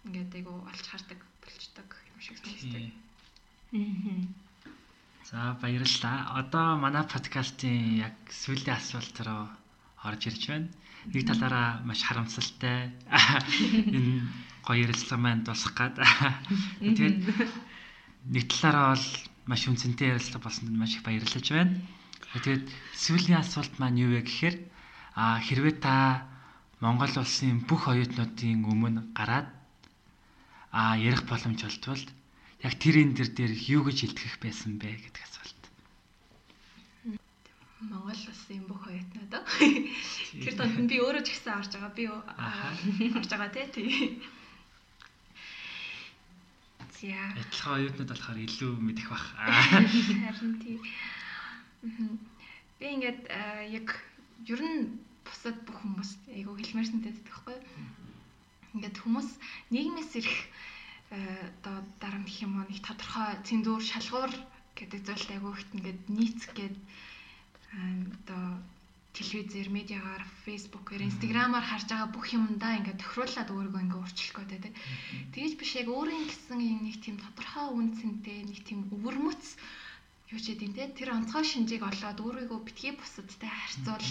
ингээд 0.06 0.32
айгүй 0.38 0.56
олж 0.62 0.86
хардаг 0.86 1.20
болчдаг 1.42 1.90
юм 2.14 2.20
шиг 2.22 2.38
санагддаг. 2.38 2.94
За 5.26 5.58
баярлалаа. 5.62 6.38
Одоо 6.40 6.78
манай 6.78 7.04
подкастын 7.04 7.98
яг 7.98 8.16
сүүлийн 8.30 8.78
асуулт 8.78 9.18
руу 9.26 9.50
орж 10.06 10.22
ирж 10.30 10.44
байна. 10.48 10.70
Нэг 11.10 11.24
талаараа 11.28 11.82
маш 11.82 12.06
харамсалтай 12.06 12.94
энэ 13.98 14.22
гоё 14.64 14.86
ярилцлага 14.86 15.20
маань 15.20 15.44
дуусах 15.44 15.74
гад. 15.76 15.98
Тэгээд 16.80 17.18
нэг 18.32 18.44
талаараа 18.48 18.96
бол 18.96 19.08
маш 19.50 19.62
үнцэнтэй 19.68 20.14
ярилцлага 20.14 20.46
болсонд 20.46 20.78
маш 20.78 20.96
их 20.96 21.04
баярлаж 21.04 21.46
байна. 21.52 21.76
Тэгээд 22.38 22.64
сүүлийн 22.96 23.42
асуулт 23.42 23.74
маань 23.82 24.00
юу 24.00 24.16
вэ 24.16 24.24
гэхээр 24.24 24.56
А 25.18 25.42
хэрвээ 25.42 25.82
та 25.82 26.30
Монгол 26.78 27.10
улсын 27.18 27.66
бүх 27.66 27.90
оюутнуудын 27.90 28.62
өмнө 28.70 29.02
гараад 29.18 29.50
а 30.70 30.94
ярих 30.94 31.26
боломж 31.26 31.66
олдвол 31.66 32.06
яг 32.62 32.74
тэр 32.78 33.02
энэ 33.02 33.18
дэр 33.18 33.30
дээр 33.34 33.54
юу 33.66 33.82
гэж 33.90 33.98
илтгэх 34.06 34.38
байсан 34.38 34.78
бэ 34.78 34.94
гэдэг 34.94 35.24
асуулт. 35.26 35.64
Монгол 37.82 38.14
улсын 38.14 38.62
бүх 38.70 38.86
оюутнууд. 38.86 39.34
Тэр 40.38 40.54
донд 40.54 40.86
би 40.86 41.02
өөрөө 41.02 41.26
ч 41.26 41.34
гэсэн 41.34 41.66
орж 41.66 41.74
байгаа. 41.74 41.98
Би 41.98 42.06
орж 43.18 43.30
байгаа 43.34 43.50
тий. 43.74 44.22
За. 46.94 47.18
Адилхан 47.42 47.74
оюутнууд 47.74 48.10
болохоор 48.14 48.38
илүү 48.38 48.74
мэдэх 48.86 49.10
бах. 49.10 49.26
Харин 49.34 50.62
тий. 50.62 50.78
Би 52.78 52.86
ингээд 52.86 53.26
яг 53.74 53.98
ер 54.46 54.62
нь 54.62 55.07
бусад 55.28 55.58
бүх 55.68 55.78
хүмүүс 55.84 56.12
айгу 56.32 56.56
хэлмээрсэн 56.56 57.00
байдаг 57.04 57.26
байхгүй 57.28 57.56
юу? 57.60 57.66
Ингээд 58.80 58.98
хүмүүс 59.04 59.30
нийгмээс 59.76 60.12
ирэх 60.20 60.38
э, 61.12 61.20
одоо 61.60 61.78
дарамт 62.00 62.28
гэх 62.32 62.48
юм 62.48 62.54
уу 62.58 62.66
нэг 62.72 62.80
тодорхой 62.88 63.36
цэндүүр 63.44 63.84
шалгуур 63.84 64.32
гэдэг 64.80 65.02
зүйлт 65.04 65.30
айгу 65.36 65.52
ихт 65.52 65.72
ингээд 65.76 66.02
нийцэх 66.08 66.52
гээд 66.56 66.76
одоо 67.78 68.46
телевизээр, 69.18 69.70
медиагаар, 69.74 70.24
фейсбүүкээр, 70.46 71.10
инстаграмаар 71.10 71.66
харж 71.66 71.90
байгаа 71.90 72.10
бүх 72.14 72.28
юмдаа 72.38 72.78
ингээд 72.78 73.02
тохируулаад 73.02 73.50
өөрийгөө 73.50 73.82
ингээд 73.82 73.98
өөрчлөх 73.98 74.38
гэдэг. 74.46 74.74
Тэгэж 75.34 75.54
биш 75.58 75.72
яг 75.82 75.90
өөрийн 75.90 76.26
гэсэн 76.30 76.60
нэг 76.86 76.96
тийм 77.02 77.18
тодорхой 77.18 77.66
үн 77.74 77.88
цэнтэй, 77.98 78.46
нэг 78.46 78.60
тийм 78.62 78.86
өвөрмөц 78.94 79.44
юу 80.30 80.40
ч 80.44 80.54
гэдэм 80.54 80.72
те 80.78 80.84
тэр 80.94 81.18
онцгой 81.18 81.44
шинжийг 81.50 81.82
олоод 81.82 82.20
өөрийгөө 82.22 82.60
битгий 82.62 82.94
бусадтай 82.94 83.50
харьцуул 83.50 84.08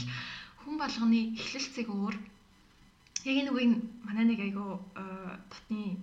хүн 0.66 0.82
болгоны 0.82 1.38
эхлэлцэг 1.38 1.86
өөр. 1.86 2.16
Яг 3.22 3.36
нэг 3.46 3.54
үе 3.54 3.66
манай 4.02 4.26
нэг 4.26 4.40
айгу 4.42 4.82
дотны 4.98 5.94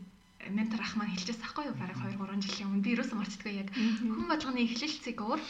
ментор 0.47 0.79
ах 0.79 0.95
маань 0.95 1.11
хэлчихсэн 1.11 1.43
байхгүй 1.43 1.67
юу? 1.67 1.75
Бараг 1.75 1.99
2 1.99 2.15
3 2.15 2.39
жилийн 2.39 2.71
өмнө 2.71 2.83
би 2.87 2.95
юусэн 2.95 3.19
марцдаггүй 3.19 3.53
яг. 3.59 3.69
Хүн 3.75 4.27
болгоны 4.31 4.63
эхлэлцэг 4.63 5.19
өөр. 5.19 5.41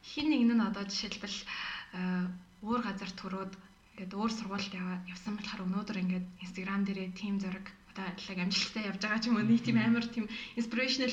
Хин 0.00 0.26
нэг 0.32 0.42
нь 0.48 0.64
одоо 0.64 0.84
жишээлбэл 0.88 1.36
өөр 2.64 2.80
газар 2.88 3.12
төрөөд 3.20 3.52
ингээд 3.98 4.16
өөр 4.16 4.32
сургуульд 4.32 4.72
яваад 4.72 5.04
явсан 5.12 5.36
болохоор 5.36 5.64
өнөөдөр 5.68 5.96
ингээд 6.02 6.26
инстаграм 6.40 6.82
дээрээ 6.88 7.18
тим 7.20 7.36
зураг 7.42 7.66
одоо 7.92 8.04
яг 8.08 8.38
амжилттай 8.38 8.84
явж 8.88 9.00
байгаа 9.02 9.20
ч 9.20 9.26
юм 9.28 9.36
уу 9.36 9.44
нэг 9.44 9.60
тийм 9.60 9.78
амар 9.82 10.06
тийм 10.06 10.24
inspirational 10.56 11.12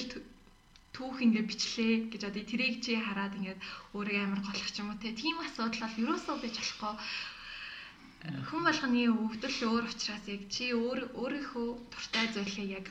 түүх 0.96 1.18
ингээд 1.26 1.50
бичлээ 1.52 1.94
гэж 2.12 2.22
одоо 2.30 2.44
тэрийг 2.48 2.76
чи 2.86 2.96
хараад 2.96 3.36
ингээд 3.36 3.60
өөрийгөө 3.96 4.26
амар 4.26 4.42
голох 4.48 4.70
ч 4.72 4.80
юм 4.80 4.90
уу 4.92 5.02
те. 5.04 5.12
Тийм 5.12 5.36
асуудал 5.44 5.84
бол 5.84 6.02
юусоо 6.08 6.36
бийж 6.40 6.56
болохгүй. 6.58 6.96
Хүн 8.48 8.62
болгоны 8.66 9.02
өвдөл 9.12 9.60
өөр 9.70 9.86
учраас 9.92 10.26
яг 10.36 10.42
чи 10.56 10.66
өөр 10.74 11.00
өөрийнхөө 11.20 11.68
дуртай 11.92 12.26
зүйлээ 12.34 12.68
яг 12.80 12.86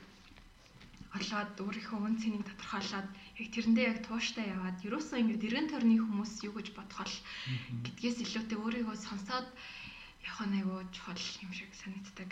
олоод 1.19 1.53
өөрийнхөө 1.65 1.99
үн 2.07 2.15
цэнийг 2.23 2.45
тодорхойлоод 2.47 3.09
яг 3.41 3.49
тэрэндээ 3.55 3.87
яг 3.93 3.99
тууштай 4.07 4.47
яваад 4.55 4.79
юусоо 4.87 5.19
ингээд 5.19 5.47
эргэн 5.49 5.71
тойрны 5.71 5.97
хүмүүс 6.03 6.33
юу 6.47 6.55
гэж 6.59 6.69
бодох 6.75 6.99
бол 7.03 7.17
гэдгээс 7.87 8.19
илүүтэй 8.25 8.59
өөрийгөө 8.63 8.97
сонсоод 9.07 9.47
явах 10.29 10.43
нь 10.47 10.57
айгүй 10.59 10.83
чухал 10.95 11.23
юм 11.45 11.53
шиг 11.59 11.71
санагддаг. 11.83 12.31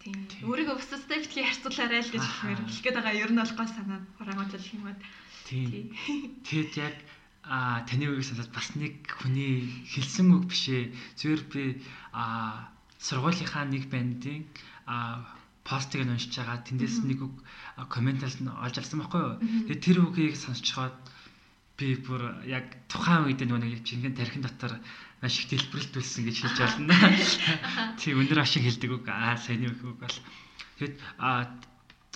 Тийм. 0.00 0.16
Өөрийгөө 0.48 0.80
бусдтай 0.80 1.20
битгий 1.20 1.44
харьцуулаарай 1.44 2.00
л 2.00 2.08
гэж 2.08 2.24
хэлмээр 2.24 2.60
хэлэх 2.64 2.84
гээд 2.88 2.96
байгаа. 2.96 3.20
Ер 3.20 3.30
нь 3.36 3.40
бол 3.40 3.52
гоо 3.52 3.68
санаа 3.68 4.00
хураангууд 4.16 4.56
л 4.56 4.72
юм 4.72 4.82
байна. 4.88 5.04
Тийм. 5.44 5.92
Тэгэд 6.40 6.72
яг 6.80 6.96
а 7.44 7.84
таны 7.84 8.08
үгийг 8.08 8.24
санаад 8.24 8.48
бас 8.48 8.68
нэг 8.80 9.04
хүний 9.12 9.68
хэлсэн 9.92 10.32
үг 10.32 10.48
биш 10.48 10.72
ээ. 10.72 10.96
Зүгээр 11.20 11.42
би 11.52 11.64
а 12.16 12.72
сургуулийнхаа 12.96 13.68
нэг 13.68 13.92
бандын 13.92 14.48
а 14.88 15.20
постыг 15.68 16.00
нь 16.00 16.12
уншиж 16.16 16.32
байгаа. 16.32 16.64
Тэндээс 16.64 17.04
нэг 17.04 17.20
үг 17.20 17.36
комментаас 17.92 18.40
нь 18.40 18.48
олж 18.48 18.76
авсан 18.80 19.04
байхгүй 19.04 19.20
юу. 19.20 19.36
Тэгээ 19.68 19.84
тэр 19.84 19.98
үгийг 20.00 20.36
сонсчоод 20.40 20.96
би 21.76 21.96
бүр 22.00 22.44
яг 22.48 22.88
тухайн 22.88 23.28
үед 23.28 23.44
нөгөө 23.44 23.84
жинхэнэ 23.84 24.16
тархин 24.16 24.44
дотор 24.44 24.80
маш 25.20 25.36
их 25.36 25.52
дэлбэрэлтүүлсэн 25.52 26.24
гэж 26.24 26.36
хэлж 26.40 26.58
байна. 26.64 26.96
Тийм 28.00 28.24
өндөр 28.24 28.40
ашиг 28.40 28.64
хэлдэг 28.64 28.90
үг. 28.90 29.04
Аа 29.08 29.36
сайн 29.36 29.68
үг 29.68 29.80
үг 29.84 30.00
бол. 30.00 30.16
Тэгэд 30.80 30.96
а 31.20 31.52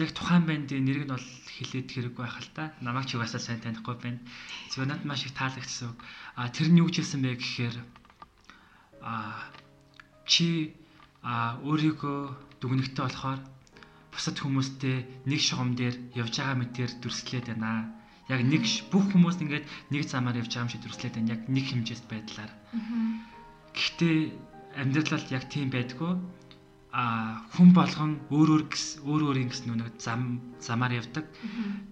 яг 0.01 0.11
тухайн 0.17 0.49
бандын 0.49 0.85
нэрийг 0.89 1.05
нь 1.05 1.13
бол 1.13 1.29
хэлээд 1.57 1.93
хэрэггүй 1.93 2.25
байх 2.25 2.41
л 2.41 2.51
та. 2.57 2.73
Намайг 2.81 3.05
ч 3.05 3.21
угаасаа 3.21 3.45
сайн 3.45 3.61
танихгүй 3.61 3.97
байна. 4.01 4.21
Зөв 4.73 4.89
надад 4.89 5.05
маш 5.05 5.29
их 5.29 5.37
таалагдсан. 5.37 5.93
А 6.35 6.49
тэр 6.49 6.73
нь 6.73 6.81
юу 6.81 6.89
гэж 6.89 7.05
хэлсэн 7.05 7.21
бэ 7.21 7.37
гэхээр 7.37 7.77
а 9.05 9.37
чи 10.25 10.73
а 11.21 11.61
өөрийгөө 11.61 12.21
дүгнэгтэй 12.65 13.05
болохоор 13.05 13.41
бусад 14.09 14.37
хүмүүстэй 14.41 15.29
нэг 15.29 15.41
шугам 15.45 15.77
дээр 15.77 15.97
явж 16.17 16.41
байгаа 16.41 16.57
мэтээр 16.57 16.93
дүрслээд 17.05 17.53
байна 17.53 17.93
яг 18.29 18.41
нэг 18.41 18.65
бүх 18.89 19.05
хүмүүс 19.13 19.37
ингээд 19.45 19.67
нэг 19.93 20.03
замаар 20.09 20.41
явж 20.41 20.53
байгаа 20.53 20.65
юм 20.65 20.73
шиг 20.73 20.83
дүрслээд 20.83 21.15
байна. 21.17 21.35
Яг 21.37 21.43
нэг 21.49 21.65
хэмжээст 21.69 22.07
байдлаар. 22.09 22.53
Гэхдээ 23.77 24.17
амьдралд 24.81 25.29
яг 25.31 25.45
тийм 25.53 25.69
байдгүй. 25.69 26.13
А 26.95 27.43
хүн 27.59 27.75
болгон 27.75 28.23
өөр 28.31 28.49
өөр 28.55 28.65
өөр 28.71 29.23
өөрийн 29.29 29.51
гэс 29.51 29.67
нэг 29.67 29.99
зам 29.99 30.41
замаар 30.63 30.95
явдаг. 31.03 31.27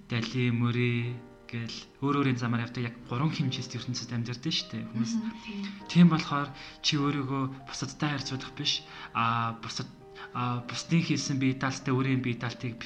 Дали 0.07 0.45
мөрий 0.55 1.18
гэл 1.51 1.78
өөр 2.01 2.22
өөрийн 2.22 2.41
замаар 2.41 2.64
явдаг 2.64 2.87
яг 2.87 2.97
гурван 3.11 3.35
хэмжээст 3.35 3.76
ертөнцид 3.76 4.14
амьдардаг 4.14 4.53
шүү 4.55 4.68
дээ 4.72 4.89
хүмүүс. 4.89 5.12
Тийм 5.93 6.07
болохоор 6.09 6.49
чи 6.80 6.97
өөрийгөө 6.97 7.43
бусадтай 7.68 8.09
харьцуулах 8.14 8.53
биш 8.57 8.87
а 9.12 9.59
бусад 9.61 9.91
бусдын 10.68 11.02
хийсэн 11.04 11.36
бие 11.42 11.54
даалтай 11.58 11.92
өөрийн 11.92 12.22
бие 12.24 12.36
даалтыг 12.40 12.78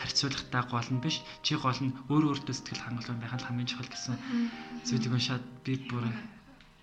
харьцуулахтай 0.00 0.62
гол 0.70 0.88
нь 0.94 1.02
биш. 1.04 1.20
Чи 1.44 1.58
гол 1.60 1.76
нь 1.82 1.92
өөр 2.08 2.24
өөртөө 2.32 2.54
сэтгэл 2.54 2.84
хангалуун 2.84 3.20
байх 3.20 3.34
нь 3.36 3.44
хамгийн 3.44 3.68
чухал 3.68 3.90
гэсэн 3.90 4.16
зүйлийг 4.88 5.12
уншаад 5.12 5.44
би 5.64 5.76
бүр 5.90 6.04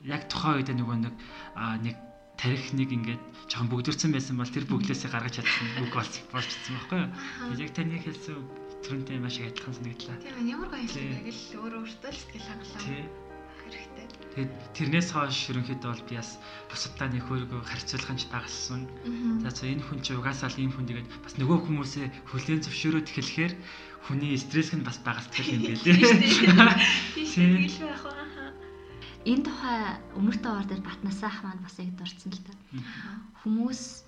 яг 0.05 0.30
тухайн 0.30 0.62
үед 0.62 0.70
нөгөө 0.74 0.97
нэг 1.05 1.16
нэг 1.86 1.95
тарих 2.41 2.74
нэг 2.74 2.89
ингээд 2.89 3.22
жоохон 3.49 3.70
бөгдөрсөн 3.70 4.12
байсан 4.14 4.38
бол 4.38 4.49
тэр 4.49 4.66
бөглөөсөө 4.66 5.09
гаргаж 5.14 5.41
чадсан 5.41 5.68
үг 5.86 5.93
болчихсон 5.93 6.74
байхгүй 6.78 6.99
юу? 7.05 7.62
Яг 7.62 7.72
таны 7.78 8.01
хэлсэн 8.01 8.38
түрүүнтэй 8.82 9.22
маш 9.22 9.38
их 9.38 9.53
адилхан 9.53 9.78
санагдлаа. 9.78 10.18
Тийм 10.26 10.49
ямар 10.49 10.70
гоё 10.74 10.82
хэлсэн 10.82 11.22
яг 11.22 11.30
л 11.30 11.59
өөр 11.62 11.74
өөртөө 11.86 12.09
л 12.09 12.18
сэтгэл 12.18 12.47
хангалуун 12.49 13.21
хэрэгтэй 13.76 14.22
Тэгээд 14.32 14.52
тэрнээс 14.72 15.12
хойш 15.12 15.52
ерөнхийдөө 15.52 15.92
бол 15.92 16.08
би 16.08 16.16
бас 16.16 16.40
бусадтай 16.72 17.12
нэг 17.12 17.28
хөргөө 17.28 17.68
харьцуулахын 17.68 18.16
ч 18.16 18.32
дагсан. 18.32 18.88
За 19.44 19.52
за 19.52 19.68
энэ 19.68 19.84
хүн 19.84 20.00
чи 20.00 20.16
угаасаа 20.16 20.48
л 20.48 20.56
ийм 20.56 20.72
хүн 20.72 20.88
тэгээд 20.88 21.12
бас 21.20 21.36
нөгөө 21.36 21.60
хүмүүсээ 21.68 22.08
хүлээн 22.32 22.64
зөвшөөрөөд 22.64 23.12
эхлэхээр 23.12 23.54
хүний 24.08 24.40
стресс 24.40 24.72
нь 24.72 24.88
бас 24.88 25.04
багасдаг 25.04 25.44
юм 25.52 25.68
билээ. 25.68 26.00
Тийм 27.28 27.68
байх 27.92 28.04
баха. 28.08 28.56
Энэ 29.28 29.44
тухай 29.44 29.80
өмнөртөө 30.16 30.52
ор 30.56 30.66
дээр 30.72 30.80
батнасаах 30.80 31.44
маань 31.44 31.60
бас 31.68 31.76
яг 31.84 31.92
дурдсан 32.00 32.32
л 32.32 32.40
та. 32.48 32.56
Хүмүүс 33.44 34.08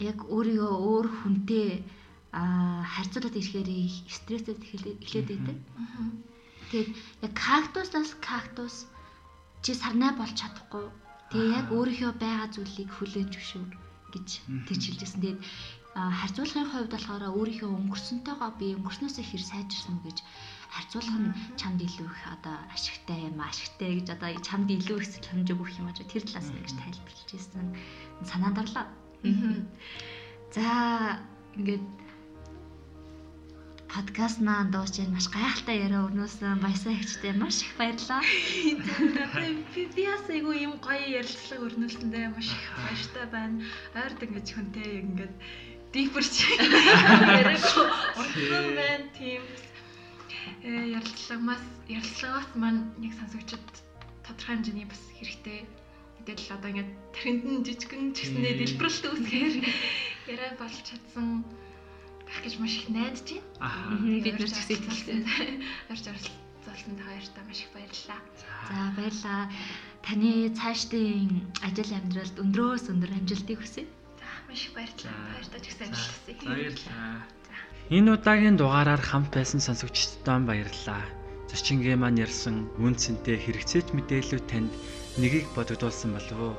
яг 0.00 0.16
өөрийгөө 0.32 0.72
өөр 0.80 1.06
хүнтэй 1.12 1.84
харьцуулаад 2.32 3.36
ирэхээр 3.36 3.68
стресстэй 4.08 4.56
эхлээд 4.56 5.28
байдаг. 5.28 5.56
Тэгээд 6.70 6.90
яг 7.26 7.32
кактуснаас 7.34 8.12
кактус 8.20 8.86
чи 9.62 9.72
сарнай 9.74 10.12
болж 10.14 10.34
чадахгүй. 10.34 10.86
Тэгээ 11.30 11.56
яг 11.58 11.66
өөрийнхөө 11.74 12.12
байгаа 12.22 12.48
зүйлийг 12.54 12.90
хүлээж 12.94 13.28
зөвшөөр 13.34 13.70
гэж 14.14 14.28
тэгж 14.66 14.82
хэлжсэн. 14.86 15.20
Тэгээд 15.22 15.40
харьцуулгын 15.96 16.68
хувьд 16.70 16.92
болохоор 16.92 17.24
өөрийнхөө 17.32 17.70
өнгөрсөнтэйгоо 17.72 18.50
би 18.60 18.76
өнгөрснөөсөө 18.76 19.24
хэр 19.26 19.42
сайжирсан 19.48 19.96
гэж 20.04 20.18
харьцуулах 20.68 21.16
нь 21.24 21.32
чамд 21.56 21.80
илүү 21.80 22.04
их 22.04 22.22
одоо 22.36 22.56
ашигтай 22.76 23.18
юм 23.32 23.40
ашигтай 23.40 23.90
гэж 23.96 24.08
одоо 24.12 24.28
чамд 24.44 24.68
илүү 24.76 24.96
их 25.00 25.08
сэтгэл 25.08 25.56
өгөх 25.56 25.72
юм 25.80 25.88
аа 25.88 25.96
тэр 25.96 26.24
талаас 26.28 26.48
нь 26.52 26.60
гэж 26.60 26.74
тайлбарлаж 26.76 27.30
ирсэн. 27.32 27.66
Санаа 28.28 28.52
дарлаа. 28.52 28.86
За 30.52 30.66
ингээд 31.56 31.84
подкаст 33.92 34.40
маань 34.40 34.70
дуусч 34.74 34.98
маш 35.14 35.26
гайхалтай 35.30 35.76
яриа 35.86 36.06
өрнөөсөн 36.06 36.58
баясаа 36.64 36.92
ихчтэй 36.92 37.32
маш 37.38 37.62
их 37.62 37.72
баярлалаа. 37.78 38.22
Би 39.74 39.82
би 39.94 40.02
бас 40.10 40.26
айгу 40.30 40.52
юм 40.52 40.74
гоё 40.82 41.06
ярилцлага 41.20 41.66
өрнүүлсэндээ 41.66 42.26
маш 42.34 42.48
их 42.50 42.66
баяртай 42.82 43.26
байна. 43.34 43.56
Ойрд 43.94 44.20
ингэж 44.26 44.46
хүнтэй 44.52 44.90
ингээд 45.02 45.34
дипер 45.92 46.24
чи 46.34 46.44
яриагүй 46.58 47.86
урсан 48.20 48.66
байна 48.80 49.06
тийм 49.18 49.42
э 50.66 50.70
ярилцлагаас 50.98 51.64
ярилцлагаас 51.88 52.50
маань 52.62 52.82
нэг 53.02 53.12
сонсогчд 53.14 53.66
тодорхой 54.26 54.56
хэмжээний 54.56 54.86
бас 54.90 55.02
хэрэгтэй. 55.18 55.60
Тэгэл 56.26 56.54
одоо 56.58 56.68
ингээд 56.74 56.90
тархинд 57.14 57.42
нь 57.46 57.64
жижигэн 57.66 58.10
ч 58.14 58.26
гэсэндээ 58.26 58.54
дэлбэрэлт 58.58 59.04
үүсгээр 59.14 59.54
яриа 60.34 60.52
болж 60.58 60.76
чадсан 60.82 61.46
байх 62.26 62.40
гэж 62.42 62.54
маш 62.58 62.74
их 62.82 62.88
найдаж 62.90 63.22
байна. 63.22 63.46
Аа 63.62 63.96
бид 64.02 64.36
нар 64.36 64.50
ч 64.50 64.58
гэсэн 64.58 64.76
итгэлтэй. 64.76 65.18
Орж 65.90 66.04
оролцуулсан 66.10 66.94
та 66.98 67.04
хоёртаа 67.06 67.44
маш 67.46 67.60
их 67.62 67.70
баярлалаа. 67.70 68.20
За 68.68 68.76
баярлалаа. 68.98 69.42
Таны 70.02 70.30
цаашдын 70.58 71.30
ажил 71.62 71.92
амьдралд 71.94 72.36
өндрөөс 72.42 72.84
өндөр 72.90 73.10
амжилтыг 73.14 73.58
хүсье. 73.62 73.86
За 74.18 74.28
маш 74.50 74.60
их 74.66 74.72
баярлалаа. 74.74 75.14
Баяртай 75.38 75.60
ч 75.62 75.66
гэсэн 75.70 75.86
амжилт 75.86 76.26
хүсье. 76.26 76.50
Баярлалаа. 76.50 77.36
Энэ 77.86 78.10
удаагийн 78.18 78.58
дугаараар 78.58 78.98
хамт 78.98 79.30
байсан 79.30 79.62
сонсогчдод 79.62 80.26
баярлалаа. 80.50 81.06
Зочингээ 81.46 81.94
маань 81.94 82.18
ярьсан 82.18 82.66
үн 82.82 82.98
цэнтэй 82.98 83.38
хэрэгцээч 83.38 83.94
мэдээлүүд 83.94 84.44
танд 84.50 84.74
нэгийг 85.22 85.46
бодогдуулсан 85.54 86.10
болов 86.18 86.38
уу? 86.42 86.54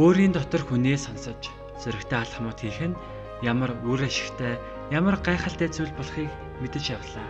Өөрийн 0.00 0.32
дотор 0.32 0.64
хүнээ 0.64 0.96
сонсож 0.96 1.52
зөрөгтэй 1.84 2.18
алхмууд 2.24 2.56
хийх 2.56 2.80
нь 2.88 2.96
ямар 3.44 3.76
үр 3.84 4.08
ашигтай 4.08 4.56
ямар 4.90 5.18
гайхалтай 5.18 5.66
зүйл 5.66 5.90
болохыг 5.98 6.30
мэдэж 6.62 6.94
явлаа. 6.94 7.26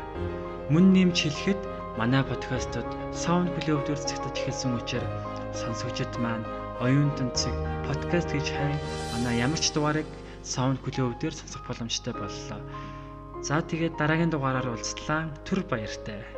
Мөн 0.68 0.92
нэмж 0.92 1.16
хэлэхэд 1.24 1.60
манай 1.96 2.20
подкастууд 2.20 2.84
саунд 3.16 3.48
клубд 3.56 3.88
үрцэгдэж 3.88 4.34
эхэлсэн 4.44 4.76
учраас 4.76 5.16
сонсогчид 5.56 6.12
маань 6.20 6.44
оюун 6.84 7.08
тэнцэг 7.16 7.56
подкаст 7.88 8.28
гэж 8.36 8.46
хайн 8.52 8.76
манай 9.16 9.40
ямар 9.40 9.56
ч 9.56 9.72
дугаарыг 9.72 10.08
саунд 10.44 10.84
клуб 10.84 11.16
дээр 11.16 11.32
сонсох 11.32 11.64
боломжтой 11.64 12.12
боллоо. 12.12 12.60
За 13.40 13.64
тэгээд 13.64 13.96
дараагийн 13.96 14.28
дугаараар 14.28 14.76
уулзлаа. 14.76 15.32
Түр 15.48 15.64
баяртай. 15.64 16.35